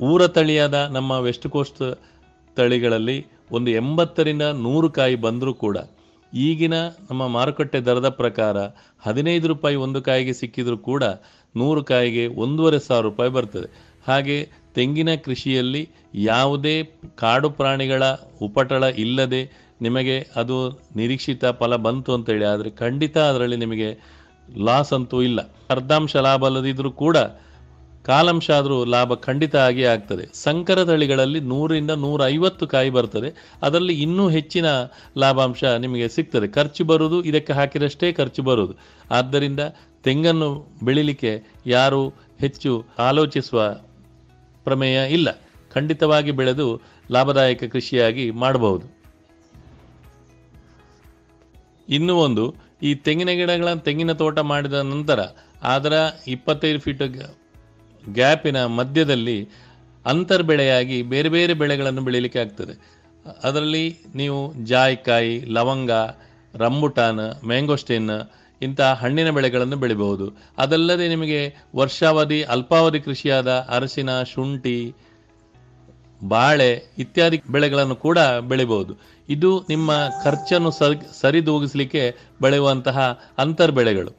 ಊರ 0.00 0.26
ತಳಿಯಾದ 0.26 0.74
ನಮ್ಮ 0.74 1.12
ವೆಸ್ಟ್ 1.18 1.48
ಕೋಸ್ಟ್ 1.48 1.82
ತಳಿಗಳಲ್ಲಿ 2.56 3.26
ಒಂದು 3.52 3.70
ಎಂಬತ್ತರಿಂದ 3.70 4.42
ನೂರು 4.42 4.90
ಕಾಯಿ 4.90 5.14
ಬಂದರೂ 5.14 5.54
ಕೂಡ 5.54 5.76
ಈಗಿನ 6.34 6.74
ನಮ್ಮ 7.10 7.26
ಮಾರುಕಟ್ಟೆ 7.26 7.80
ದರದ 7.80 8.08
ಪ್ರಕಾರ 8.08 8.56
ಹದಿನೈದು 9.00 9.48
ರೂಪಾಯಿ 9.48 9.76
ಒಂದು 9.76 10.02
ಕಾಯಿಗೆ 10.02 10.32
ಸಿಕ್ಕಿದರೂ 10.32 10.78
ಕೂಡ 10.78 11.04
ನೂರು 11.56 11.84
ಕಾಯಿಗೆ 11.84 12.26
ಒಂದೂವರೆ 12.26 12.78
ಸಾವಿರ 12.78 13.04
ರೂಪಾಯಿ 13.04 13.30
ಬರ್ತದೆ. 13.30 13.92
ಹಾಗೆ 14.06 14.48
ತೆಂಗಿನ 14.74 15.14
ಕೃಷಿಯಲ್ಲಿ 15.14 15.88
ಯಾವುದೇ 16.14 16.90
ಕಾಡು 17.16 17.50
ಪ್ರಾಣಿಗಳ 17.50 18.02
ಉಪಟಳ 18.42 18.84
ಇಲ್ಲದೆ 18.84 19.72
ನಿಮಗೆ 19.80 20.28
ಅದು 20.36 20.80
ನಿರೀಕ್ಷಿತ 20.96 21.44
ಫಲ 21.44 21.76
ಬಂತು 21.76 22.14
ಅಂತೇಳಿ 22.14 22.44
ಆದರೆ 22.44 22.70
ಖಂಡಿತ 22.70 23.18
ಅದರಲ್ಲಿ 23.18 23.56
ನಿಮಗೆ 23.56 23.98
ಲಾಸ್ 24.58 24.92
ಅಂತೂ 24.92 25.22
ಇಲ್ಲ. 25.22 25.40
ಅರ್ಧಾಂಶ 25.70 26.16
ಲಾಭ 26.16 26.46
ಅಲ್ಲದಿದ್ದರೂ 26.46 26.90
ಕೂಡ 26.90 27.16
ಕಾಲಾಂಶ 28.04 28.50
ಆದರೂ 28.50 28.84
ಲಾಭ 28.84 29.14
ಖಂಡಿತ 29.14 29.56
ಆಗಿ 29.56 29.84
ಆಗ್ತದೆ. 29.84 30.28
ಸಂಕರ 30.34 30.84
ತಳಿಗಳಲ್ಲಿ 30.84 31.40
ನೂರಿಂದ 31.40 31.90
ನೂರ 31.90 32.26
ಐವತ್ತು 32.26 32.66
ಕಾಯಿ 32.66 32.90
ಬರ್ತದೆ. 32.90 33.58
ಅದರಲ್ಲಿ 33.62 34.02
ಇನ್ನೂ 34.02 34.28
ಹೆಚ್ಚಿನ 34.28 34.66
ಲಾಭಾಂಶ 35.18 35.64
ನಿಮಗೆ 35.64 36.08
ಸಿಗ್ತದೆ. 36.08 36.48
ಖರ್ಚು 36.48 36.84
ಬರುವುದು 36.84 37.22
ಇದಕ್ಕೆ 37.22 37.52
ಹಾಕಿದಷ್ಟೇ 37.52 38.12
ಖರ್ಚು 38.12 38.42
ಬರುವುದು. 38.42 38.74
ಆದ್ದರಿಂದ 39.10 39.60
ತೆಂಗನ್ನು 40.04 40.66
ಬೆಳಿಲಿಕ್ಕೆ 40.82 41.42
ಯಾರು 41.66 42.08
ಹೆಚ್ಚು 42.40 42.84
ಆಲೋಚಿಸುವ 42.98 43.74
ಪ್ರಮೇಯ 44.64 45.12
ಇಲ್ಲ. 45.12 45.41
ಖಂಡಿತವಾಗಿ 45.74 46.30
ಬೆಳೆದು 46.30 46.66
ಲಾಭದಾಯಕ 47.10 47.64
ಕೃಷಿಯಾಗಿ 47.64 48.24
ಮಾಡಬಹುದು. 48.30 48.86
ಇನ್ನೂ 51.88 52.14
ಒಂದು, 52.16 52.44
ಈ 52.82 52.90
ತೆಂಗಿನ 52.94 53.30
ಗಿಡಗಳ 53.30 53.74
ತೆಂಗಿನ 53.74 54.12
ತೋಟ 54.12 54.38
ಮಾಡಿದ 54.38 54.72
ನಂತರ 54.72 55.20
ಅದರ 55.62 55.94
ಇಪ್ಪತ್ತೈದು 56.28 56.80
ಫೀಟ್ 56.80 57.02
ಗ್ಯಾಪಿನ 58.04 58.58
ಮಧ್ಯದಲ್ಲಿ 58.78 59.38
ಅಂತರ್ 60.06 60.42
ಬೆಳೆಯಾಗಿ 60.42 61.02
ಬೇರೆ 61.02 61.28
ಬೇರೆ 61.28 61.54
ಬೆಳೆಗಳನ್ನು 61.54 62.02
ಬೆಳೀಲಿಕ್ಕೆ 62.02 62.38
ಆಗ್ತದೆ. 62.38 62.74
ಅದರಲ್ಲಿ 63.42 63.84
ನೀವು 64.14 64.38
ಜಾಯಿಕಾಯಿ, 64.64 65.34
ಲವಂಗ, 65.48 65.90
ರಂಬುಟಾನ್ 66.54 67.22
ಮ್ಯಾಂಗೋಸ್ಟೇನ್ 67.46 68.10
ಇಂತಹ 68.62 68.90
ಹಣ್ಣಿನ 68.92 69.30
ಬೆಳೆಗಳನ್ನು 69.30 69.76
ಬೆಳಿಬಹುದು. 69.76 70.26
ಅದಲ್ಲದೆ 70.58 71.06
ನಿಮಗೆ 71.08 71.40
ವರ್ಷಾವಧಿ, 71.76 72.40
ಅಲ್ಪಾವಧಿ 72.54 73.00
ಕೃಷಿಯಾದ 73.00 73.50
ಅರಸಿನ 73.68 74.10
ಶುಂಠಿ 74.22 74.76
ಬಾಳೆ 76.28 76.70
ಇತ್ಯಾದಿ 76.98 77.42
ಬೆಳೆಗಳನ್ನು 77.50 77.96
ಕೂಡ 77.96 78.18
ಬೆಳಿಬಹುದು. 78.48 78.92
ಇದು 79.28 79.66
ನಿಮ್ಮ 79.68 79.90
ಖರ್ಚನ್ನು 80.24 80.70
ಸರಿ, 80.70 81.20
ಸರಿದೂಗಿಸಲಿಕ್ಕೆ 81.20 82.16
ಬೆಳೆಯುವಂತಹ 82.42 83.20
ಅಂತರ್ 83.38 83.72
ಬೆಳೆಗಳು 83.72 84.12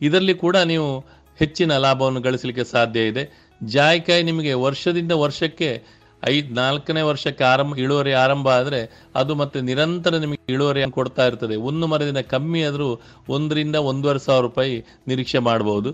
ಇದರಲ್ಲಿ 0.00 0.34
ಕೂಡ 0.34 0.56
ನೀವು 0.56 1.00
ಹೆಚ್ಚಿನ 1.38 1.76
ಲಾಭವನ್ನು 1.76 2.20
ಗಳಿಸಲಿಕ್ಕೆ 2.20 2.64
ಸಾಧ್ಯ 2.64 3.00
ಇದೆ. 3.00 3.44
ಜಾಯಿಕಾಯಿ 3.62 4.22
ನಿಮಗೆ 4.22 4.52
ವರ್ಷದಿಂದ 4.52 5.12
ವರ್ಷಕ್ಕೆ 5.12 5.82
ಐದು, 6.24 6.54
ನಾಲ್ಕನೇ 6.54 7.00
ವರ್ಷಕ್ಕೆ 7.00 7.44
ಆರಂಭ, 7.44 7.78
ಇಳುವರಿ 7.78 8.12
ಆರಂಭ 8.12 8.48
ಆದರೆ 8.48 9.10
ಅದು 9.14 9.34
ಮತ್ತೆ 9.34 9.60
ನಿರಂತರ 9.60 10.16
ನಿಮಗೆ 10.16 10.52
ಇಳುವರಿ 10.52 10.90
ಕೊಡ್ತಾ 10.90 11.26
ಇರ್ತದೆ. 11.26 11.56
ಒಂದು 11.56 11.86
ಮರದಿಂದ 11.86 12.18
ಕಮ್ಮಿ 12.18 12.62
ಆದರೂ 12.62 13.00
ಒಂದರಿಂದ 13.28 13.76
ಒಂದೂವರೆ 13.76 14.18
ಸಾವಿರ 14.18 14.42
ರೂಪಾಯಿ 14.42 14.84
ನಿರೀಕ್ಷೆ 15.08 15.38
ಮಾಡಬಹುದು. 15.38 15.92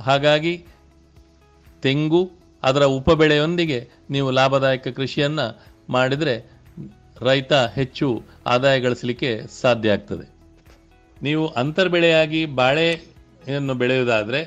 ಹಾಗಾಗಿ 0.00 0.66
ತೆಂಗು 1.82 2.43
ಅದರ 2.64 2.84
ಉಪಬೆಳೆಯೊಂದಿಗೆ 2.84 3.78
ನೀವು 4.10 4.30
ಲಾಭದಾಯಕ 4.30 4.88
ಕೃಷಿಯನ್ನು 4.88 5.46
ಮಾಡಿದರೆ 5.90 6.34
ರೈತ 7.20 7.52
ಹೆಚ್ಚು 7.52 8.22
ಆದಾಯ 8.46 8.80
ಗಳಿಸಲಿಕ್ಕೆ 8.80 9.30
ಸಾಧ್ಯ 9.60 9.92
ಆಗ್ತದೆ. 9.92 10.26
ನೀವು 11.22 11.46
ಅಂತರ್ಬೆಳೆಯಾಗಿ 11.46 12.46
ಬಾಳೆಯನ್ನು 12.46 13.74
ಬೆಳೆಯುವುದಾದರೆ 13.74 14.40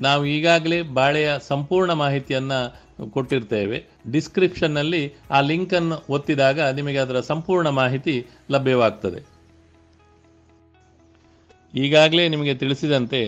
ನಾವು 0.00 0.22
ಈಗಾಗಲೇ 0.26 0.82
ಬಾಳೆಯ 0.82 1.30
ಸಂಪೂರ್ಣ 1.48 1.92
ಮಾಹಿತಿಯನ್ನು 1.92 2.60
ಕೊಟ್ಟಿರ್ತೇವೆ. 3.10 3.78
ಡಿಸ್ಕ್ರಿಪ್ಷನ್ನಲ್ಲಿ 4.12 5.02
ಆ 5.30 5.40
ಲಿಂಕನ್ನು 5.40 5.96
ಒತ್ತಿದಾಗ 6.10 6.60
ನಿಮಗೆ 6.60 6.98
ಅದರ 6.98 7.20
ಸಂಪೂರ್ಣ 7.20 7.68
ಮಾಹಿತಿ 7.68 8.14
ಲಭ್ಯವಾಗ್ತದೆ. 8.50 9.20
ಈಗಾಗಲೇ 11.74 12.28
ನಿಮಗೆ 12.28 12.54
ತಿಳಿಸಿದಂತೆ 12.54 13.20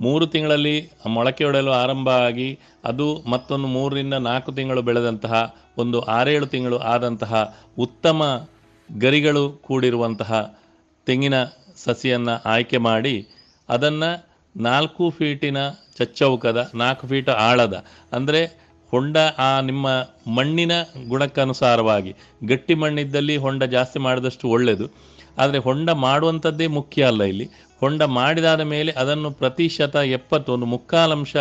ಮೂರು 0.00 0.26
ತಿಂಗಳಲ್ಲಿ 0.26 0.76
ಮೊಳಕೆಯೊಡೆಯಲು 1.06 1.72
ಆರಂಭ 1.72 2.08
ಆಗಿ 2.08 2.58
ಅದು 2.84 3.24
ಮತ್ತೊಂದು 3.26 3.68
ಮೂರರಿಂದ 3.68 4.14
ನಾಲ್ಕು 4.14 4.52
ತಿಂಗಳು 4.52 4.82
ಬೆಳೆದಂತಹ 4.82 5.34
ಒಂದು 5.78 6.00
ಆರೇಳು 6.00 6.46
ತಿಂಗಳು 6.46 6.78
ಆದಂತಹ 6.78 7.62
ಉತ್ತಮ 7.78 8.22
ಗರಿಗಳು 8.98 9.44
ಕೂಡಿರುವಂತಹ 9.62 10.60
ತೆಂಗಿನ 11.06 11.34
ಸಸಿಯನ್ನು 11.84 12.42
ಆಯ್ಕೆ 12.44 12.78
ಮಾಡಿ 12.78 13.16
ಅದನ್ನು 13.68 14.10
ನಾಲ್ಕು 14.56 15.10
ಫೀಟಿನ 15.10 15.58
ಚಚ್ಚೌಕದ, 15.98 16.70
ನಾಲ್ಕು 16.74 17.04
ಫೀಟ್ 17.06 17.28
ಆಳದ, 17.28 17.84
ಅಂದರೆ 18.12 18.40
ಹೊಂಡ 18.92 19.16
ಆ 19.38 19.60
ನಿಮ್ಮ 19.60 19.86
ಮಣ್ಣಿನ 20.36 20.72
ಗುಣಕ್ಕನುಸಾರವಾಗಿ, 21.08 22.12
ಗಟ್ಟಿ 22.44 22.74
ಮಣ್ಣಿದ್ದಲ್ಲಿ 22.74 23.36
ಹೊಂಡ 23.36 23.62
ಜಾಸ್ತಿ 23.62 23.98
ಮಾಡಿದಷ್ಟು 23.98 24.48
ಒಳ್ಳೆಯದು 24.48 24.86
ಆದರೆ 25.42 25.58
ಹೊಂಡ 25.66 25.88
ಮಾಡುವಂಥದ್ದೇ 26.06 26.66
ಮುಖ್ಯ 26.78 27.08
ಅಲ್ಲ 27.10 27.22
ಇಲ್ಲಿ. 27.32 27.46
ಹೊಂಡ 27.82 28.02
ಮಾಡಿದಾದ 28.18 28.62
ಮೇಲೆ 28.74 28.90
ಅದನ್ನು 29.02 29.30
ಪ್ರತಿಶತ 29.40 29.96
ಎಪ್ಪತ್ತು, 30.18 30.50
ಒಂದು 30.56 30.66
ಮುಕ್ಕಾಲಂಶ 30.74 31.36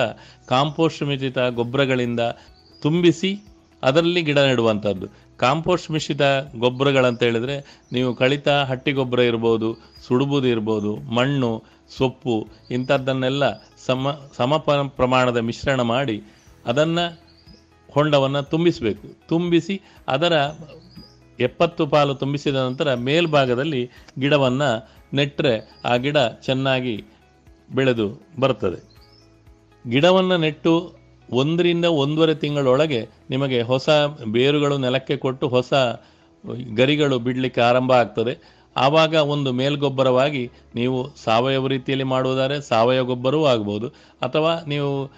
ಕಾಂಪೋಸ್ಟ್ 0.53 1.03
ಮಿಶ್ರಿತ 1.09 1.39
ಗೊಬ್ಬರಗಳಿಂದ 1.59 2.21
ತುಂಬಿಸಿ 2.83 3.31
ಅದರಲ್ಲಿ 3.83 4.21
ಗಿಡ 4.27 4.39
ನೆಡುವಂಥದ್ದು. 4.49 5.07
ಕಾಂಪೋಸ್ಟ್ 5.43 5.89
ಮಿಶ್ರಿತ 5.93 6.23
ಗೊಬ್ಬರಗಳಂತ 6.63 7.21
ಹೇಳಿದರೆ 7.27 7.55
ನೀವು 7.95 8.09
ಕಳಿತ 8.21 8.49
ಹಟ್ಟಿ 8.69 8.91
ಗೊಬ್ಬರ 8.99 9.21
ಇರ್ಬೋದು, 9.31 9.69
ಸುಡುಬುದು 10.05 10.47
ಇರ್ಬೋದು, 10.53 10.91
ಮಣ್ಣು, 11.17 11.51
ಸೊಪ್ಪು 11.97 12.35
ಇಂಥದ್ದನ್ನೆಲ್ಲ 12.75 13.43
ಸಮ 13.87 14.11
ಸಮ 14.37 14.57
ಪ್ರಮಾಣದ 14.99 15.39
ಮಿಶ್ರಣ 15.49 15.81
ಮಾಡಿ 15.93 16.17
ಅದನ್ನು 16.65 17.05
ಹೊಂಡವನ್ನು 17.95 18.41
ತುಂಬಿಸಬೇಕು. 18.53 19.07
ತುಂಬಿಸಿ 19.29 19.75
ಅದರ 20.07 20.33
ಎಪ್ಪತ್ತು 21.39 21.87
ಪಾಲು 21.87 22.13
ತುಂಬಿಸಿದ 22.13 22.55
ನಂತರ 22.55 22.93
ಮೇಲ್ಭಾಗದಲ್ಲಿ 22.93 23.89
ಗಿಡವನ್ನು 24.19 24.89
ನೆಟ್ಟರೆ 25.13 25.81
ಆ 25.85 25.95
ಗಿಡ 25.95 26.17
ಚೆನ್ನಾಗಿ 26.45 27.03
ಬೆಳೆದು 27.71 28.21
ಬರ್ತದೆ 28.39 28.95
ಗಿಡವನ್ನು 29.89 30.37
ನೆಟ್ಟು 30.37 30.93
ಒಂದರಿಂದ 31.29 31.85
ಒಂದೂವರೆ 31.85 32.35
ತಿಂಗಳೊಳಗೆ 32.35 33.07
ನಿಮಗೆ 33.29 33.61
ಹೊಸ 33.61 33.89
ಬೇರುಗಳು 34.31 34.77
ನೆಲಕ್ಕೆ 34.77 35.17
ಕೊಟ್ಟು 35.17 35.47
ಹೊಸ 35.47 35.73
ಗರಿಗಳು 36.75 37.19
ಬಿಡಲಿಕ್ಕೆ 37.19 37.61
ಆರಂಭ 37.61 37.91
ಆಗ್ತದೆ. 37.91 38.55
ಆವಾಗ 38.77 39.13
ಒಂದು 39.13 39.51
ಮೇಲ್ಗೊಬ್ಬರವಾಗಿ 39.51 40.51
ನೀವು 40.75 41.11
ಸಾವಯವ 41.23 41.67
ರೀತಿಯಲ್ಲಿ 41.67 42.05
ಮಾಡುವುದಾದರೆ 42.05 42.61
ಸಾವಯವ 42.61 43.03
ಗೊಬ್ಬರವೂ 43.03 43.45
ಆಗ್ಬೋದು. 43.45 43.87
ಅಥವಾ 44.21 44.63
ನೀವು 44.67 45.11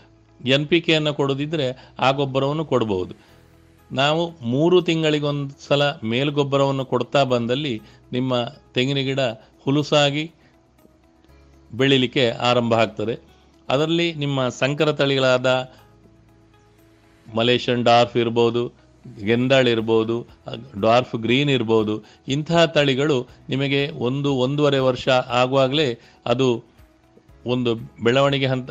ಎನ್ 0.45 0.67
ಪಿ 0.67 0.81
ಕೆಯನ್ನು 0.81 1.13
ಕೊಡೋದಿದ್ದರೆ 1.13 1.93
ಆ 1.99 2.11
ಗೊಬ್ಬರವನ್ನು 2.11 2.65
ಕೊಡ್ಬೋದು. 2.65 3.26
ನಾವು 3.91 4.23
ಮೂರು 4.41 4.77
ತಿಂಗಳಿಗೊಂದು 4.81 5.53
ಸಲ 5.67 5.83
ಮೇಲ್ಗೊಬ್ಬರವನ್ನು 6.03 6.85
ಕೊಡ್ತಾ 6.85 7.23
ಬಂದಲ್ಲಿ 7.23 7.81
ನಿಮ್ಮ 8.11 8.33
ತೆಂಗಿನ 8.73 8.97
ಗಿಡ 8.97 9.21
ಹುಲುಸಾಗಿ 9.65 10.25
ಬೆಳಿಲಿಕ್ಕೆ 11.71 12.29
ಆರಂಭ 12.29 12.73
ಆಗ್ತದೆ. 12.73 13.15
ಅದರಲ್ಲಿ 13.69 14.13
ನಿಮ್ಮ 14.13 14.47
ಸಂಕರ 14.47 14.91
ತಳಿಗಳಾದ 14.91 15.47
ಮಲೇಷಿಯನ್ 17.27 17.83
ಡಾರ್ಫ್ 17.83 18.17
ಇರ್ಬೋದು, 18.17 18.61
ಗೆಂದಾಳ್ 19.25 19.67
ಇರ್ಬೋದು, 19.67 20.15
ಡಾರ್ಫ್ 20.81 21.15
ಗ್ರೀನ್ 21.15 21.49
ಇರ್ಬೋದು 21.49 22.03
ಇಂತಹ 22.27 22.65
ತಳಿಗಳು 22.65 23.17
ನಿಮಗೆ 23.49 23.81
ಒಂದು 23.89 24.31
ಒಂದೂವರೆ 24.35 24.79
ವರ್ಷ 24.79 25.07
ಆಗುವಾಗಲೇ 25.41 25.99
ಅದು 26.25 26.47
ಒಂದು 27.45 27.75
ಬೆಳವಣಿಗೆ 28.03 28.47
ಹಂತ, 28.47 28.69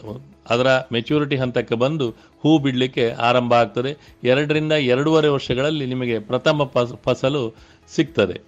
ಅದರ 0.51 0.68
ಮೆಚ್ಯೂರಿಟಿ 0.93 1.36
ಹಂತಕ್ಕೆ 1.36 1.74
ಬಂದು 1.74 2.06
ಹೂ 2.42 2.58
ಬಿಡಲಿಕ್ಕೆ 2.58 3.10
ಆರಂಭ 3.10 3.54
ಆಗ್ತದೆ. 3.54 3.92
ಎರಡರಿಂದ 4.24 4.72
ಎರಡೂವರೆ 4.72 5.28
ವರ್ಷಗಳಲ್ಲಿ 5.28 5.86
ನಿಮಗೆ 5.86 6.18
ಪ್ರಥಮ 6.18 6.64
ಫಸ, 6.64 6.92
ಫಸಲು 7.04 7.42
ಸಿಗ್ತದೆ. 7.88 8.40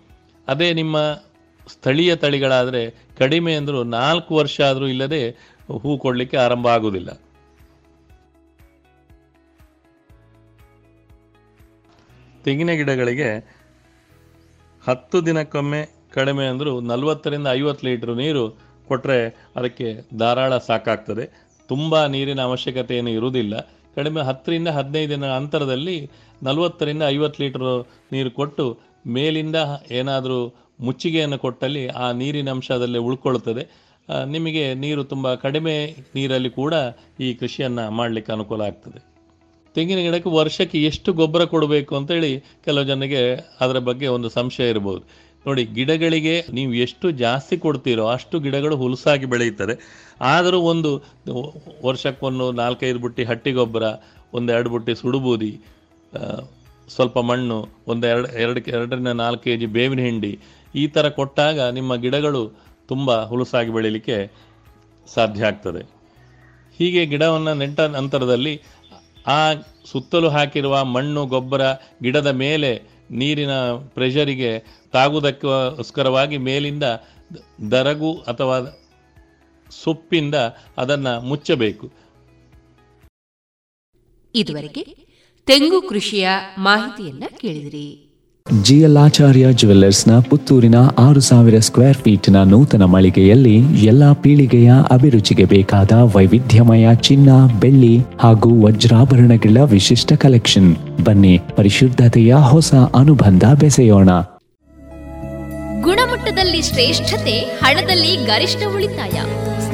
ಅದೇ 0.48 0.72
ನಿಮ್ಮ 0.72 0.96
ಸ್ಥಳೀಯ 1.68 2.16
ತಳಿಗಳಾದರೆ 2.16 2.82
ಕಡಿಮೆ 3.18 3.54
ಅಂದರೂ 3.54 3.82
ನಾಲ್ಕು 3.82 4.34
ವರ್ಷ 4.34 4.60
ಆದರೂ 4.60 4.86
ಇಲ್ಲದೆ 4.86 5.22
ಹೂ 5.82 5.98
ಕೊಡಲಿಕ್ಕೆ 5.98 6.36
ಆರಂಭ 6.36 6.66
ಆಗುವುದಿಲ್ಲ 6.68 7.10
ತೆಂಗಿನ 12.44 12.72
ಗಿಡಗಳಿಗೆ 12.72 13.30
ಹತ್ತು 14.88 15.26
ದಿನಕ್ಕೊಮ್ಮೆ 15.26 15.80
ಕಡಿಮೆ 16.14 16.46
ಅಂದರೂ 16.46 16.80
ನಲವತ್ತರಿಂದ 16.80 17.46
ಐವತ್ತು 17.50 17.86
ಲೀಟ್ರ್ 17.86 18.16
ನೀರು 18.16 18.44
ಕೊಟ್ಟರೆ 18.88 19.18
ಅದಕ್ಕೆ 19.56 19.88
ಧಾರಾಳ 20.18 20.58
ಸಾಕಾಗ್ತದೆ. 20.58 21.24
ತುಂಬ 21.68 22.06
ನೀರಿನ 22.06 22.40
ಅವಶ್ಯಕತೆ 22.40 22.96
ಏನು 22.96 23.10
ಇರುವುದಿಲ್ಲ. 23.10 23.54
ಕಡಿಮೆ 23.98 24.20
ಹತ್ತರಿಂದ 24.28 24.68
ಹದಿನೈದು 24.78 25.10
ದಿನ 25.14 25.26
ಅಂತರದಲ್ಲಿ 25.40 25.98
ನಲವತ್ತರಿಂದ 26.42 27.02
ಐವತ್ತು 27.14 27.38
ಲೀಟರ್ 27.42 27.68
ನೀರು 28.14 28.30
ಕೊಟ್ಟು 28.38 28.64
ಮೇಲಿಂದ 29.16 29.58
ಏನಾದರೂ 29.98 30.38
ಮುಚ್ಚಿಗೆಯನ್ನು 30.86 31.38
ಕೊಟ್ಟಲ್ಲಿ 31.44 31.84
ಆ 32.04 32.08
ನೀರಿನ 32.20 32.50
ಅಂಶದಲ್ಲೇ 32.56 33.00
ಉಳ್ಕೊಳ್ತದೆ 33.08 33.62
ನಿಮಗೆ 34.34 34.64
ನೀರು 34.82 35.02
ತುಂಬ 35.12 35.28
ಕಡಿಮೆ 35.44 35.74
ನೀರಲ್ಲಿ 36.16 36.50
ಕೂಡ 36.60 36.74
ಈ 37.26 37.28
ಕೃಷಿಯನ್ನು 37.40 37.84
ಮಾಡಲಿಕ್ಕೆ 37.98 38.30
ಅನುಕೂಲ 38.36 38.60
ಆಗ್ತದೆ. 38.70 38.98
ತೆಂಗಿನ 39.76 40.00
ಗಿಡಕ್ಕೆ 40.06 40.30
ವರ್ಷಕ್ಕೆ 40.36 40.78
ಎಷ್ಟು 40.90 41.10
ಗೊಬ್ಬರ 41.20 41.42
ಕೊಡಬೇಕು 41.54 41.92
ಅಂತೇಳಿ 41.98 42.30
ಕೆಲವು 42.66 42.86
ಜನರಿಗೆ 42.90 43.22
ಅದರ 43.64 43.78
ಬಗ್ಗೆ 43.88 44.06
ಒಂದು 44.16 44.28
ಸಂಶಯ 44.38 44.72
ಇರ್ಬೋದು 44.74 45.02
ನೋಡಿ, 45.44 45.62
ಗಿಡಗಳಿಗೆ 45.76 46.34
ನೀವು 46.56 46.72
ಎಷ್ಟು 46.84 47.06
ಜಾಸ್ತಿ 47.24 47.56
ಕೊಡ್ತೀರೋ 47.64 48.04
ಅಷ್ಟು 48.14 48.36
ಗಿಡಗಳು 48.46 48.76
ಹುಲಸಾಗಿ 48.82 49.26
ಬೆಳೆಯುತ್ತದೆ 49.32 49.74
ಆದರೂ 50.20 50.58
ಒಂದು 50.60 50.90
ವರ್ಷಕ್ಕೊಂದು 51.84 52.52
ನಾಲ್ಕೈದು 52.52 52.98
ಬುಟ್ಟಿ 52.98 53.24
ಹಟ್ಟಿ 53.24 53.52
ಗೊಬ್ಬರ 53.52 53.82
ಒಂದು 54.34 54.52
ಎರಡು 54.52 54.70
ಬುಟ್ಟಿ 54.70 54.94
ಸುಡುಬೂದಿ 54.94 55.52
ಸ್ವಲ್ಪ 56.88 57.18
ಮಣ್ಣು 57.18 57.68
ಒಂದು 57.86 58.06
ಎರಡು 58.06 58.28
ಎರಡು 58.38 58.60
ಎರಡರಿಂದ 58.70 59.08
ನಾಲ್ಕು 59.08 59.42
ಕೆ 59.44 59.56
ಜಿ 59.56 59.66
ಬೇವಿನ 59.66 60.00
ಹಿಂಡಿ 60.00 60.38
ಈ 60.74 60.86
ಥರ 60.86 61.08
ಕೊಟ್ಟಾಗ 61.08 61.60
ನಿಮ್ಮ 61.60 61.94
ಗಿಡಗಳು 61.94 62.42
ತುಂಬ 62.88 63.24
ಹುಲುಸಾಗಿ 63.24 63.70
ಬೆಳೀಲಿಕ್ಕೆ 63.70 64.16
ಸಾಧ್ಯ 65.14 65.46
ಆಗ್ತದೆ. 65.46 65.82
ಹೀಗೆ 66.78 67.06
ಗಿಡವನ್ನು 67.06 67.54
ನೆಟ್ಟ 67.54 67.80
ನಂತರದಲ್ಲಿ 67.80 68.54
ಆ 69.26 69.52
ಸುತ್ತಲೂ 69.90 70.28
ಹಾಕಿರುವ 70.28 70.84
ಮಣ್ಣು, 70.84 71.26
ಗೊಬ್ಬರ, 71.26 71.62
ಗಿಡದ 72.02 72.26
ಮೇಲೆ 72.26 72.70
ನೀರಿನ 73.10 73.50
ಪ್ರೆಷರಿಗೆ 73.94 74.58
ತಾಗುವುದಕ್ಕೋಸ್ಕರವಾಗಿ 74.92 76.36
ಮೇಲಿಂದ 76.36 76.82
ದರಗು 77.70 78.12
ಅಥವಾ 78.14 78.56
ಸೊಪ್ಪಿಂದ 79.84 80.34
ಅದನ್ನು 80.78 81.26
ಮುಚ್ಚಬೇಕು. 81.26 81.90
ಇದುವರೆಗೆ 84.34 85.08
ತೆಂಗು 85.46 85.88
ಕೃಷಿಯ 85.88 86.28
ಮಾಹಿತಿಯನ್ನ 86.58 87.24
ಕೇಳಿದಿರಿ. 87.40 88.04
ಜಿಯಲಾಚಾರ್ಯ 88.62 89.52
ಜುವೆಲ್ಲರ್ಸ್ನ 89.52 90.18
ಪುತ್ತೂರಿನ 90.20 90.74
ಆರು 90.98 91.20
ಸಾವಿರ 91.20 91.58
ಸ್ಕ್ವೇರ್ 91.58 91.96
ಫೀಟ್ನ 91.96 92.42
ನೂತನ 92.42 92.82
ಮಳಿಗೆಯಲ್ಲಿ 92.82 93.56
ಎಲ್ಲಾ 93.84 94.12
ಪೀಳಿಗೆಯ 94.12 94.72
ಅಭಿರುಚಿಗೆ 94.90 95.44
ಬೇಕಾದ 95.44 95.92
ವೈವಿಧ್ಯಮಯ 95.92 96.88
ಚಿನ್ನ 96.94 97.28
ಬೆಳ್ಳಿ 97.60 97.98
ಹಾಗೂ 98.20 98.66
ವಜ್ರಾಭರಣಗಳ 98.66 99.60
ವಿಶಿಷ್ಟ 99.60 100.12
ಕಲೆಕ್ಷನ್ 100.12 100.76
ಬನ್ನಿ 101.04 101.38
ಪರಿಶುದ್ಧತೆಯ 101.56 102.34
ಹೊಸ 102.34 102.74
ಅನುಬಂಧ 102.74 103.44
ಬೆಸೆಯೋಣ. 103.60 104.08
ಗುಣಮಟ್ಟದಲ್ಲಿ 105.82 106.62
ಶ್ರೇಷ್ಠತೆ 106.62 107.38
ಹಣದಲ್ಲಿ 107.38 108.16
ಗರಿಷ್ಠ 108.16 108.58
ಉಳಿತಾಯ. 108.74 109.20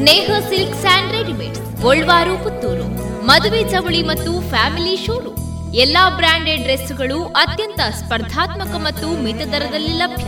Sneha 0.05 0.31
silks 0.49 0.75
and 0.81 1.13
readymade 1.13 1.59
Golwar, 1.83 2.33
Puttur. 2.45 2.87
ಮದುವೆ 3.27 3.61
ಚವಳಿ 3.71 4.01
ಮತ್ತು 4.07 4.31
ಫ್ಯಾಮಿಲಿ 4.51 4.97
ಶೋರೂಮ್. 5.05 5.39
ಎಲ್ಲಾ 5.75 6.03
ಬ್ರಾಂಡೆಡ್ 6.17 6.63
ಡ್ರೆಸ್ಗಳು 6.63 7.19
ಅತ್ಯಂತ 7.43 7.81
ಸ್ಪರ್ಧಾತ್ಮಕ 7.99 8.75
ಮತ್ತು 8.87 9.07
ಮಿತ 9.23 9.41
ದರದಲ್ಲಿ 9.53 9.95
ಲಭ್ಯ. 10.01 10.27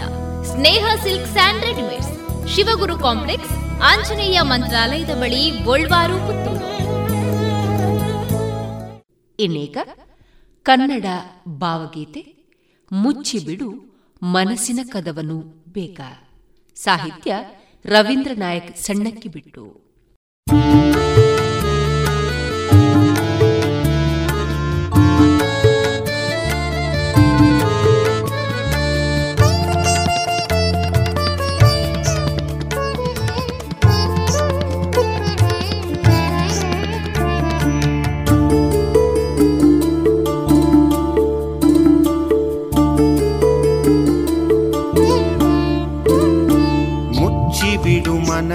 Sneha 0.52 0.84
silk 1.02 1.28
and 1.32 1.64
readymades, 1.64 2.12
Shivaguru 2.54 2.96
complex, 2.98 3.52
Anjaneya 3.90 4.38
ಮಂತ್ರಾಲಯದ 4.52 5.14
ಬಳಿ 5.22 5.42
ಗೋಲ್ವಾರು, 5.64 6.16
ಪುತ್ತೂರು. 6.26 6.64
ಇನ್ನೀಗ 9.38 9.76
ಕನ್ನಡ 10.62 11.06
ಭಾವಗೀತೆ, 11.64 12.24
ಮುಚ್ಚಿಬಿಡು 12.92 13.70
ಮನಸ್ಸಿನ 14.22 14.80
ಕದವನು 14.92 15.38
ಬೇಕಾ 15.72 16.10
ಸಾಹಿತ್ಯ 16.76 17.34
ರವೀಂದ್ರ 17.84 18.32
ನಾಯಕ್ 18.36 18.70
ಸಣ್ಣಕ್ಕಿ 18.76 19.28
ಬಿಟ್ಟು. 19.28 19.64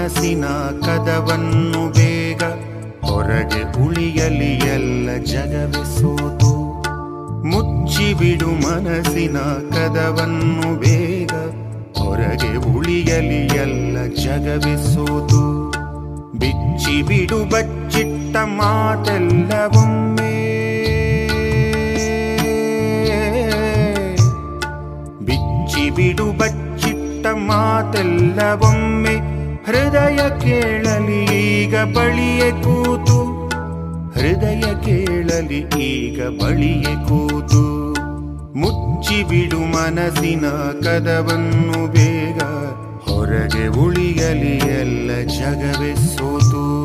ಮನಸ್ಸಿನ 0.02 0.44
ಕದವನ್ನು 0.84 1.92
ಬೇಗ 1.92 2.42
ಹೊರಗೆ 3.06 3.84
ಉಳಿಯಲಿ 3.84 4.54
ಎಲ್ಲ 4.54 5.24
ಜಗವೇ 5.24 5.84
ಸೋತು 6.00 6.50
ಮುಚ್ಚಿಬಿಡು 7.44 8.46
ಮನಸ್ಸಿನ 8.46 9.38
ಕದವನ್ನು 9.70 10.80
ಬೇಗ 10.80 11.32
ಹೊರಗೆ 11.98 12.56
ಉಳಿಯಲಿ 12.56 13.46
ಎಲ್ಲ 13.46 13.96
ಜಗವೇ 14.06 14.94
ಸೋತು 14.94 15.70
ಬಿಚ್ಚಿ 16.38 17.02
ಬಿಡು 17.02 17.44
ಬಚ್ಚಿಟ್ಟ 17.44 18.36
ಮಾತೆಲ್ಲವೊಮ್ಮೆ. 18.36 20.34
ಬಿಚ್ಚಿ 25.24 25.90
ಬಿಡು 25.90 26.32
ಬಚ್ಚಿಟ್ಟ 26.32 27.26
ಮಾತೆಲ್ಲವೊಮ್ಮೆ. 27.26 28.91
ಹೃದಯ 29.72 30.16
ಕೇಳಲಿ 30.16 31.24
ಈಗ 31.36 31.76
ಬಳಿಯೇ 31.76 32.50
ಕೂತು. 32.50 33.48
ಹೃದಯ 34.10 34.60
ಕೇಳಲಿ 34.60 35.82
ಈಗ 35.82 36.22
ಬಳಿಯೇ 36.22 36.94
ಕೂತು. 37.08 37.92
ಮುಚ್ಚಿ 38.58 39.22
ಬಿಡು 39.22 39.58
ಮನಸ್ಸಿನ 39.58 40.46
ಕದವನ್ನು 40.82 41.92
ಬೇಗ. 41.92 42.42
ಹೊರಗೆ 43.10 43.66
ಉಳಿಯಲಿ 43.66 44.56
ಎಲ್ಲ 44.56 45.10
ಜಗವೇ 45.28 45.94
ಸೋತು. 45.94 46.81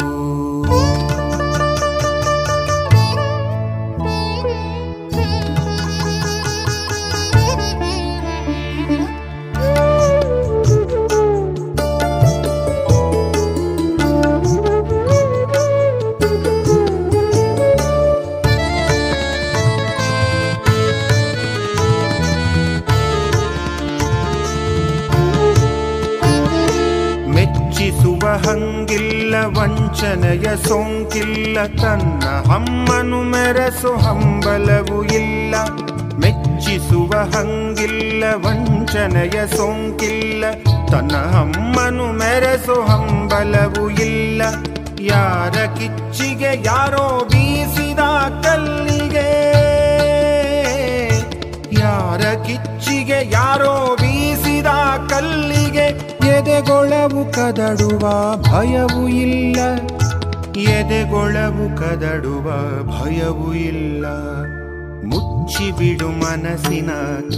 ವಂಚನೆಯ 29.55 30.47
ಸೋಂಕಿಲ್ಲ 30.65 31.57
ತನ್ನ 31.81 32.23
ಹಮ್ಮನು 32.49 33.19
ಮೆರೆಸು 33.23 33.91
ಹಂಬಲವು 34.05 34.97
ಇಲ್ಲ 35.11 35.55
ಮೆಚ್ಚಿಸುವ 36.21 37.11
ಹಂಗಿಲ್ಲ 37.33 38.23
ವಂಚನೆಯ 38.45 39.37
ಸೋಂಕಿಲ್ಲ 39.47 40.43
ತನ್ನ 40.91 41.15
ಹಮ್ಮನು 41.33 42.07
ಮೆರೆಸು 42.13 42.77
ಹಂಬಲವು 42.81 43.85
ಇಲ್ಲ 44.01 44.41
ಯಾರ 45.01 45.57
ಕಿಚ್ಚಿಗೆ 45.77 46.51
ಯಾರೋ 46.65 47.05
ಬೀಸಿದ 47.31 48.03
ಕಲ್ಲಿಗೆ 48.45 49.27
ಯಾರ 51.79 52.21
ಕಿಚ್ಚಿಗೆ 52.47 53.19
ಯಾರೋ 53.31 53.73
ಕಲ್ಲಿಗೆ 53.95 54.16
ಎದೆಗೊಳವು 57.07 57.33
ಕದಡುವ 57.33 58.35
ಭಯವು 58.41 59.07
ಇಲ್ಲ. 59.07 59.59
ಎದೆಗೊಳವು 60.59 61.77
ಕದಡುವ 61.77 62.51
ಭಯವು 62.83 63.53
ಇಲ್ಲ. 63.53 64.05
ಮುಚ್ಚಿಬಿಡು 65.05 66.09
ಮನಸ್ಸಿನ 66.09 66.89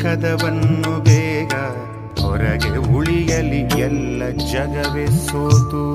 ಕದವನ್ನು 0.01 1.03
ಬೇಗ. 1.03 1.53
ಹೊರಗೆ 2.21 2.97
ಉಳಿಯಲಿ 2.97 3.81
ಎಲ್ಲ 3.81 4.23
ಜಗವೇ 4.29 5.07
ಸೋತು. 5.07 5.93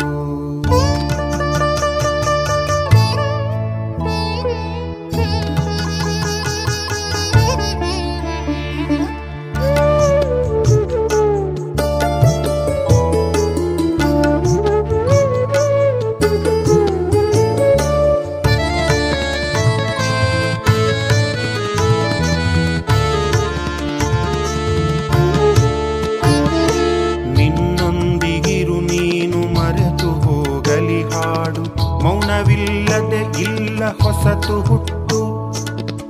ಹೊಸತು 33.89 34.63
ಹುಟ್ಟು. 34.63 35.15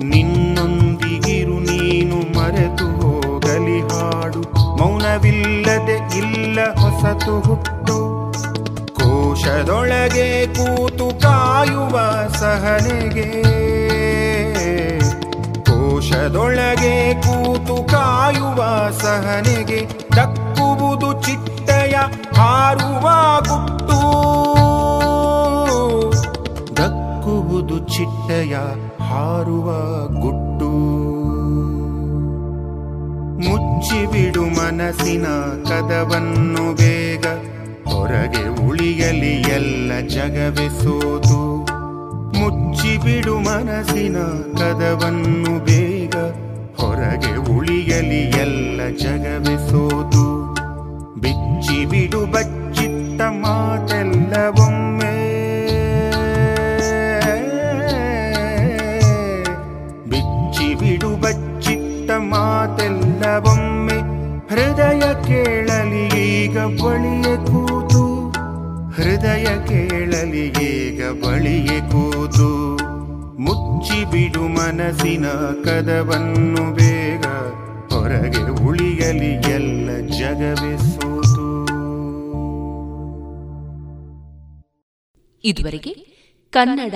ನಿನ್ನೊಂದಿಗಿರು 0.04 1.52
ನೀನು 1.52 2.38
ಮರೆತು 2.38 2.86
ಹೋಗಲಿ 2.86 3.80
ಹಾಡು. 3.80 4.40
ಮೌನವಿಲ್ಲದೆ 4.76 6.18
ಇಲ್ಲ 6.18 6.58
ಹೊಸತು 6.64 7.40
ಹುಟ್ಟು. 7.40 8.14
ಕೋಶದೊಳಗೆ 8.94 10.46
ಕೂತು 10.46 11.20
ಕಾಯುವ 11.20 12.00
ಸಹನೆಗೆ. 12.28 13.42
ಕೋಶದೊಳಗೆ 15.64 17.14
ಕೂತು 17.14 17.76
ಕಾಯುವ 17.90 18.90
ಸಹನೆಗೆ. 18.90 19.86
ದಕ್ಕುವುದು 20.16 21.12
ಚಿಟ್ಟೆಯ 21.22 21.96
ಹಾರುವ 22.36 23.10
ಗುಟ್ಟು. 23.38 24.43
ಚಿಟ್ಟೆಯ 28.24 28.56
ಹಾರುವ 29.04 29.66
ಗುಟ್ಟು. 30.20 30.68
ಮುಚ್ಚ 33.36 33.50
ಮುಚ್ಚಿಬಿಡು 33.50 34.42
ಮನಸ್ಸಿನ 34.42 35.24
ಕದವನ್ನು 35.64 36.74
ಬೇಗ. 36.74 37.26
ಹೊರಗೆ 37.88 38.66
ಉಳಿಯಲಿ 38.66 39.42
ಎಲ್ಲ 39.42 39.92
ಜಗವೇ 40.08 40.68
ಸೋತು. 40.68 41.66
ಮುಚ್ಚಿಬಿಡು 42.38 43.38
ಮನಸ್ಸಿನ 43.38 44.16
ಕದವನ್ನು 44.58 45.64
ಬೇಗ. 45.64 46.16
ಹೊರಗೆ 46.82 47.56
ಉಳಿಯಲಿ 47.56 48.20
ಎಲ್ಲ 48.20 48.80
ಜಗವೇ 49.02 49.56
ಸೋತು. 49.56 50.54
ಬಿಚ್ಚಿ 51.20 51.84
ಬಿಡು 51.84 52.26
ಹೃದಯ 64.94 65.24
ಕೇಳಲಿ 65.28 66.22
ಈಗ 66.22 66.58
ಬಳಿಯ 66.58 67.36
ಕೂತು. 67.36 68.30
ಹೃದಯ 68.90 69.44
ಕೇಳಲಿ 69.44 70.46
ಈಗ 70.46 71.04
ಬಳಿಯ 71.04 71.80
ಕೂತು. 71.80 72.76
ಮುಚ್ಚಿ 73.38 74.04
ಬಿಡು 74.10 74.42
ಮನಸ್ಸಿನ 74.42 75.26
ಕದವನ್ನು 75.64 76.74
ಬೇಗ. 76.74 77.26
ಹೊರಗೆ 77.94 78.64
ಉಳಿಯಲಿ 78.64 79.52
ಎಲ್ಲ 79.52 80.08
ಜಗವೇ 80.18 80.74
ಇದುವರೆಗೆ 85.44 85.90
ಕನ್ನಡ 86.50 86.94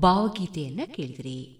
ಭಾವಗೀತೆಯನ್ನ 0.00 0.80
ಕೇಳಿದ್ರಿ. 0.86 1.59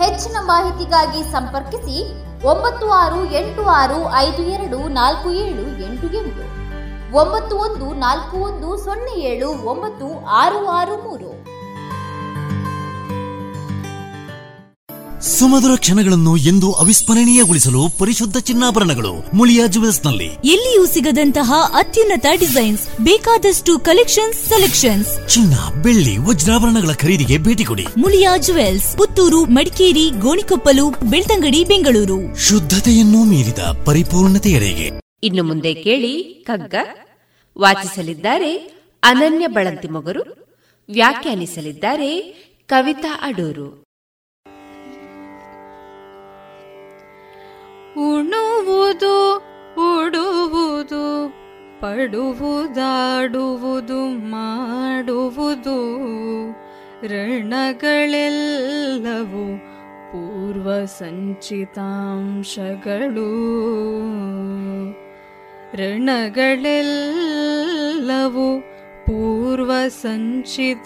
ಹೆಚ್ಚಿನ 0.00 0.36
ಮಾಹಿತಿಗಾಗಿ 0.40 1.22
ಸಂಪರ್ಕಿಸಿ 1.32 1.96
ಒಂಬತ್ತು 2.46 2.90
ಆರು 2.90 3.24
ಎಂಟು 3.24 3.62
ಆರು 3.62 4.14
ಐದು 4.14 4.42
ಎರಡು 4.42 4.88
ನಾಲ್ಕು 4.88 5.30
ಏಳು 5.30 5.64
ಎಂಟು 5.86 6.06
ಎಂಟು. 6.16 6.44
ಒಂಬತ್ತು 7.16 7.56
ಒಂದು 7.56 7.86
ನಾಲ್ಕು 7.94 8.36
ಒಂದು 8.36 8.76
ಸೊನ್ನೆ 8.84 9.20
ಏಳು 9.20 9.48
ಒಂಬತ್ತು 9.48 10.26
ಆರು 10.26 10.66
ಆರು 10.66 10.96
ಮೂರು. 11.08 11.37
ಸುಮಧುರ 15.20 15.76
ಕ್ಷಣಗಳನ್ನು 15.76 16.36
ಎಂದು 16.36 16.72
ಅವಿಸ್ಮರಣೀಯಗೊಳಿಸಲು 16.72 17.98
ಪರಿಶುದ್ಧ 17.98 18.38
ಚಿನ್ನಾಭರಣಗಳು 18.38 19.36
ಮುಳಿಯಾ 19.36 19.66
ಜುವೆಲ್ಸ್ನಲ್ಲಿ 19.66 20.24
ಎಲ್ಲಿಯೂ 20.24 20.86
ಸಿಗದಂತಹ 20.86 21.52
ಅತ್ಯುನ್ನತ 21.74 22.26
ಡಿಸೈನ್ಸ್ 22.40 22.88
ಬೇಕಾದಷ್ಟು 23.00 23.78
ಕಲೆಕ್ಷನ್ಸ್ 23.78 24.38
ಸೆಲೆಕ್ಷನ್ಸ್. 24.38 25.28
ಚಿನ್ನ 25.28 25.82
ಬೆಳ್ಳಿ 25.82 26.18
ವಜ್ರಾಭರಣಗಳ 26.18 26.92
ಖರೀದಿಗೆ 26.92 27.38
ಭೇಟಿ 27.38 27.64
ಕೊಡಿ. 27.64 27.86
ಮುಳಿಯಾ 27.96 28.36
ಜುವೆಲ್ಸ್ 28.36 28.96
ಪುತ್ತೂರು 28.96 29.44
ಮಡಿಕೇರಿ 29.44 30.10
ಗೋಣಿಕೊಪ್ಪಲು 30.10 30.90
ಬೆಳ್ತಂಗಡಿ 30.90 31.64
ಬೆಂಗಳೂರು. 31.64 32.38
ಶುದ್ಧತೆಯನ್ನು 32.38 33.24
ಮೀರಿದ 33.24 33.58
ಪರಿಪೂರ್ಣತೆಯರಿಗೆ 33.84 35.00
ಇನ್ನು 35.22 35.42
ಮುಂದೆ 35.42 35.74
ಕೇಳಿ 35.74 36.44
ಕಗ್ಗ 36.46 36.74
ವಾಚಿಸಲಿದ್ದಾರೆ 37.58 38.56
ಅನನ್ಯ 39.02 39.46
ಬಳಂತಿ 39.46 39.88
ಮೊಗರು. 39.88 40.48
ವ್ಯಾಖ್ಯಾನಿಸಲಿದ್ದಾರೆ 40.90 42.20
ಕವಿತಾ 42.68 43.20
ಅಡೂರು. 43.22 43.87
ಉಣುವುದು 47.97 49.41
ಉಡುವುದು 49.87 51.03
ಪಡುವುದಾಡುವುದು 51.81 52.31
ಮಾಡುವುದು 54.31 55.77
ಋಣಗಳೆಲ್ಲವೂ 57.01 57.75
ಪೂರ್ವ 60.11 60.85
ಸಂಚಿತಾಂಶಗಳು 60.85 61.59
ಋಣಗಳೆಲ್ಲವೂ 65.73 68.47
ಪೂರ್ವ 69.05 69.71
ಸಂಚಿತಾಂಶಗಳು 69.87 70.83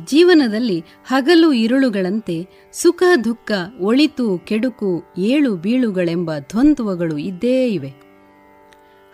ಜೀವನದಲ್ಲಿ 0.07 0.85
ಹಗಲು 1.07 1.53
ಇರುಳುಗಳಂತೆ 1.53 2.69
ಸುಖ 2.73 3.03
ದುಃಖ 3.25 3.53
ಒಳಿತು 3.81 4.39
ಕೆಡುಕು 4.39 5.03
ಏಳು 5.19 5.57
ಬೀಳುಗಳೆಂಬ 5.57 6.35
ದ್ವಂದ್ವಗಳು 6.35 7.19
ಇದ್ದೇ 7.19 7.69
ಇವೆ. 7.69 7.95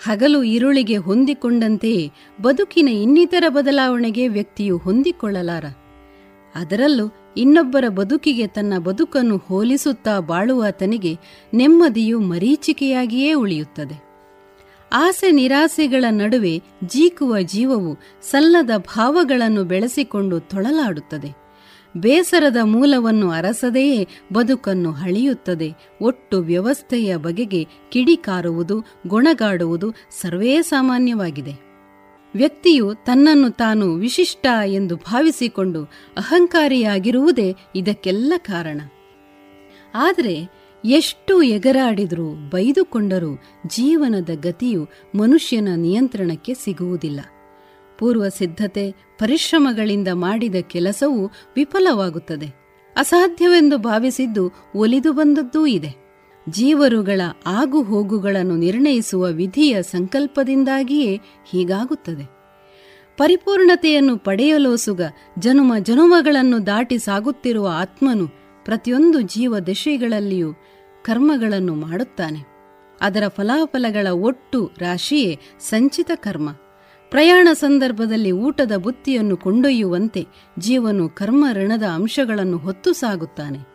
ಹಗಲು 0.04 0.42
ಇರುಳಿಗೆ 0.42 0.96
ಹೊಂದಿಕೊಂಡಂತೆಯೇ 0.96 2.12
ಬದುಕಿನ 2.42 2.88
ಇನ್ನಿತರ 2.88 3.44
ಬದಲಾವಣೆಗೆ 3.48 4.28
ವ್ಯಕ್ತಿಯು 4.28 4.78
ಹೊಂದಿಕೊಳ್ಳಲಾರ. 4.78 5.64
ಅದರಲ್ಲೂ 6.54 7.12
ಇನ್ನೊಬ್ಬರ 7.36 7.88
ಬದುಕಿಗೆ 7.88 8.46
ತನ್ನ 8.46 8.78
ಬದುಕನ್ನು 8.78 9.36
ಹೋಲಿಸುತ್ತಾ 9.36 10.20
ಬಾಳುವ 10.20 10.64
ತನಿಗೆ 10.70 11.18
ನೆಮ್ಮದಿಯು 11.54 12.20
ಮರೀಚಿಕೆಯಾಗಿಯೇ 12.20 13.32
ಉಳಿಯುತ್ತದೆ. 13.32 14.04
ಆಸೆ 14.92 15.30
ನಿರಾಸೆಗಳ 15.30 16.04
ನಡುವೆ 16.10 16.62
ಜೀಕುವ 16.86 17.40
ಜೀವವು 17.40 17.96
ಸಲ್ಲದ 18.30 18.70
ಭಾವಗಳನ್ನು 18.76 19.64
ಬೆಳೆಸಿಕೊಂಡು 19.64 20.40
ತೊಳಲಾಡುತ್ತದೆ. 20.40 21.44
ಬೇಸರದ 21.96 22.56
ಮೂಲವನ್ನು 22.62 23.30
ಅರಸದೆಯೇ 23.30 24.06
ಬದುಕನ್ನು 24.32 24.90
ಹಳಿಯುತ್ತದೆ 24.92 25.72
ಒಟ್ಟು 26.00 26.38
ವ್ಯವಸ್ಥೆಯ 26.38 27.16
ಬಗೆಗೆ 27.16 27.66
ಕಿಡಿಕಾರುವುದು, 27.90 28.84
ಗೊಣಗಾಡುವುದು 29.06 29.90
ಸರ್ವೇ 30.20 30.62
ಸಾಮಾನ್ಯವಾಗಿದೆ. 30.62 31.63
ವ್ಯಕ್ತಿಯು 32.34 32.94
ತನ್ನನ್ನು 32.94 33.50
ತಾನು 33.50 33.94
ವಿಶಿಷ್ಟ 33.94 34.46
ಎಂದು 34.66 34.96
ಭಾವಿಸಿಕೊಂಡು 34.96 35.84
ಅಹಂಕಾರಿಯಾಗಿರುವುದೇ 36.16 37.54
ಇದಕ್ಕೆಲ್ಲ 37.76 38.32
ಕಾರಣ. 38.36 38.80
ಆದರೆ 39.94 40.64
ಎಷ್ಟು 40.84 41.42
ಎಗರಾಡಿದರೂ, 41.42 42.50
ಬೈದುಕೊಂಡರೂ 42.50 43.42
ಜೀವನದ 43.66 44.30
ಗತಿಯು 44.34 44.88
ಮನುಷ್ಯನ 45.14 45.68
ನಿಯಂತ್ರಣಕ್ಕೆ 45.76 46.54
ಸಿಗುವುದಿಲ್ಲ. 46.54 47.20
ಪೂರ್ವ 47.98 48.28
ಸಿದ್ಧತೆ 48.28 48.90
ಪರಿಶ್ರಮಗಳಿಂದ 48.90 50.08
ಮಾಡಿದ 50.12 50.54
ಕೆಲಸವು 50.60 51.30
ವಿಫಲವಾಗುತ್ತದೆ. 51.56 52.46
ಅಸಾಧ್ಯವೆಂದು 52.96 53.78
ಭಾವಿಸಿದ್ದು 53.78 54.52
ಒಲಿದು 54.74 55.12
ಬಂದದ್ದೂ 55.12 55.66
ಇದೆ. 55.66 56.03
ಜೀವರುಗಳ 56.48 57.20
ಆಗು 57.46 57.82
ಹೋಗುಗಳನ್ನು 57.82 58.56
ನಿರ್ಣಯಿಸುವ 58.56 59.24
ವಿಧಿಯ 59.24 59.82
ಸಂಕಲ್ಪದಿಂದಾಗಿಯೇ 59.82 61.20
ಹೀಗಾಗುತ್ತದೆ. 61.50 62.34
ಪರಿಪೂರ್ಣತೆಯನ್ನು 63.16 64.18
ಪಡೆಯಲೋಸುಗ 64.18 65.00
ಜನುಮ 65.38 65.72
ಜನುಮಗಳನ್ನು 65.82 66.66
ದಾಟಿ 66.66 66.98
ಸಾಗುತ್ತಿರುವ 66.98 67.68
ಆತ್ಮನು 67.72 68.28
ಪ್ರತಿಯೊಂದು 68.64 69.20
ಜೀವ 69.20 69.58
ದಶೆಗಳಲ್ಲಿಯೂ 69.58 70.52
ಕರ್ಮಗಳನ್ನು 71.04 71.74
ಮಾಡುತ್ತಾನೆ. 71.74 72.54
ಅದರ 73.00 73.22
ಫಲಾಫಲಗಳ 73.28 74.06
ಒಟ್ಟು 74.06 74.70
ರಾಶಿಯೇ 74.78 75.38
ಸಂಚಿತ 75.60 76.10
ಕರ್ಮ. 76.14 76.48
ಪ್ರಯಾಣ 77.10 77.48
ಸಂದರ್ಭದಲ್ಲಿ 77.52 78.32
ಊಟದ 78.32 78.76
ಬುತ್ತಿಯನ್ನು 78.76 79.36
ಕೊಂಡೊಯ್ಯುವಂತೆ 79.36 80.26
ಜೀವನು 80.58 81.08
ಕರ್ಮ 81.08 81.44
ಋಣದ 81.52 81.82
ಅಂಶಗಳನ್ನು 81.82 82.56
ಹೊತ್ತು 82.56 82.92
ಸಾಗುತ್ತಾನೆ. 82.92 83.73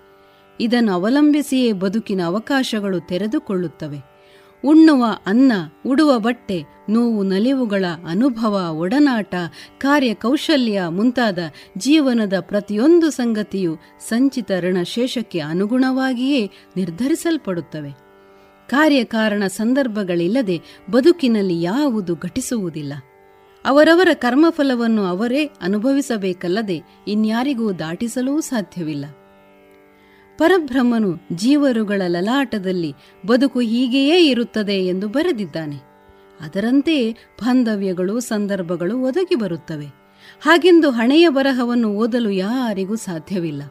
ಇದನ್ನು 0.60 0.91
ಅವಲಂಬಿಸಿಯೇ 0.91 1.72
ಬದುಕಿನ 1.72 2.22
ಅವಕಾಶಗಳು 2.26 3.07
ತೆರೆದುಕೊಳ್ಳುತ್ತವೆ. 3.07 4.19
ಉಣ್ಣುವ 4.65 5.06
ಅನ್ನ, 5.26 5.52
ಉಡುವ 5.88 6.19
ಬಟ್ಟೆ, 6.19 6.64
ನೋವು 6.90 7.23
ನಲಿವುಗಳ 7.23 7.86
ಅನುಭವ, 8.10 8.69
ಒಡನಾಟ, 8.72 9.36
ಕಾರ್ಯಕೌಶಲ್ಯ 9.77 10.81
ಮುಂತಾದ 10.90 11.40
ಜೀವನದ 11.77 12.34
ಪ್ರತಿಯೊಂದು 12.40 13.10
ಸಂಗತಿಯು 13.10 13.77
ಸಂಚಿತ 14.10 14.52
ಋಣಶೇಷಕ್ಕೆ 14.60 15.40
ಅನುಗುಣವಾಗಿಯೇ 15.40 16.52
ನಿರ್ಧರಿಸಲ್ಪಡುತ್ತವೆ. 16.77 17.91
ಕಾರ್ಯಕಾರಣ 18.69 19.44
ಸಂದರ್ಭಗಳಿಲ್ಲದೆ 19.48 20.61
ಬದುಕಿನಲ್ಲಿ 20.91 21.61
ಯಾವುದು 21.61 22.15
ಘಟಿಸುವುದಿಲ್ಲ. 22.15 22.94
ಅವರವರ 23.65 24.07
ಕರ್ಮಫಲವನ್ನು 24.14 25.06
ಅವರೇ 25.06 25.45
ಅನುಭವಿಸಬೇಕಲ್ಲದೆ 25.45 26.84
ಇನ್ಯಾರಿಗೂ 27.07 27.73
ದಾಟಿಸಲೂ 27.73 28.41
ಸಾಧ್ಯವಿಲ್ಲ. 28.41 29.06
ಪರಬ್ರಹ್ಮನು 30.39 31.27
ಜೀವರುಗಳ 31.31 32.01
ಲಲಾಟದಲ್ಲಿ 32.07 32.93
ಬದುಕು 33.25 33.59
ಹೀಗೆಯೇ 33.59 34.29
ಇರುತ್ತದೆ 34.29 34.73
ಎಂದು 34.73 35.07
ಬರೆದಿದ್ದಾನೆ. 35.07 35.75
ಅದರಂತೆಯೇ 36.41 37.11
ಬಾಂಧವ್ಯಗಳು, 37.11 38.19
ಸಂದರ್ಭಗಳು 38.19 39.01
ಒದಗಿ 39.01 39.35
ಬರುತ್ತವೆ. 39.35 39.85
ಹಾಗೆಂದು 40.41 40.89
ಹಣೆಯ 40.89 41.29
ಬರಹವನ್ನು 41.29 41.89
ಓದಲು 41.93 42.29
ಯಾರಿಗೂ 42.29 42.95
ಸಾಧ್ಯವಿಲ್ಲ. 42.95 43.63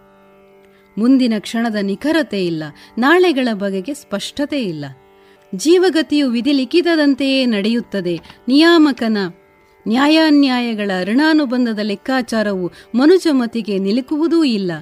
ಮುಂದಿನ 0.98 1.32
ಕ್ಷಣದ 1.38 1.76
ನಿಖರತೆ 1.82 2.46
ಇಲ್ಲ, 2.46 2.62
ನಾಳೆಗಳ 2.98 3.48
ಬಗೆಗೆ 3.52 3.94
ಸ್ಪಷ್ಟತೆ 3.94 4.62
ಇಲ್ಲ. 4.62 4.84
ಜೀವಗತಿಯು 5.54 6.30
ವಿಧಿಲಿಖಿತದಂತೆಯೇ 6.30 7.46
ನಡೆಯುತ್ತದೆ. 7.46 8.20
ನಿಯಾಮಕನ 8.48 9.18
ನ್ಯಾಯಾನ್ಯಾಯಗಳ 9.88 10.90
ಋಣಾನುಬಂಧದ 11.04 11.78
ಲೆಕ್ಕಾಚಾರವು 11.82 12.70
ಮನುಜಮತಿಗೆ 12.94 13.78
ನಿಲುಕುವುದೂ 13.78 14.44
ಇಲ್ಲ. 14.44 14.72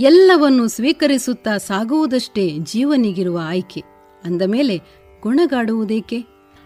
ಎಲ್ಲವನ್ನು 0.00 0.68
ಸ್ವೀಕರಿಸುತ್ತಾ 0.68 1.58
ಸಾಗುವುದಷ್ಟೇ 1.58 2.58
ಜೀವನಿಗಿರುವ 2.58 3.40
ಆಯ್ಕೆ. 3.42 3.82
ಅಂದ 4.24 4.42
ಮೇಲೆ 4.42 4.80
ಗುಣಗಾಡುವುದೇಕೆ? 5.22 6.24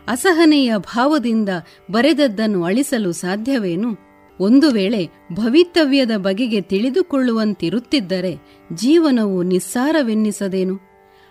ಅಸಹನೆಯ 0.09 0.77
ಭಾವದಿಂದ 0.77 1.49
ಬರೆದದ್ದನ್ನು 1.91 2.65
ಅಳಿಸಲು 2.65 3.13
ಸಾಧ್ಯವೇನು? 3.13 4.13
ಒಂದು 4.41 4.71
ವೇಳೆ 4.71 5.09
ಭವಿತವ್ಯದ 5.33 6.17
ಬಗೆಗೆ 6.17 6.61
ತಿಳಿದುಕೊಳ್ಳುವಂತಿರುತ್ತಿದ್ದರೆ 6.61 8.39
ಜೀವನವು 8.75 9.43
ನಿಸ್ಸಾರವೆನ್ನಿಸದೇನು? 9.43 10.79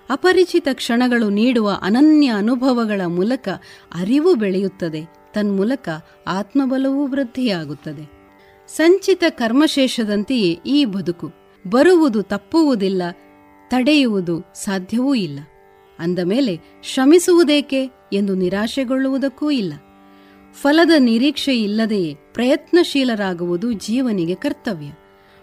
ಅಪರಿಚಿತ 0.09 0.67
ಕ್ಷಣಗಳು 0.73 1.29
ನೀಡುವ 1.29 1.79
ಅನನ್ಯ 1.81 2.27
ಅನುಭವಗಳ 2.27 3.01
ಮೂಲಕ 3.07 3.49
ಅರಿವು 3.95 4.35
ಬೆಳೆಯುತ್ತದೆ. 4.35 5.13
ತನ್ಮೂಲಕ 5.33 5.89
ಆತ್ಮಬಲವೂ 6.27 7.07
ವೃದ್ಧಿಯಾಗುತ್ತದೆ. 7.07 8.21
ಸಂಚಿತ 8.67 9.23
ಕರ್ಮಶೇಷದಂತೆಯೇ 9.29 10.59
ಈ 10.65 10.85
ಬದುಕು. 10.85 11.40
ಬರುವುದು 11.67 12.21
ತಪ್ಪುವುದಿಲ್ಲ, 12.21 13.01
ತಡೆಯುವುದು 13.67 14.41
ಸಾಧ್ಯವೂ 14.53 15.15
ಇಲ್ಲ. 15.15 15.39
ಅಂದ 15.99 16.19
ಮೇಲೆ 16.19 16.59
ಶ್ರಮಿಸುವುದೇಕೆ 16.83 17.91
ಎಂದು 18.13 18.35
ನಿರಾಶೆಗೊಳ್ಳುವುದಕ್ಕೂ 18.35 19.51
ಇಲ್ಲ. 19.51 19.73
ಫಲದ 20.53 20.91
ನಿರೀಕ್ಷೆ 20.99 21.61
ಇಲ್ಲದೆಯೇ 21.61 22.15
ಪ್ರಯತ್ನಶೀಲರಾಗುವುದು 22.33 23.71
ಜೀವನಿಗೆ 23.71 24.35
ಕರ್ತವ್ಯ. 24.35 24.87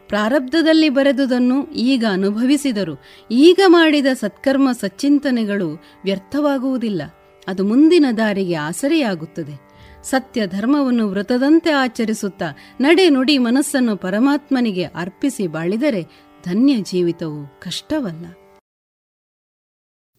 ಪ್ರಾರಬ್ಧದಲ್ಲಿ 0.08 0.88
ಬರೆದುದನ್ನು 0.88 1.66
ಈಗ 1.66 2.04
ಅನುಭವಿಸಿದರು 2.10 3.02
ಈಗ 3.30 3.60
ಮಾಡಿದ 3.66 4.06
ಸತ್ಕರ್ಮ 4.06 4.72
ಸಚ್ಚಿಂತನೆಗಳು 4.72 5.82
ವ್ಯರ್ಥವಾಗುವುದಿಲ್ಲ. 6.04 7.02
ಅದು 7.48 7.64
ಮುಂದಿನ 7.64 8.06
ದಾರಿಗೆ 8.16 8.54
ಆಸರೆಯಾಗುತ್ತದೆ. 8.54 9.67
ಸತ್ಯ 10.02 10.46
ಧರ್ಮವನ್ನು 10.46 11.08
ವ್ರತದಂತೆ 11.08 11.70
ಆಚರಿಸುತ್ತಾ 11.70 12.44
ನಡೆ 12.80 13.08
ನುಡಿ 13.08 13.38
ಮನಸ್ಸನ್ನು 13.38 13.96
ಪರಮಾತ್ಮನಿಗೆ 13.96 14.84
ಅರ್ಪಿಸಿ 14.84 15.46
ಬಾಳಿದರೆ 15.46 16.02
ಧನ್ಯ 16.46 16.76
ಜೀವಿತವು 16.76 17.60
ಕಷ್ಟವಲ್ಲ. 17.60 18.26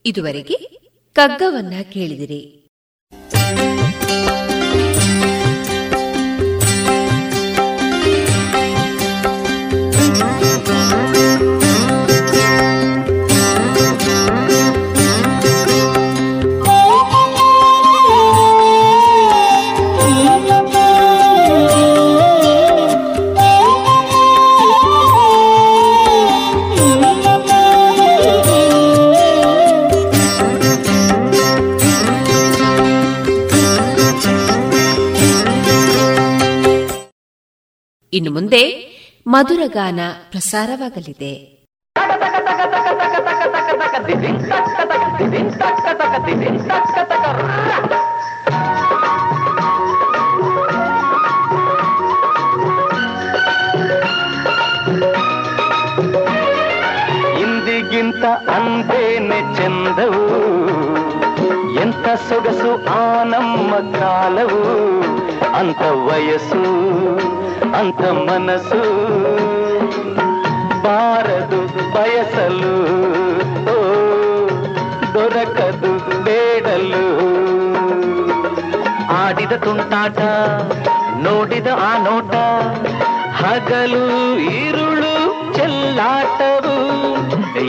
ಇದುವರೆಗೆ 0.06 0.56
ಕಗ್ಗವನ್ನ 1.14 1.73
ಕೇಳಿದಿರಿ. 1.93 2.69
ಇನ್ನು 38.14 38.31
ಮುಂದೆ 38.31 38.61
ಮಧುರಗಾನ 39.27 39.99
ಪ್ರಸಾರವಾಗಲಿದೆ. 40.31 41.34
ಇಂದಿಗಿಂತ 57.40 58.26
ಅಂದೇನೆ 58.49 59.41
ಚಂದವು 59.56 60.26
ಎಂತ 61.81 62.06
ಸೊಗಸು 62.30 62.86
ಆ 62.86 63.23
ನಮ್ಮ 63.23 63.76
ಕಾಲವು 63.76 64.64
ಅಂತ 65.53 65.81
ವಯಸ್ಸು. 65.81 67.28
ಅಂತ 67.80 68.01
ಮನಸ್ಸು. 68.01 68.81
ಬಾರದು 70.84 71.93
ಬಯಸಲು. 71.93 72.76
ಓ 73.64 73.99
ದೊರಕದು 75.14 76.23
ಬೇಡಲು. 76.23 77.06
ಆಡಿದ 79.11 79.51
ತುಂಟಾಟ 79.51 80.19
ನೋಡಿದ 81.18 81.68
ಆ 81.68 81.97
ನೋಟ 81.97 82.35
ಹಗಲು 83.35 84.38
ಇರುಳು 84.39 85.39
ಚೆಲ್ಲಾಟವು 85.91 86.74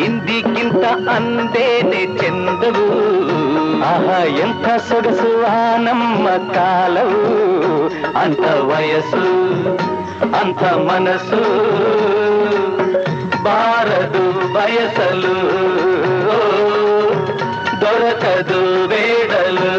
ಇಂದಿಗಿಂತ 0.05 0.85
ಅಂದೇನೆ 1.15 2.03
ಚೆಂದವು 2.19 2.87
ಆಹಾ 3.89 4.19
ಎಂಥ 4.43 4.67
ಸೊಗಸು 4.89 5.31
ಆ 5.51 5.61
ನಮ್ಮ 5.77 6.27
ಕಾಲವು 6.53 7.23
ಅಂತ 8.15 8.45
ವಯಸ್ಸು 8.71 9.23
ಅಂಥ 10.41 10.63
ಮನಸ್ಸು 10.89 11.41
ಬಾರದು 13.47 14.25
ಬಯಸಲು 14.55 15.35
ದೊರಕದು 17.83 18.61
ಬೇಡಲು 18.87 19.73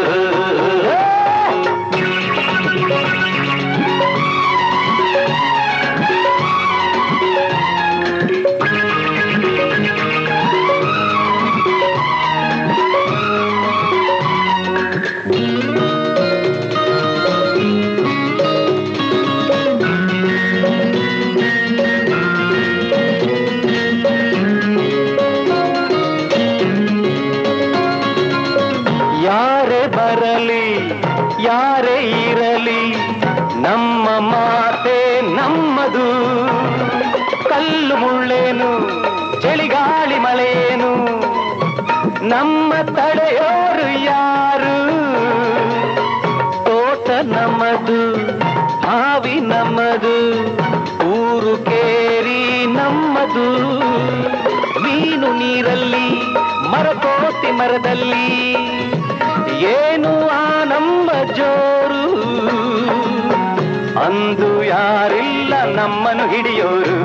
ನಮ್ಮನ್ನು 65.82 66.28
ಹಿಡಿಯೋರು 66.28 66.96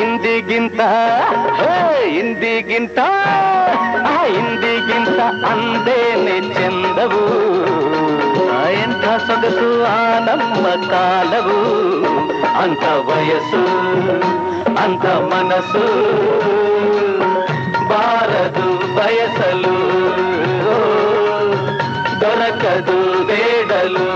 ಇಂದಿಗಿಂತ 0.00 0.80
ಹೇ, 1.58 1.70
ಇಂದಿಗಿಂತ 2.18 2.98
ಆ 4.06 4.16
ಇಂದಿಗಿಂತ 4.32 5.18
ಅಂದೇನೆ 5.46 6.36
ಚೆಂದವು 6.54 7.22
ಆ 8.54 8.62
ಎಂಥ 8.78 9.04
ಸೊಗಸು 9.26 9.68
ಆ 9.86 9.96
ನಮ್ಮ 10.20 10.64
ಕಾಲವು 10.90 11.58
ಅಂತ 12.56 12.84
ವಯಸ್ಸು 13.08 13.62
ಅಂತ 14.76 15.04
ಮನಸ್ಸು 15.30 15.84
ಬಾರದು 17.88 18.66
ಬಯಸಲು 18.96 19.76
ದೊರಕದು 22.20 22.98
ಬೇಡಲು 23.24 24.06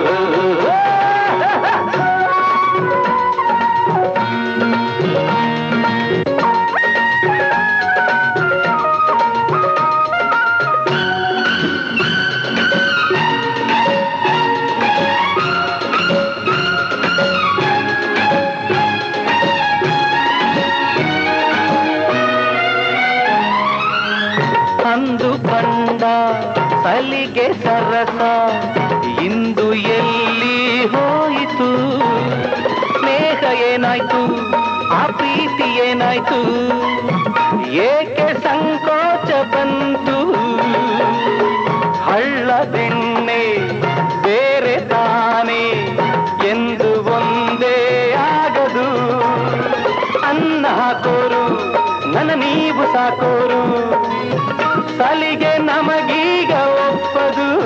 ಸಲಿಗೆ 54.98 55.58
ನಮಗೀಗ 55.58 56.50
ಒಪ್ಪದು. 56.50 57.60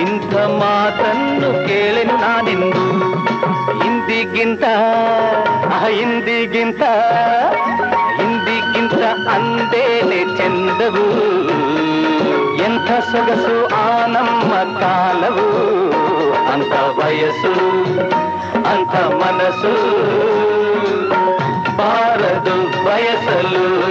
ಇಂಥ 0.00 0.34
ಮಾತನ್ನು 0.34 1.68
ಕೇಳೆನು 1.68 2.16
ನಾನೆಂದು. 2.16 2.90
ಇಂದಿಗಿಂತ 3.86 4.64
ಆ 5.82 5.88
ಇಂದಿಗಿಂತ 5.88 6.80
ಇಂದಿಗಿಂತ 8.20 8.94
ಅಂದೇನೆ 9.28 10.36
ಚೆಂದವು. 10.36 11.10
ಎಂಥ 12.64 12.90
ಸೊಗಸು 12.90 13.66
ಆ 13.66 14.06
ನಮ್ಮ 14.06 14.78
ಕಾಲವು. 14.80 15.70
ಅಂತ 16.52 16.72
ವಯಸ್ಸು 16.72 17.84
ಅಂತ 18.66 18.94
ಮನಸ್ಸು. 18.94 20.00
ಬಾರದು 21.76 22.84
ಬಯಸಲು 22.84 23.90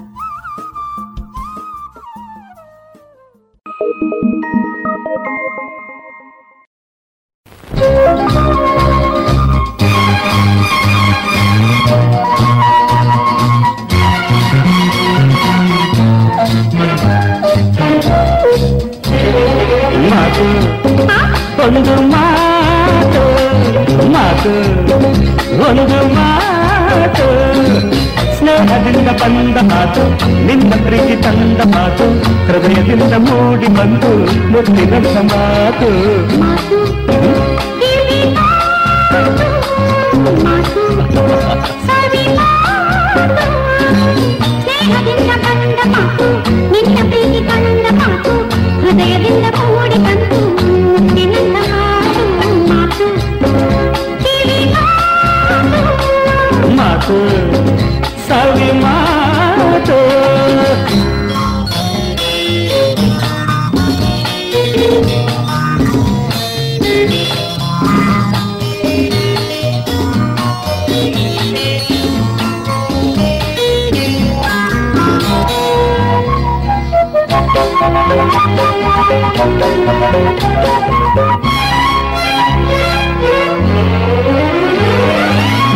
ಬಂದ 29.21 29.57
ಮಾತು 29.71 30.03
ನಿನ್ನ 30.45 30.73
ಪ್ರೀತಿ 30.85 31.15
ತಂದ 31.21 31.61
ಮಾತು 31.75 32.05
ಹೃದಯದಿಂದ 32.47 33.13
ಮೂಡಿ 33.17 33.67
ಬಂದು 33.67 34.11
ಮುತ್ತಿನ 34.51 34.93
ಮಾತು 35.33 35.89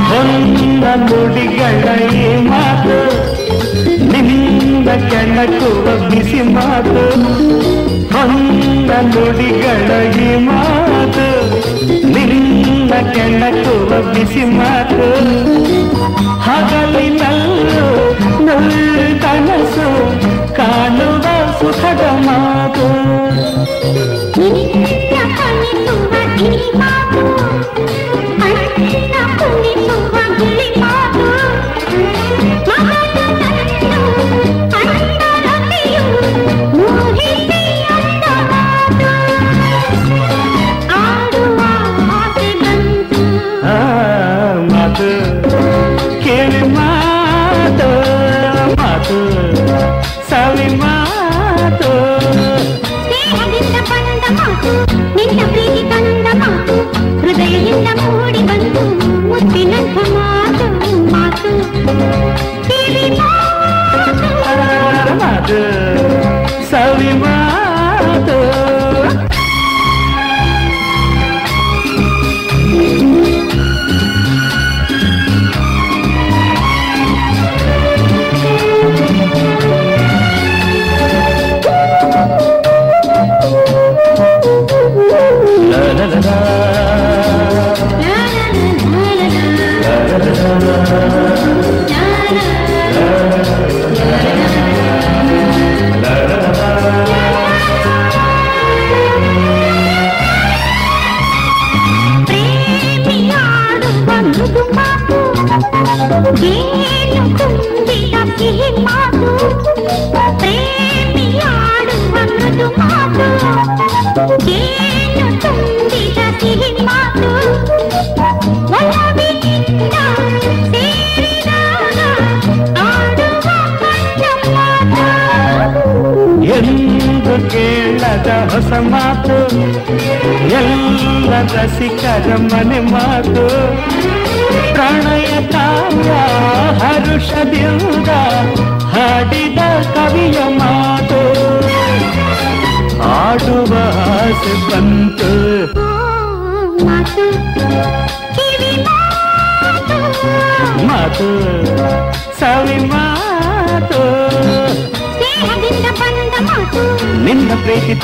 ಹೊನ್ನ 0.09 0.83
ನುಡಿಗಳೇ 0.95 2.37
ಮಾತು, 2.37 2.99
ನಿನ್ನ 4.11 4.89
ಕೆಣಕುವ 5.09 6.09
ಬಿಸಿ 6.09 6.41
ಮಾತು. 6.41 7.05
ಹೊನ್ನ 8.13 8.91
ನುಡಿಗಳೇ 9.01 10.35
ಮಾತು, 10.35 11.27
ನಿನ್ನ 12.13 12.93
ಕೆಣಕುವ 13.13 14.13
ಬಿಸಿ 14.13 14.45
ಮಾತು. 14.45 15.25
ಹಗಲಿನಲ್ಲೂ 16.39 18.13
ನನ್ನ 18.45 18.95
ಕನಸು 19.21 20.14
ಕಾಣುವ 20.65 21.25
ಸುಖದ 21.59 22.03
ಮಾತು 22.25 22.87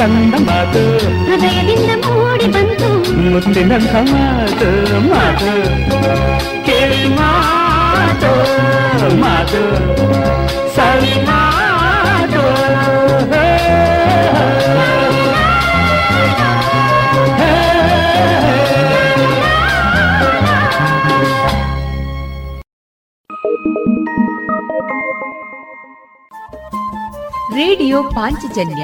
ಕಂದ 0.02 0.36
ಮಾತು 0.46 0.82
ಹೃದಯದಿಂದ 1.26 1.92
ಮೂಡಿ 2.06 2.48
ಬಂತು 2.48 2.88
ಮುತ್ತಿನಂಥ 3.24 3.94
ಮಾತು 4.10 4.70
ಮಾತು 5.10 5.52
ಕೇಳಿ 6.66 7.04
ಮಾತು 7.10 8.32
ಮಾತು 9.16 9.62
ಸವಿ 10.76 11.14
ಮಾತು 11.22 12.44
ರೇಡಿಯೋ 27.58 28.02
ಪಾಂಚಜನ್ಯ 28.12 28.84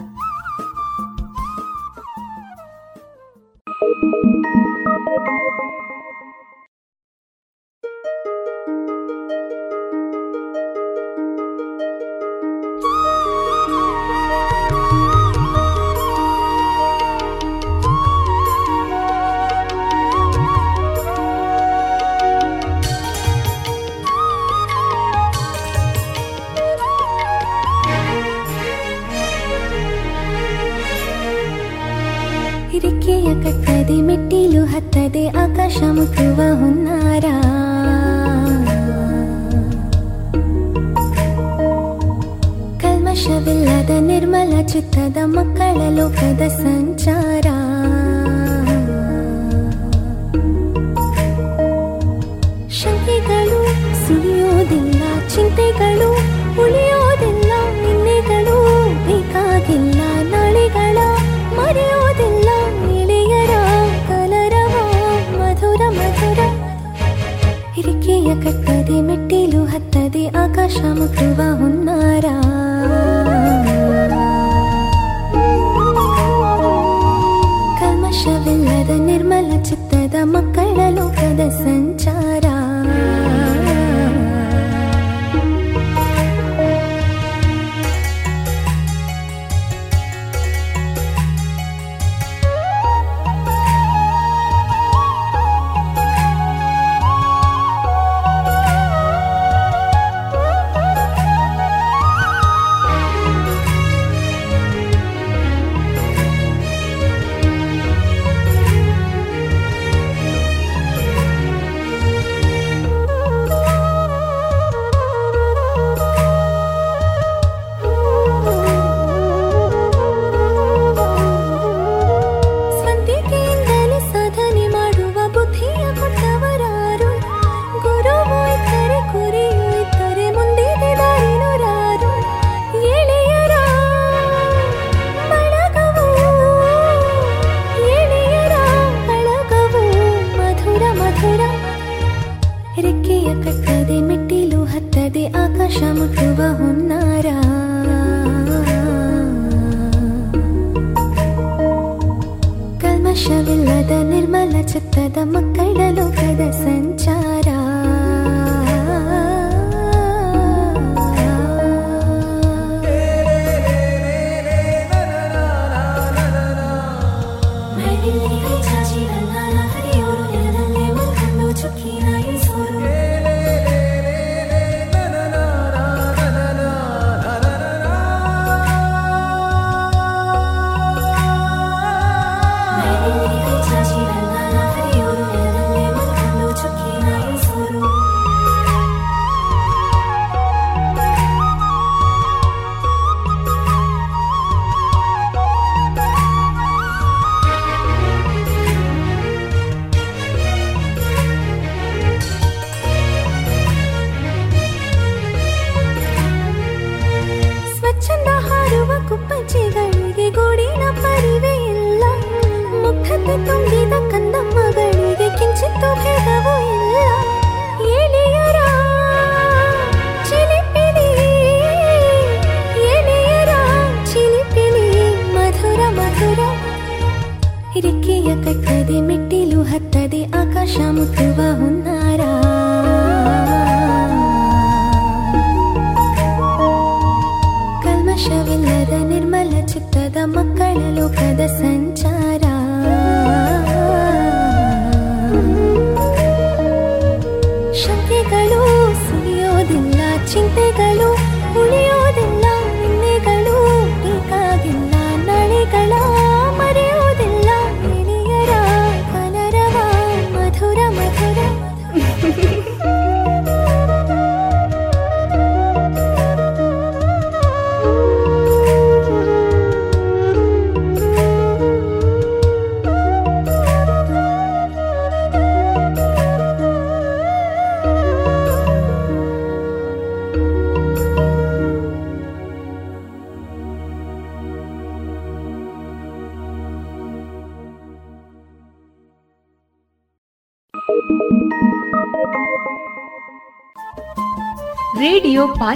ಸುತ್ತದ 154.71 155.17
ಮಕ್ಕಳಲು 155.23 156.05
ಕದ 156.11 156.41
ಸಂಚ 156.61 157.00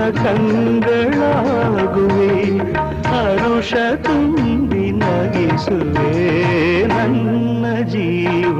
ನನ್ನ 0.00 0.24
ಕಂಗಳಾಗುವೆ 0.24 2.28
ಹರುಷ 3.08 3.72
ತುಂಬಿ 4.02 4.92
ನಗಿಸುವೆ 4.92 6.12
ನನ್ನ 6.88 7.74
ಜೀವ. 7.84 8.59